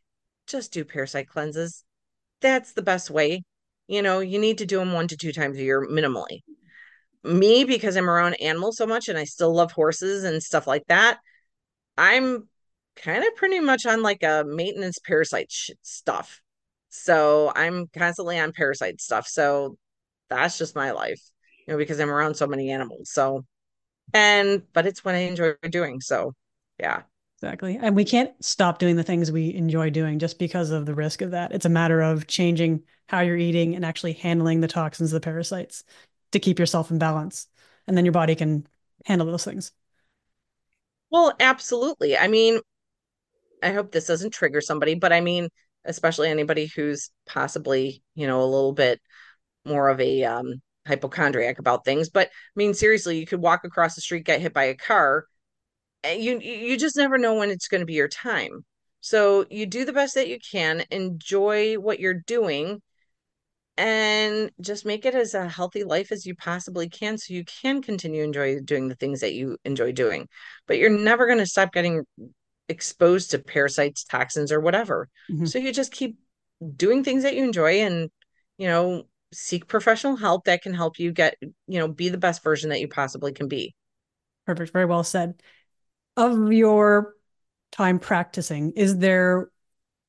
Just 0.48 0.72
do 0.72 0.86
parasite 0.86 1.28
cleanses. 1.28 1.84
That's 2.42 2.74
the 2.74 2.82
best 2.82 3.10
way. 3.10 3.44
You 3.88 4.02
know, 4.02 4.20
you 4.20 4.38
need 4.40 4.60
to 4.60 4.66
do 4.66 4.78
them 4.80 4.94
one 4.94 5.08
to 5.08 5.18
two 5.18 5.32
times 5.32 5.58
a 5.58 5.64
year 5.64 5.82
minimally. 5.88 6.42
Me, 7.24 7.64
because 7.64 7.96
I'm 7.96 8.10
around 8.10 8.36
animals 8.36 8.78
so 8.78 8.86
much 8.88 9.08
and 9.08 9.18
I 9.18 9.24
still 9.26 9.54
love 9.54 9.72
horses 9.72 10.24
and 10.24 10.42
stuff 10.42 10.68
like 10.68 10.84
that, 10.88 11.20
I'm 11.98 12.48
kind 12.96 13.24
of 13.24 13.36
pretty 13.36 13.60
much 13.60 13.86
on 13.86 14.02
like 14.02 14.24
a 14.24 14.44
maintenance 14.46 15.00
parasite 15.00 15.52
sh- 15.52 15.72
stuff. 15.82 16.42
So 16.90 17.52
I'm 17.56 17.88
constantly 17.88 18.40
on 18.40 18.52
parasite 18.52 19.02
stuff. 19.02 19.28
So 19.28 19.78
that's 20.30 20.58
just 20.58 20.76
my 20.76 20.92
life, 20.92 21.22
you 21.68 21.74
know, 21.74 21.78
because 21.78 22.00
I'm 22.00 22.10
around 22.10 22.36
so 22.36 22.48
many 22.48 22.72
animals. 22.72 23.12
So, 23.12 23.46
and, 24.14 24.64
but 24.74 24.88
it's 24.88 25.06
what 25.06 25.16
I 25.16 25.20
enjoy 25.20 25.54
doing. 25.70 26.02
So, 26.02 26.34
yeah. 26.80 27.04
Exactly. 27.42 27.80
And 27.82 27.96
we 27.96 28.06
can't 28.06 28.32
stop 28.44 28.78
doing 28.78 28.96
the 28.98 29.04
things 29.04 29.32
we 29.32 29.54
enjoy 29.56 29.90
doing 29.90 30.20
just 30.20 30.38
because 30.38 30.70
of 30.70 30.86
the 30.86 30.94
risk 30.94 31.22
of 31.22 31.32
that. 31.32 31.52
It's 31.52 31.66
a 31.66 31.70
matter 31.70 32.00
of 32.02 32.28
changing 32.28 32.84
how 33.10 33.22
you're 33.22 33.38
eating 33.38 33.76
and 33.76 33.84
actually 33.84 34.14
handling 34.14 34.62
the 34.62 34.68
toxins, 34.68 35.10
the 35.12 35.20
parasites 35.20 35.84
to 36.34 36.40
keep 36.40 36.60
yourself 36.60 36.92
in 36.92 37.00
balance. 37.00 37.48
And 37.88 37.98
then 37.98 38.06
your 38.06 38.12
body 38.12 38.36
can 38.36 38.68
handle 39.06 39.26
those 39.26 39.44
things. 39.44 39.72
Well, 41.10 41.34
absolutely. 41.40 42.18
I 42.18 42.28
mean, 42.28 42.60
I 43.62 43.72
hope 43.74 43.92
this 43.92 44.08
doesn't 44.08 44.32
trigger 44.34 44.62
somebody, 44.62 44.96
but 44.96 45.14
I 45.14 45.22
mean, 45.22 45.50
especially 45.86 46.30
anybody 46.30 46.68
who's 46.76 47.10
possibly, 47.28 48.04
you 48.16 48.28
know, 48.28 48.42
a 48.42 48.46
little 48.46 48.74
bit 48.74 49.00
more 49.66 49.90
of 49.90 50.00
a 50.00 50.24
um, 50.24 50.62
hypochondriac 50.88 51.60
about 51.60 51.86
things. 51.86 52.10
But 52.10 52.28
I 52.28 52.32
mean, 52.56 52.74
seriously, 52.74 53.20
you 53.20 53.26
could 53.26 53.42
walk 53.42 53.64
across 53.64 53.96
the 53.96 54.02
street, 54.02 54.26
get 54.26 54.42
hit 54.42 54.54
by 54.54 54.66
a 54.66 54.76
car, 54.76 55.26
and 56.04 56.22
you 56.24 56.40
you 56.40 56.78
just 56.78 56.98
never 56.98 57.18
know 57.18 57.36
when 57.36 57.52
it's 57.52 57.68
going 57.68 57.82
to 57.82 57.86
be 57.86 57.94
your 57.94 58.08
time. 58.08 58.66
So 59.02 59.46
you 59.50 59.66
do 59.66 59.86
the 59.86 59.94
best 59.94 60.16
that 60.16 60.28
you 60.28 60.38
can, 60.52 60.84
enjoy 60.92 61.76
what 61.76 62.00
you're 62.00 62.22
doing, 62.28 62.82
and 63.78 64.52
just 64.62 64.86
make 64.86 65.06
it 65.06 65.16
as 65.16 65.34
a 65.34 65.50
healthy 65.50 65.84
life 65.84 66.12
as 66.12 66.26
you 66.26 66.36
possibly 66.36 66.90
can 66.90 67.18
so 67.18 67.34
you 67.34 67.44
can 67.46 67.82
continue 67.82 68.24
enjoy 68.24 68.60
doing 68.60 68.88
the 68.90 68.96
things 68.96 69.22
that 69.22 69.34
you 69.34 69.58
enjoy 69.66 69.92
doing. 69.92 70.28
But 70.68 70.78
you're 70.78 70.90
never 70.90 71.26
going 71.26 71.40
to 71.40 71.46
stop 71.46 71.74
getting 71.74 72.04
exposed 72.72 73.32
to 73.32 73.40
parasites, 73.40 74.04
toxins, 74.04 74.52
or 74.52 74.60
whatever. 74.60 75.10
Mhm. 75.30 75.48
So 75.48 75.60
you 75.60 75.72
just 75.72 75.92
keep 75.92 76.18
doing 76.76 77.04
things 77.04 77.24
that 77.24 77.36
you 77.36 77.44
enjoy 77.44 77.82
and, 77.82 78.10
you 78.58 78.68
know, 78.68 79.04
seek 79.34 79.68
professional 79.68 80.16
help 80.16 80.46
that 80.46 80.62
can 80.62 80.74
help 80.74 81.00
you 81.00 81.12
get, 81.12 81.36
you 81.42 81.80
know, 81.80 81.88
be 81.88 82.10
the 82.10 82.18
best 82.18 82.44
version 82.44 82.70
that 82.70 82.80
you 82.80 82.88
possibly 82.88 83.32
can 83.32 83.48
be. 83.48 83.76
Perfect. 84.46 84.74
Very 84.74 84.86
well 84.86 85.04
said. 85.04 85.42
Of 86.18 86.52
your 86.52 87.16
time 87.72 88.00
practicing, 88.00 88.72
is 88.72 88.98
there 88.98 89.50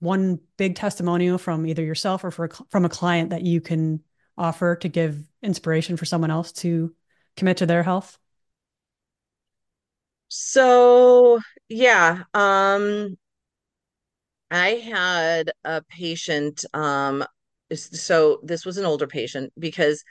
one 0.00 0.40
big 0.56 0.74
testimonial 0.74 1.38
from 1.38 1.64
either 1.66 1.84
yourself 1.84 2.24
or 2.24 2.32
for, 2.32 2.50
from 2.70 2.84
a 2.84 2.88
client 2.88 3.30
that 3.30 3.42
you 3.42 3.60
can 3.60 4.02
offer 4.36 4.74
to 4.76 4.88
give 4.88 5.22
inspiration 5.42 5.96
for 5.96 6.04
someone 6.04 6.30
else 6.30 6.50
to 6.52 6.92
commit 7.36 7.58
to 7.58 7.66
their 7.66 7.84
health? 7.84 8.18
So, 10.34 11.40
yeah, 11.68 12.24
um 12.34 13.16
I 14.50 14.70
had 14.74 15.52
a 15.64 15.82
patient 15.82 16.64
um 16.74 17.24
so 17.74 18.40
this 18.42 18.66
was 18.66 18.76
an 18.76 18.84
older 18.84 19.06
patient 19.06 19.52
because 19.58 20.04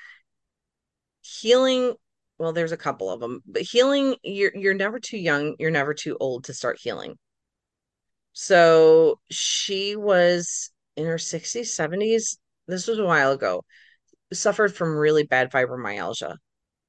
healing 1.22 1.96
well 2.38 2.54
there's 2.54 2.72
a 2.72 2.78
couple 2.78 3.10
of 3.10 3.20
them 3.20 3.42
but 3.46 3.62
healing 3.62 4.16
you're 4.24 4.52
you're 4.56 4.74
never 4.74 5.00
too 5.00 5.18
young 5.18 5.56
you're 5.60 5.72
never 5.72 5.94
too 5.94 6.18
old 6.20 6.44
to 6.46 6.54
start 6.54 6.80
healing. 6.82 7.18
So 8.34 9.20
she 9.30 9.96
was 9.96 10.72
in 10.96 11.06
her 11.06 11.18
60s 11.18 11.74
70s 11.74 12.38
this 12.68 12.88
was 12.88 13.00
a 13.00 13.06
while 13.06 13.32
ago 13.32 13.64
suffered 14.34 14.76
from 14.76 14.98
really 14.98 15.24
bad 15.24 15.52
fibromyalgia 15.52 16.38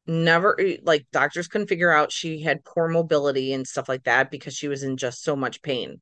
never 0.06 0.60
eh, 0.60 0.76
like 0.82 1.06
doctors 1.12 1.48
couldn't 1.48 1.68
figure 1.68 1.92
out 1.92 2.12
she 2.12 2.42
had 2.42 2.64
poor 2.64 2.88
mobility 2.88 3.52
and 3.52 3.66
stuff 3.66 3.88
like 3.88 4.04
that 4.04 4.30
because 4.30 4.54
she 4.54 4.68
was 4.68 4.82
in 4.82 4.96
just 4.96 5.22
so 5.22 5.36
much 5.36 5.62
pain. 5.62 6.00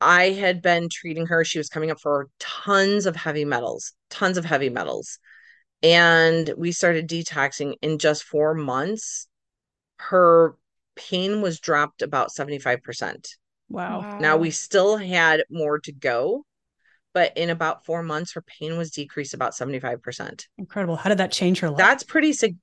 I 0.00 0.30
had 0.30 0.62
been 0.62 0.88
treating 0.90 1.26
her. 1.26 1.44
She 1.44 1.58
was 1.58 1.68
coming 1.68 1.90
up 1.90 2.00
for 2.00 2.28
tons 2.40 3.06
of 3.06 3.14
heavy 3.14 3.44
metals, 3.44 3.92
tons 4.10 4.36
of 4.36 4.44
heavy 4.44 4.68
metals. 4.68 5.18
And 5.82 6.52
we 6.56 6.72
started 6.72 7.08
detoxing 7.08 7.74
in 7.82 7.98
just 7.98 8.24
four 8.24 8.54
months. 8.54 9.28
Her 9.98 10.56
pain 10.96 11.40
was 11.40 11.60
dropped 11.60 12.02
about 12.02 12.32
75%. 12.32 13.28
Wow. 13.68 14.00
Wow. 14.00 14.18
Now 14.18 14.36
we 14.36 14.50
still 14.50 14.96
had 14.96 15.44
more 15.50 15.78
to 15.80 15.92
go, 15.92 16.44
but 17.14 17.36
in 17.36 17.50
about 17.50 17.84
four 17.84 18.02
months, 18.02 18.32
her 18.32 18.42
pain 18.42 18.78
was 18.78 18.90
decreased 18.90 19.34
about 19.34 19.52
75%. 19.52 20.46
Incredible. 20.58 20.96
How 20.96 21.08
did 21.08 21.18
that 21.18 21.32
change 21.32 21.60
her 21.60 21.68
life? 21.68 21.78
That's 21.78 22.02
pretty 22.02 22.32
sig- 22.32 22.56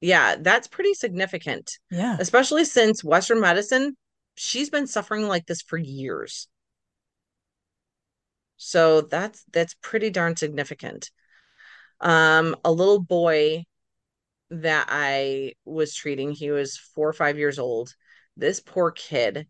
yeah, 0.00 0.36
that's 0.38 0.68
pretty 0.68 0.94
significant, 0.94 1.78
yeah. 1.90 2.16
especially 2.20 2.64
since 2.64 3.02
Western 3.02 3.40
medicine, 3.40 3.96
she's 4.34 4.70
been 4.70 4.86
suffering 4.86 5.26
like 5.26 5.46
this 5.46 5.62
for 5.62 5.78
years. 5.78 6.48
So 8.58 9.02
that's 9.02 9.44
that's 9.52 9.74
pretty 9.82 10.10
darn 10.10 10.36
significant. 10.36 11.10
Um, 12.00 12.56
a 12.64 12.72
little 12.72 13.00
boy 13.00 13.64
that 14.50 14.86
I 14.90 15.54
was 15.64 15.94
treating, 15.94 16.30
he 16.30 16.50
was 16.50 16.76
four 16.76 17.08
or 17.08 17.12
five 17.12 17.38
years 17.38 17.58
old. 17.58 17.94
This 18.36 18.60
poor 18.60 18.90
kid 18.90 19.46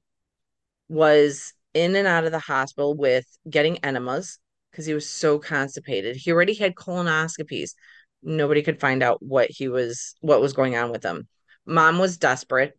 was 0.89 1.53
in 1.77 1.95
and 1.95 2.09
out 2.09 2.25
of 2.25 2.33
the 2.33 2.39
hospital 2.39 2.97
with 2.97 3.27
getting 3.49 3.77
enemas 3.85 4.39
because 4.71 4.87
he 4.87 4.95
was 4.95 5.09
so 5.09 5.39
constipated. 5.39 6.17
He 6.17 6.33
already 6.33 6.55
had 6.55 6.75
colonoscopies. 6.75 7.75
Nobody 8.23 8.63
could 8.63 8.81
find 8.81 9.03
out 9.03 9.23
what 9.23 9.51
he 9.51 9.69
was 9.69 10.15
what 10.21 10.41
was 10.41 10.55
going 10.55 10.75
on 10.75 10.91
with 10.91 11.05
him. 11.05 11.29
Mom 11.67 11.99
was 11.99 12.17
desperate. 12.17 12.73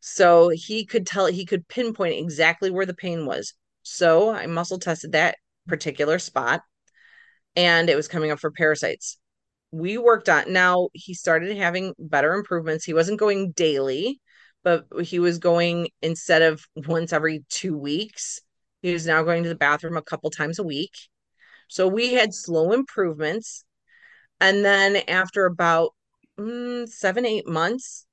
So 0.00 0.48
he 0.48 0.86
could 0.86 1.06
tell 1.06 1.26
he 1.26 1.44
could 1.44 1.68
pinpoint 1.68 2.14
exactly 2.14 2.70
where 2.70 2.86
the 2.86 2.94
pain 2.94 3.26
was. 3.26 3.52
So 3.82 4.30
I 4.30 4.46
muscle 4.46 4.78
tested 4.78 5.12
that 5.12 5.36
particular 5.66 6.18
spot 6.18 6.62
and 7.56 7.90
it 7.90 7.96
was 7.96 8.08
coming 8.08 8.30
up 8.30 8.38
for 8.38 8.50
parasites. 8.50 9.18
We 9.70 9.98
worked 9.98 10.30
on 10.30 10.50
now 10.50 10.88
he 10.94 11.12
started 11.12 11.54
having 11.58 11.92
better 11.98 12.32
improvements. 12.32 12.86
He 12.86 12.94
wasn't 12.94 13.20
going 13.20 13.52
daily, 13.52 14.20
but 14.62 14.86
he 15.02 15.18
was 15.18 15.38
going 15.38 15.88
instead 16.02 16.42
of 16.42 16.64
once 16.74 17.12
every 17.12 17.44
two 17.48 17.76
weeks, 17.76 18.40
he 18.82 18.92
was 18.92 19.06
now 19.06 19.22
going 19.22 19.42
to 19.42 19.48
the 19.48 19.54
bathroom 19.54 19.96
a 19.96 20.02
couple 20.02 20.30
times 20.30 20.58
a 20.58 20.64
week. 20.64 20.92
So 21.68 21.86
we 21.86 22.14
had 22.14 22.34
slow 22.34 22.72
improvements. 22.72 23.64
And 24.40 24.64
then 24.64 24.96
after 25.08 25.46
about 25.46 25.90
mm, 26.38 26.88
seven, 26.88 27.26
eight 27.26 27.46
months, 27.46 28.06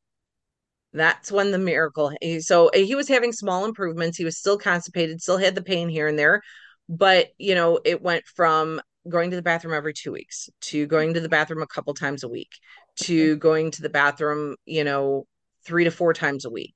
that's 0.93 1.31
when 1.31 1.51
the 1.51 1.57
miracle. 1.57 2.13
So 2.39 2.69
he 2.73 2.95
was 2.95 3.07
having 3.07 3.33
small 3.33 3.65
improvements. 3.65 4.17
He 4.17 4.25
was 4.25 4.37
still 4.37 4.57
constipated, 4.57 5.21
still 5.21 5.37
had 5.37 5.55
the 5.55 5.61
pain 5.61 5.89
here 5.89 6.07
and 6.07 6.17
there, 6.17 6.41
but 6.87 7.27
you 7.37 7.53
know, 7.55 7.79
it 7.83 8.01
went 8.01 8.25
from 8.25 8.81
going 9.07 9.29
to 9.29 9.35
the 9.35 9.41
bathroom 9.41 9.73
every 9.73 9.93
two 9.93 10.11
weeks 10.11 10.49
to 10.61 10.87
going 10.87 11.13
to 11.13 11.19
the 11.19 11.29
bathroom 11.29 11.61
a 11.61 11.67
couple 11.67 11.93
times 11.93 12.23
a 12.23 12.29
week 12.29 12.49
to 12.95 13.35
going 13.37 13.71
to 13.71 13.81
the 13.81 13.89
bathroom, 13.89 14.55
you 14.65 14.83
know, 14.83 15.25
three 15.65 15.83
to 15.85 15.91
four 15.91 16.13
times 16.13 16.45
a 16.45 16.49
week. 16.49 16.75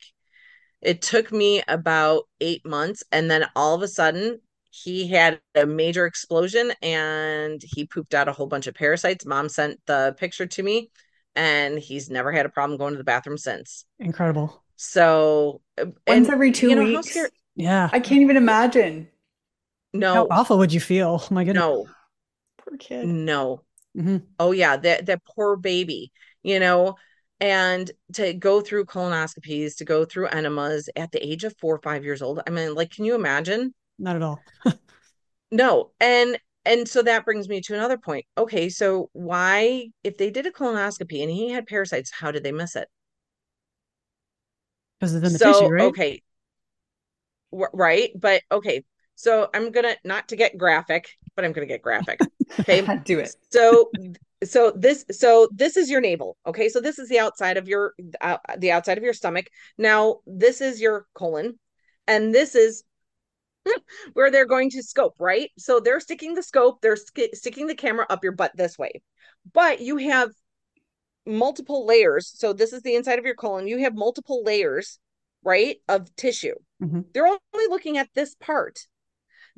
It 0.82 1.02
took 1.02 1.32
me 1.32 1.62
about 1.68 2.24
eight 2.40 2.66
months, 2.66 3.04
and 3.12 3.30
then 3.30 3.46
all 3.56 3.76
of 3.76 3.82
a 3.82 3.88
sudden, 3.88 4.40
he 4.72 5.08
had 5.08 5.42
a 5.56 5.66
major 5.66 6.06
explosion 6.06 6.72
and 6.84 7.60
he 7.64 7.86
pooped 7.88 8.14
out 8.14 8.28
a 8.28 8.32
whole 8.32 8.48
bunch 8.48 8.68
of 8.68 8.76
parasites. 8.76 9.26
Mom 9.26 9.50
sent 9.50 9.80
the 9.88 10.16
picture 10.18 10.46
to 10.46 10.64
me, 10.64 10.90
and 11.36 11.80
he's 11.80 12.10
never 12.10 12.32
had 12.32 12.46
a 12.46 12.50
problem 12.50 12.78
going 12.78 12.94
to 12.94 12.98
the 12.98 13.04
bathroom 13.04 13.38
since. 13.38 13.86
Incredible. 14.00 14.64
So, 14.78 15.62
Once 15.78 15.92
and 16.08 16.30
every 16.30 16.52
two 16.52 16.70
you 16.70 16.76
know, 16.76 16.84
weeks. 16.86 17.12
scary- 17.12 17.30
Yeah. 17.56 17.90
I 17.92 18.00
can't 18.00 18.22
even 18.22 18.38
imagine. 18.38 19.10
No. 19.94 20.14
How 20.14 20.28
awful 20.32 20.58
would 20.60 20.72
you 20.72 20.80
feel? 20.80 21.20
Oh 21.22 21.34
my 21.34 21.44
goodness. 21.44 21.62
no, 21.64 21.88
Poor 22.60 22.78
kid. 22.78 23.06
no. 23.06 23.64
hmm 23.96 24.18
Oh 24.40 24.52
yeah, 24.52 24.78
that 24.78 25.08
that 25.08 25.22
poor 25.26 25.58
baby, 25.58 26.12
you 26.44 26.60
know, 26.60 26.96
and 27.42 27.92
to 28.14 28.34
go 28.34 28.62
through 28.62 28.86
colonoscopies, 28.86 29.78
to 29.78 29.86
go 29.86 30.06
through 30.06 30.28
enemas 30.28 30.90
at 30.96 31.12
the 31.12 31.26
age 31.26 31.44
of 31.44 31.56
four 31.58 31.76
or 31.76 31.82
five 31.82 32.04
years 32.04 32.22
old. 32.22 32.42
I 32.48 32.50
mean, 32.52 32.76
like, 32.76 32.92
can 32.92 33.06
you 33.06 33.16
imagine? 33.16 33.74
Not 34.00 34.16
at 34.16 34.22
all. 34.24 34.46
No. 35.52 35.92
And 36.00 36.40
and 36.66 36.88
so 36.88 37.02
that 37.04 37.26
brings 37.26 37.48
me 37.48 37.62
to 37.62 37.74
another 37.74 37.98
point. 37.98 38.26
Okay, 38.38 38.70
so 38.70 39.10
why, 39.14 39.88
if 40.04 40.18
they 40.18 40.30
did 40.30 40.46
a 40.46 40.52
colonoscopy 40.52 41.22
and 41.22 41.32
he 41.32 41.50
had 41.52 41.66
parasites, 41.68 42.12
how 42.12 42.32
did 42.32 42.44
they 42.44 42.52
miss 42.52 42.76
it? 42.76 42.90
Because 45.00 45.16
it's 45.16 45.26
in 45.26 45.34
the 45.34 45.40
So, 45.40 45.40
tissue, 45.40 45.70
right? 45.70 45.96
okay, 45.96 46.22
w- 47.52 47.70
right? 47.74 48.12
But 48.20 48.42
okay, 48.52 48.84
so 49.16 49.50
I'm 49.54 49.72
gonna 49.72 49.96
not 50.04 50.30
to 50.30 50.36
get 50.36 50.58
graphic, 50.58 51.10
but 51.36 51.46
I'm 51.46 51.52
gonna 51.54 51.68
get 51.68 51.82
graphic. 51.82 52.22
Okay. 52.60 52.92
Do 53.06 53.20
it. 53.20 53.36
so 53.52 53.92
so 54.44 54.72
this 54.76 55.06
so 55.12 55.50
this 55.54 55.78
is 55.78 55.90
your 55.90 56.02
navel 56.02 56.38
okay? 56.46 56.70
So 56.70 56.80
this 56.80 57.00
is 57.00 57.10
the 57.10 57.20
outside 57.20 57.58
of 57.58 57.68
your 57.68 57.94
uh, 58.22 58.38
the 58.58 58.72
outside 58.72 58.98
of 58.98 59.04
your 59.04 59.14
stomach. 59.14 59.48
Now 59.78 60.20
this 60.26 60.62
is 60.62 60.82
your 60.82 61.06
colon 61.14 61.60
and 62.08 62.34
this 62.34 62.56
is 62.56 62.84
where 64.14 64.32
they're 64.32 64.46
going 64.46 64.70
to 64.72 64.84
scope 64.84 65.16
right? 65.20 65.50
So 65.58 65.80
they're 65.80 66.00
sticking 66.00 66.36
the 66.36 66.44
scope 66.44 66.82
they're 66.82 66.96
sk- 66.96 67.34
sticking 67.34 67.68
the 67.68 67.76
camera 67.76 68.06
up 68.10 68.24
your 68.24 68.34
butt 68.34 68.52
this 68.56 68.78
way. 68.78 69.02
But 69.54 69.82
you 69.82 69.98
have 69.98 70.32
multiple 71.26 71.86
layers. 71.86 72.32
So 72.36 72.54
this 72.54 72.74
is 72.74 72.82
the 72.82 72.96
inside 72.96 73.20
of 73.20 73.26
your 73.26 73.36
colon. 73.36 73.68
You 73.68 73.80
have 73.80 73.94
multiple 73.96 74.44
layers 74.44 75.00
right 75.44 75.78
of 75.88 76.14
tissue. 76.16 76.56
Mhm. 76.82 77.06
they're 77.14 77.28
only 77.28 77.68
looking 77.70 77.98
at 77.98 78.10
this 78.14 78.36
part 78.36 78.88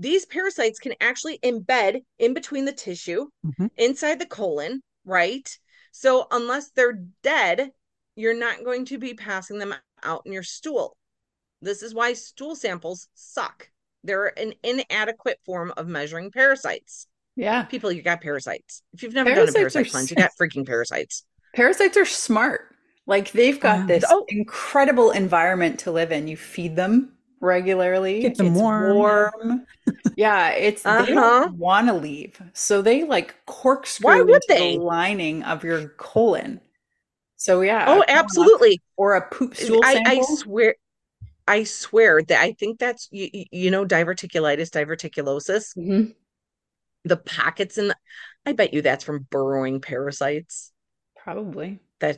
these 0.01 0.25
parasites 0.25 0.79
can 0.79 0.93
actually 0.99 1.37
embed 1.43 2.01
in 2.17 2.33
between 2.33 2.65
the 2.65 2.71
tissue 2.73 3.27
Mhm. 3.45 3.69
inside 3.77 4.17
the 4.19 4.25
colon, 4.25 4.81
right? 5.05 5.47
So 5.91 6.27
unless 6.31 6.71
they're 6.71 7.03
dead, 7.21 7.69
you're 8.15 8.33
not 8.33 8.63
going 8.63 8.85
to 8.85 8.97
be 8.97 9.13
passing 9.13 9.59
them 9.59 9.75
out 10.03 10.23
in 10.25 10.33
your 10.33 10.43
stool. 10.43 10.97
This 11.61 11.83
is 11.83 11.93
why 11.93 12.13
stool 12.13 12.55
samples 12.55 13.07
suck. 13.13 13.69
They're 14.03 14.37
an 14.39 14.55
inadequate 14.63 15.39
form 15.45 15.71
of 15.77 15.87
measuring 15.87 16.31
parasites. 16.31 17.05
Yeah. 17.35 17.63
People, 17.63 17.91
you 17.91 18.01
got 18.01 18.21
parasites. 18.21 18.81
If 18.93 19.03
you've 19.03 19.13
never 19.13 19.33
done 19.35 19.49
a 19.49 19.51
parasite 19.51 19.91
cleanse, 19.91 20.09
you 20.09 20.17
got 20.17 20.31
freaking 20.41 20.65
parasites. 20.65 21.25
Parasites 21.55 21.95
are 21.97 22.05
smart. 22.05 22.75
Like 23.05 23.31
they've 23.33 23.59
got 23.59 23.81
Yeah. 23.81 23.85
this 23.85 24.03
Oh. 24.09 24.25
incredible 24.29 25.11
environment 25.11 25.79
to 25.81 25.91
live 25.91 26.11
in. 26.11 26.27
You 26.27 26.37
feed 26.37 26.75
them 26.75 27.17
regularly. 27.41 28.21
Keep 28.21 28.37
them 28.37 28.47
it's 28.47 28.55
warm. 28.55 28.95
warm. 28.95 29.65
yeah, 30.15 30.49
it's 30.51 30.87
they 30.87 30.89
Uh-huh. 30.89 31.13
don't 31.15 31.57
want 31.57 31.87
to 31.87 31.93
leave. 31.93 32.41
So 32.53 32.81
they 32.81 33.03
like 33.03 33.35
corkscrew 33.45 34.05
Why 34.05 34.21
would 34.21 34.43
they? 34.47 34.77
the 34.77 34.83
lining 34.83 35.43
of 35.43 35.63
your 35.63 35.89
colon. 35.89 36.61
So 37.37 37.61
yeah. 37.61 37.85
Oh, 37.87 38.01
a 38.01 38.05
colonoscopy 38.05 38.09
absolutely. 38.11 38.81
Or 38.97 39.15
a 39.15 39.29
poop 39.29 39.55
stool 39.55 39.81
I, 39.83 39.93
sample. 39.93 40.11
I 40.11 40.21
swear, 40.21 40.75
I 41.47 41.63
swear 41.65 42.21
that 42.23 42.41
I 42.41 42.53
think 42.53 42.79
that's 42.79 43.09
you, 43.11 43.29
you 43.51 43.71
know 43.71 43.85
diverticulitis, 43.85 44.69
diverticulosis. 44.71 45.75
Mhm. 45.77 46.15
the 47.05 47.17
pockets 47.17 47.77
in 47.77 47.89
the, 47.89 47.95
I 48.45 48.53
bet 48.53 48.73
you 48.73 48.81
that's 48.81 49.03
from 49.03 49.27
burrowing 49.31 49.81
parasites. 49.81 50.71
Probably. 51.15 51.79
That, 52.01 52.17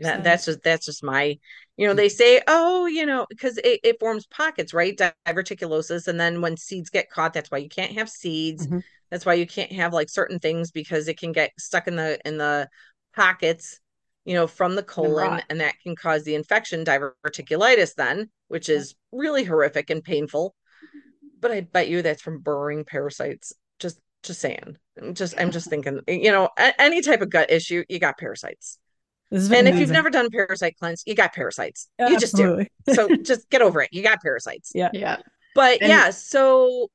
That 0.00 0.22
that's 0.24 0.44
just 0.46 0.62
that's 0.62 0.86
just 0.86 1.04
my 1.04 1.38
you 1.78 1.86
know 1.88 1.94
they 1.94 2.08
say 2.10 2.42
oh 2.48 2.86
you 2.86 3.06
know 3.06 3.26
because 3.30 3.58
it, 3.58 3.80
it 3.84 4.00
forms 4.00 4.26
pockets 4.26 4.74
right? 4.74 4.98
Diverticulosis 5.28 6.08
and 6.08 6.20
then 6.20 6.40
when 6.42 6.56
seeds 6.56 6.90
get 6.90 7.10
caught 7.10 7.32
that's 7.34 7.50
why 7.50 7.58
you 7.58 7.68
can't 7.70 7.92
have 7.92 8.10
seeds. 8.10 8.66
Mhm. 8.66 8.82
that's 9.10 9.26
why 9.26 9.34
you 9.34 9.46
can't 9.46 9.72
have 9.72 9.92
like 9.94 10.10
certain 10.10 10.38
things 10.38 10.70
because 10.72 11.08
it 11.08 11.18
can 11.18 11.32
get 11.32 11.52
stuck 11.58 11.88
in 11.88 11.96
the 11.96 12.18
in 12.26 12.38
the 12.38 12.68
pockets 13.14 13.80
you 14.24 14.34
know 14.34 14.46
from 14.46 14.74
the 14.76 14.82
colon 14.82 15.42
and 15.50 15.60
that 15.60 15.74
can 15.82 15.96
cause 15.96 16.24
the 16.24 16.34
infection 16.34 16.84
diverticulitis 16.84 17.94
then 17.96 18.30
which 18.48 18.68
is 18.68 18.94
really 19.12 19.44
horrific 19.44 19.90
and 19.90 20.04
painful. 20.04 20.54
But 21.40 21.50
I 21.52 21.60
bet 21.62 21.88
you 21.88 22.02
that's 22.02 22.22
from 22.22 22.40
burrowing 22.40 22.84
parasites 22.84 23.52
just 23.78 23.98
just 24.22 24.40
saying. 24.40 24.76
I'm 25.00 25.14
just 25.14 25.34
I'm 25.38 25.50
just 25.50 25.70
thinking 25.70 26.00
you 26.08 26.30
know 26.32 26.50
any 26.78 27.00
type 27.02 27.22
of 27.22 27.30
gut 27.30 27.50
issue 27.50 27.84
you 27.88 27.98
got 27.98 28.18
parasites 28.18 28.78
This 29.30 29.42
has 29.42 29.48
been 29.48 29.66
and 29.66 29.68
if 29.68 29.80
you've 29.80 29.90
never 29.90 30.10
done 30.10 30.28
parasite 30.30 30.76
cleanse, 30.78 31.02
you 31.06 31.14
got 31.14 31.32
parasites. 31.32 31.88
You 31.98 32.18
just 32.18 32.34
do. 32.34 32.66
So 32.92 33.08
just 33.22 33.48
get 33.50 33.62
over 33.62 33.80
it. 33.82 33.90
You 33.92 34.02
got 34.02 34.20
parasites. 34.20 34.72
Yeah. 34.74 34.90
Yeah. 34.92 35.18
But 35.54 35.80
And- 35.80 35.88
yeah, 35.88 36.10
so 36.10 36.88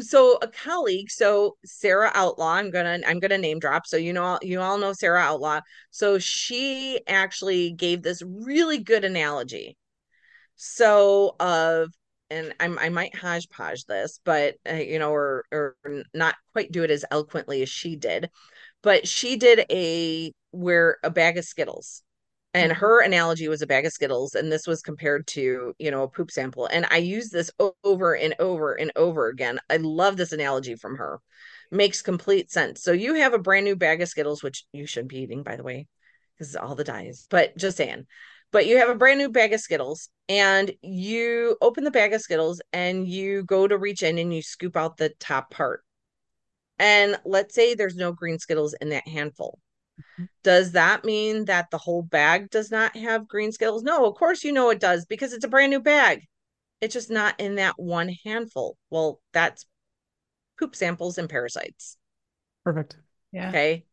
so 0.00 0.38
a 0.40 0.46
colleague, 0.46 1.10
so 1.10 1.56
Sarah 1.64 2.12
Outlaw, 2.14 2.52
I'm 2.52 2.70
gonna 2.70 3.00
I'm 3.06 3.18
gonna 3.18 3.38
name 3.38 3.58
drop. 3.58 3.86
So 3.86 3.96
you 3.96 4.12
know 4.12 4.38
you 4.40 4.60
all 4.60 4.78
know 4.78 4.92
Sarah 4.92 5.20
Outlaw. 5.20 5.60
So 5.90 6.18
she 6.18 7.00
actually 7.08 7.72
gave 7.72 8.02
this 8.02 8.22
really 8.24 8.78
good 8.78 9.04
analogy. 9.04 9.76
So 10.56 11.34
of 11.40 11.90
and 12.30 12.54
I'm 12.60 12.78
I 12.78 12.88
might 12.88 13.16
hodgepodge 13.16 13.86
this, 13.86 14.20
but 14.24 14.54
uh, 14.70 14.74
you 14.74 14.98
know, 15.00 15.12
or 15.12 15.44
or 15.50 15.74
not 16.14 16.36
quite 16.52 16.70
do 16.70 16.84
it 16.84 16.90
as 16.90 17.04
eloquently 17.10 17.62
as 17.62 17.68
she 17.68 17.96
did. 17.96 18.30
But 18.82 19.08
she 19.08 19.36
did 19.36 19.66
a 19.70 20.32
where 20.52 20.98
a 21.02 21.10
bag 21.10 21.38
of 21.38 21.44
Skittles 21.44 22.02
and 22.52 22.72
Mm-hmm. 22.72 22.80
her 22.80 23.00
analogy 23.02 23.48
was 23.48 23.62
a 23.62 23.66
bag 23.66 23.86
of 23.86 23.92
Skittles, 23.92 24.34
and 24.34 24.50
this 24.50 24.66
was 24.66 24.82
compared 24.82 25.26
to, 25.28 25.74
you 25.78 25.90
know, 25.90 26.02
a 26.02 26.08
poop 26.08 26.30
sample. 26.30 26.66
And 26.66 26.86
I 26.90 26.96
use 26.98 27.30
this 27.30 27.50
over 27.84 28.16
and 28.16 28.34
over 28.38 28.74
and 28.74 28.90
over 28.96 29.28
again. 29.28 29.60
I 29.70 29.76
love 29.76 30.16
this 30.16 30.32
analogy 30.32 30.74
from 30.74 30.96
her. 30.96 31.20
Makes 31.70 32.02
complete 32.02 32.50
sense. 32.50 32.82
So 32.82 32.92
you 32.92 33.14
have 33.14 33.34
a 33.34 33.38
brand 33.38 33.64
new 33.66 33.76
bag 33.76 34.02
of 34.02 34.08
Skittles, 34.08 34.42
which 34.42 34.64
you 34.72 34.86
shouldn't 34.86 35.10
be 35.10 35.20
eating, 35.20 35.44
by 35.44 35.56
the 35.56 35.62
way, 35.62 35.86
because 36.34 36.56
all 36.56 36.74
the 36.74 36.82
dyes, 36.84 37.26
but 37.30 37.56
just 37.56 37.76
saying. 37.76 38.06
But 38.50 38.66
you 38.66 38.78
have 38.78 38.88
a 38.88 38.96
brand 38.96 39.18
new 39.18 39.28
bag 39.28 39.52
of 39.52 39.60
Skittles, 39.60 40.08
and 40.28 40.72
you 40.82 41.56
open 41.60 41.84
the 41.84 41.92
bag 41.92 42.12
of 42.14 42.20
Skittles 42.20 42.60
and 42.72 43.06
you 43.06 43.44
go 43.44 43.68
to 43.68 43.78
reach 43.78 44.02
in 44.02 44.18
and 44.18 44.34
you 44.34 44.42
scoop 44.42 44.76
out 44.76 44.96
the 44.96 45.10
top 45.20 45.52
part. 45.52 45.84
And 46.80 47.16
let's 47.24 47.54
say 47.54 47.74
there's 47.74 47.94
no 47.94 48.12
green 48.12 48.40
Skittles 48.40 48.74
in 48.80 48.88
that 48.88 49.06
handful 49.06 49.60
does 50.42 50.72
that 50.72 51.04
mean 51.04 51.44
that 51.46 51.70
the 51.70 51.78
whole 51.78 52.02
bag 52.02 52.50
does 52.50 52.70
not 52.70 52.96
have 52.96 53.28
green 53.28 53.52
Skittles? 53.52 53.82
No, 53.82 54.06
of 54.06 54.14
course 54.14 54.44
you 54.44 54.52
know 54.52 54.70
it 54.70 54.80
does 54.80 55.04
because 55.04 55.32
it's 55.32 55.44
a 55.44 55.48
brand 55.48 55.70
new 55.70 55.80
bag. 55.80 56.26
It's 56.80 56.94
just 56.94 57.10
not 57.10 57.38
in 57.38 57.56
that 57.56 57.74
one 57.78 58.14
handful. 58.24 58.76
Well, 58.88 59.20
that's 59.32 59.66
poop 60.58 60.74
samples 60.74 61.18
and 61.18 61.28
parasites. 61.28 61.96
Perfect. 62.64 62.96
Yeah. 63.32 63.48
Okay. 63.50 63.84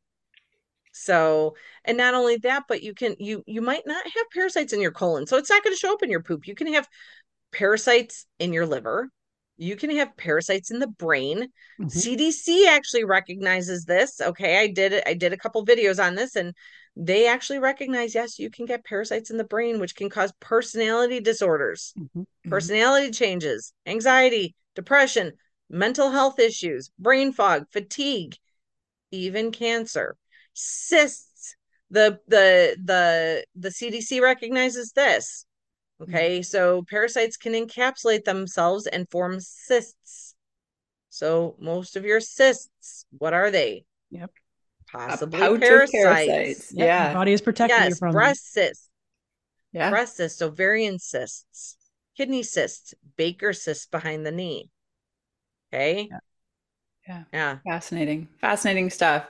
So, 0.94 1.56
and 1.86 1.98
not 1.98 2.16
only 2.16 2.38
that, 2.38 2.64
but 2.68 2.82
you 2.82 2.94
can 2.94 3.16
you 3.20 3.44
you 3.46 3.62
might 3.62 3.84
not 3.86 4.04
have 4.04 4.26
parasites 4.34 4.74
in 4.74 4.82
your 4.82 4.92
colon. 4.92 5.28
So 5.28 5.38
it's 5.38 5.50
not 5.50 5.64
going 5.64 5.76
to 5.76 5.80
show 5.80 5.94
up 5.94 6.02
in 6.02 6.10
your 6.10 6.24
poop. 6.24 6.48
You 6.48 6.56
can 6.56 6.74
have 6.74 6.88
parasites 7.52 8.26
in 8.40 8.52
your 8.52 8.66
liver. 8.66 9.10
You 9.58 9.76
can 9.76 9.90
have 9.98 10.16
parasites 10.18 10.72
in 10.72 10.80
the 10.80 10.88
brain. 10.88 11.52
Mhm. 11.80 11.92
CDC 11.92 12.68
actually 12.68 13.04
recognizes 13.04 13.86
this. 13.86 14.22
Okay, 14.22 14.60
I 14.60 14.68
did 14.68 14.94
it. 14.94 15.04
I 15.08 15.14
did 15.14 15.34
a 15.34 15.38
couple 15.38 15.66
videos 15.66 16.04
on 16.04 16.16
this 16.16 16.36
and 16.36 16.54
they 16.96 17.28
actually 17.28 17.60
recognize 17.60 18.16
yes, 18.16 18.40
you 18.40 18.50
can 18.50 18.66
get 18.66 18.86
parasites 18.86 19.30
in 19.30 19.38
the 19.38 19.44
brain 19.44 19.80
which 19.80 19.96
can 19.96 20.10
cause 20.10 20.32
personality 20.40 21.20
disorders, 21.20 21.94
Mhm. 21.98 22.26
personality 22.50 23.12
changes, 23.12 23.74
anxiety, 23.86 24.56
depression, 24.76 25.34
mental 25.70 26.12
health 26.12 26.40
issues, 26.40 26.92
brain 27.00 27.34
fog, 27.34 27.66
fatigue, 27.72 28.36
even 29.12 29.52
cancer. 29.52 30.16
Cysts. 30.54 31.56
The 31.90 32.20
the 32.28 32.76
the 32.84 33.46
the 33.56 33.72
CDC 33.72 34.22
recognizes 34.22 34.92
this. 34.92 35.46
Mm-hmm. 36.02 36.16
Okay, 36.16 36.42
so 36.42 36.84
parasites 36.90 37.38
can 37.38 37.54
encapsulate 37.54 38.24
themselves 38.24 38.88
and 38.88 39.10
form 39.10 39.40
cysts. 39.40 40.36
So 41.10 41.56
most 41.60 41.96
of 41.96 42.06
your 42.06 42.20
cysts, 42.20 43.06
what 43.18 43.34
are 43.34 43.50
they? 43.50 43.86
Yep. 44.12 44.32
Possibly 44.92 45.40
parasites. 45.60 45.92
parasites. 45.92 46.74
Yep, 46.74 46.80
Your 46.80 46.88
Yeah. 46.88 47.14
body 47.14 47.34
is 47.34 47.42
protecting 47.42 47.78
you 47.80 47.84
Yes, 47.90 48.00
from 48.00 48.12
breast 48.14 48.54
cysts, 48.54 48.90
Yeah. 49.74 49.90
breast 49.90 50.18
cysts, 50.18 50.42
ovarian 50.42 51.00
cysts, 51.00 51.78
kidney 52.16 52.44
cysts, 52.44 52.94
Baker 53.18 53.54
cysts 53.54 53.88
behind 53.88 54.26
the 54.26 54.32
knee. 54.32 54.70
Okay. 55.74 56.08
Yeah. 56.12 56.20
Yeah. 57.08 57.24
Yeah. 57.34 57.58
Fascinating. 57.66 58.28
Fascinating 58.40 58.90
stuff. 58.90 59.28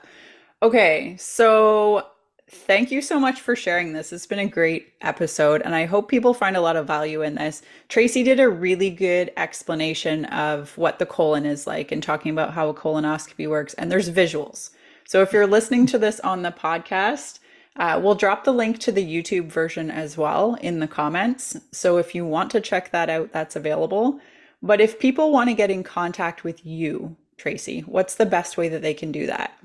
Okay, 0.62 1.16
so 1.18 2.06
thank 2.50 2.90
you 2.90 3.00
so 3.00 3.20
much 3.20 3.40
for 3.40 3.54
sharing 3.54 3.92
this. 3.92 4.12
It's 4.12 4.26
been 4.26 4.38
a 4.38 4.46
great 4.46 4.92
episode, 5.00 5.62
and 5.62 5.74
I 5.74 5.84
hope 5.84 6.08
people 6.08 6.34
find 6.34 6.56
a 6.56 6.60
lot 6.60 6.76
of 6.76 6.86
value 6.86 7.22
in 7.22 7.34
this. 7.34 7.62
Tracy 7.88 8.22
did 8.22 8.40
a 8.40 8.48
really 8.48 8.90
good 8.90 9.32
explanation 9.36 10.24
of 10.26 10.76
what 10.76 10.98
the 10.98 11.06
colon 11.06 11.46
is 11.46 11.66
like 11.66 11.92
and 11.92 12.02
talking 12.02 12.32
about 12.32 12.54
how 12.54 12.68
a 12.68 12.74
colonoscopy 12.74 13.48
works, 13.48 13.74
and 13.74 13.90
there's 13.90 14.10
visuals. 14.10 14.70
So 15.06 15.22
if 15.22 15.32
you're 15.32 15.46
listening 15.46 15.86
to 15.86 15.98
this 15.98 16.20
on 16.20 16.42
the 16.42 16.50
podcast, 16.50 17.38
uh, 17.76 18.00
we'll 18.02 18.14
drop 18.14 18.44
the 18.44 18.52
link 18.52 18.78
to 18.80 18.92
the 18.92 19.04
YouTube 19.04 19.46
version 19.46 19.90
as 19.90 20.16
well 20.16 20.54
in 20.54 20.80
the 20.80 20.88
comments. 20.88 21.56
So 21.72 21.96
if 21.98 22.14
you 22.14 22.26
want 22.26 22.50
to 22.50 22.60
check 22.60 22.90
that 22.90 23.08
out, 23.08 23.32
that's 23.32 23.56
available. 23.56 24.20
But 24.62 24.80
if 24.80 24.98
people 24.98 25.32
want 25.32 25.48
to 25.48 25.54
get 25.54 25.70
in 25.70 25.84
contact 25.84 26.44
with 26.44 26.66
you, 26.66 27.16
Tracy, 27.36 27.80
what's 27.80 28.16
the 28.16 28.26
best 28.26 28.56
way 28.56 28.68
that 28.68 28.82
they 28.82 28.94
can 28.94 29.12
do 29.12 29.26
that? 29.26 29.56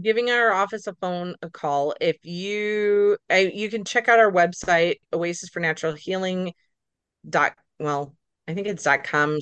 Giving 0.00 0.30
our 0.30 0.52
office 0.52 0.86
a 0.86 0.94
phone 0.94 1.34
a 1.42 1.50
call. 1.50 1.94
If 2.00 2.16
you 2.22 3.18
I, 3.30 3.50
you 3.54 3.68
can 3.70 3.84
check 3.84 4.08
out 4.08 4.18
our 4.18 4.32
website 4.32 4.96
oasis 5.12 5.50
for 5.50 5.60
natural 5.60 5.92
healing 5.94 6.52
dot 7.28 7.54
well 7.78 8.16
i 8.48 8.54
think 8.54 8.66
it's 8.66 8.82
dot 8.84 9.04
com 9.04 9.38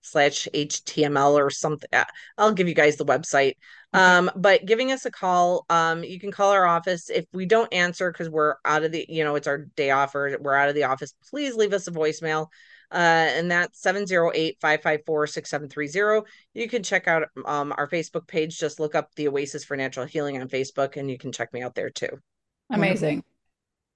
slash 0.00 0.48
html 0.54 1.34
or 1.34 1.50
something 1.50 1.88
Uh, 1.92 2.04
i'll 2.38 2.52
give 2.52 2.68
you 2.68 2.74
guys 2.74 2.96
the 2.96 3.04
website. 3.04 3.54
Um 3.92 4.30
but 4.36 4.64
giving 4.64 4.92
us 4.92 5.04
a 5.04 5.10
call 5.10 5.66
um 5.68 6.04
you 6.04 6.18
can 6.20 6.30
call 6.32 6.52
our 6.52 6.66
office. 6.66 7.10
If 7.10 7.26
we 7.32 7.46
don't 7.46 7.72
answer 7.72 8.10
because 8.10 8.30
we're 8.30 8.54
out 8.64 8.84
of 8.84 8.92
the 8.92 9.04
you 9.08 9.24
know 9.24 9.34
it's 9.34 9.46
our 9.46 9.58
day 9.58 9.90
off 9.90 10.14
or 10.14 10.38
we're 10.40 10.54
out 10.54 10.68
of 10.68 10.74
the 10.74 10.84
office 10.84 11.12
please 11.30 11.54
leave 11.54 11.72
us 11.72 11.86
a 11.86 11.90
voicemail 11.90 12.46
uh, 12.90 13.28
and 13.34 13.50
that's 13.50 13.82
708-554-6730. 13.82 16.24
You 16.54 16.68
can 16.68 16.82
check 16.82 17.08
out 17.08 17.24
um, 17.44 17.74
our 17.76 17.88
Facebook 17.88 18.26
page. 18.26 18.58
Just 18.58 18.80
look 18.80 18.94
up 18.94 19.14
the 19.14 19.28
Oasis 19.28 19.64
for 19.64 19.76
Natural 19.76 20.06
Healing 20.06 20.40
on 20.40 20.48
Facebook, 20.48 20.96
and 20.96 21.10
you 21.10 21.18
can 21.18 21.32
check 21.32 21.52
me 21.52 21.62
out 21.62 21.74
there 21.74 21.90
too. 21.90 22.20
Amazing. 22.70 23.24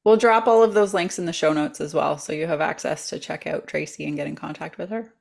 We'll 0.04 0.16
drop 0.16 0.48
all 0.48 0.62
of 0.62 0.74
those 0.74 0.94
links 0.94 1.18
in 1.18 1.26
the 1.26 1.32
show 1.32 1.52
notes 1.52 1.80
as 1.80 1.94
well, 1.94 2.18
so 2.18 2.32
you 2.32 2.46
have 2.46 2.60
access 2.60 3.08
to 3.10 3.18
check 3.18 3.46
out 3.46 3.68
Tracy 3.68 4.04
and 4.04 4.16
get 4.16 4.26
in 4.26 4.34
contact 4.34 4.78
with 4.78 4.90
her. 4.90 5.12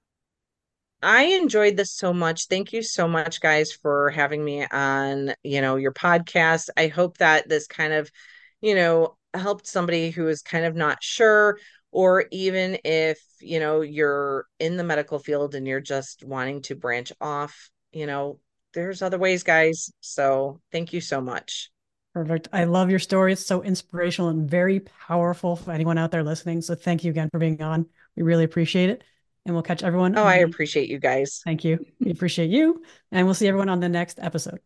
I 1.03 1.23
enjoyed 1.23 1.77
this 1.77 1.91
so 1.91 2.13
much. 2.13 2.47
Thank 2.47 2.73
you 2.73 2.83
so 2.83 3.07
much, 3.07 3.41
guys, 3.41 3.71
for 3.71 4.11
having 4.11 4.43
me 4.43 4.65
on, 4.65 5.33
you 5.43 5.61
know, 5.61 5.75
your 5.75 5.93
podcast. 5.93 6.69
I 6.77 6.87
hope 6.87 7.17
that 7.17 7.49
this 7.49 7.67
kind 7.67 7.93
of, 7.93 8.11
you 8.59 8.75
know, 8.75 9.17
helped 9.33 9.65
somebody 9.65 10.11
who 10.11 10.27
is 10.27 10.41
kind 10.41 10.65
of 10.65 10.75
not 10.75 11.01
sure, 11.01 11.57
or 11.91 12.25
even 12.31 12.77
if, 12.83 13.19
you 13.39 13.59
know, 13.59 13.81
you're 13.81 14.45
in 14.59 14.77
the 14.77 14.83
medical 14.83 15.19
field 15.19 15.55
and 15.55 15.67
you're 15.67 15.81
just 15.81 16.23
wanting 16.23 16.61
to 16.63 16.75
branch 16.75 17.11
off, 17.19 17.69
you 17.91 18.07
know, 18.07 18.39
there's 18.73 19.01
other 19.01 19.17
ways, 19.17 19.43
guys. 19.43 19.91
So 19.99 20.61
thank 20.71 20.93
you 20.93 21.01
so 21.01 21.21
much. 21.21 21.69
Perfect. 22.13 22.49
I 22.51 22.65
love 22.65 22.89
your 22.89 22.99
story. 22.99 23.33
It's 23.33 23.45
so 23.45 23.61
inspirational 23.61 24.29
and 24.29 24.49
very 24.49 24.81
powerful 24.81 25.55
for 25.55 25.71
anyone 25.71 25.97
out 25.97 26.11
there 26.11 26.23
listening. 26.23 26.61
So 26.61 26.75
thank 26.75 27.03
you 27.03 27.11
again 27.11 27.29
for 27.29 27.39
being 27.39 27.61
on. 27.61 27.85
We 28.15 28.23
really 28.23 28.43
appreciate 28.43 28.89
it. 28.89 29.03
And 29.45 29.55
we'll 29.55 29.63
catch 29.63 29.81
everyone. 29.81 30.17
Oh, 30.17 30.23
I 30.23 30.35
appreciate 30.35 30.89
you 30.89 30.99
guys. 30.99 31.41
Thank 31.43 31.63
you. 31.63 31.85
We 31.99 32.11
appreciate 32.11 32.49
you. 32.49 32.83
And 33.11 33.25
we'll 33.25 33.33
see 33.33 33.47
everyone 33.47 33.69
on 33.69 33.79
the 33.79 33.89
next 33.89 34.19
episode. 34.21 34.59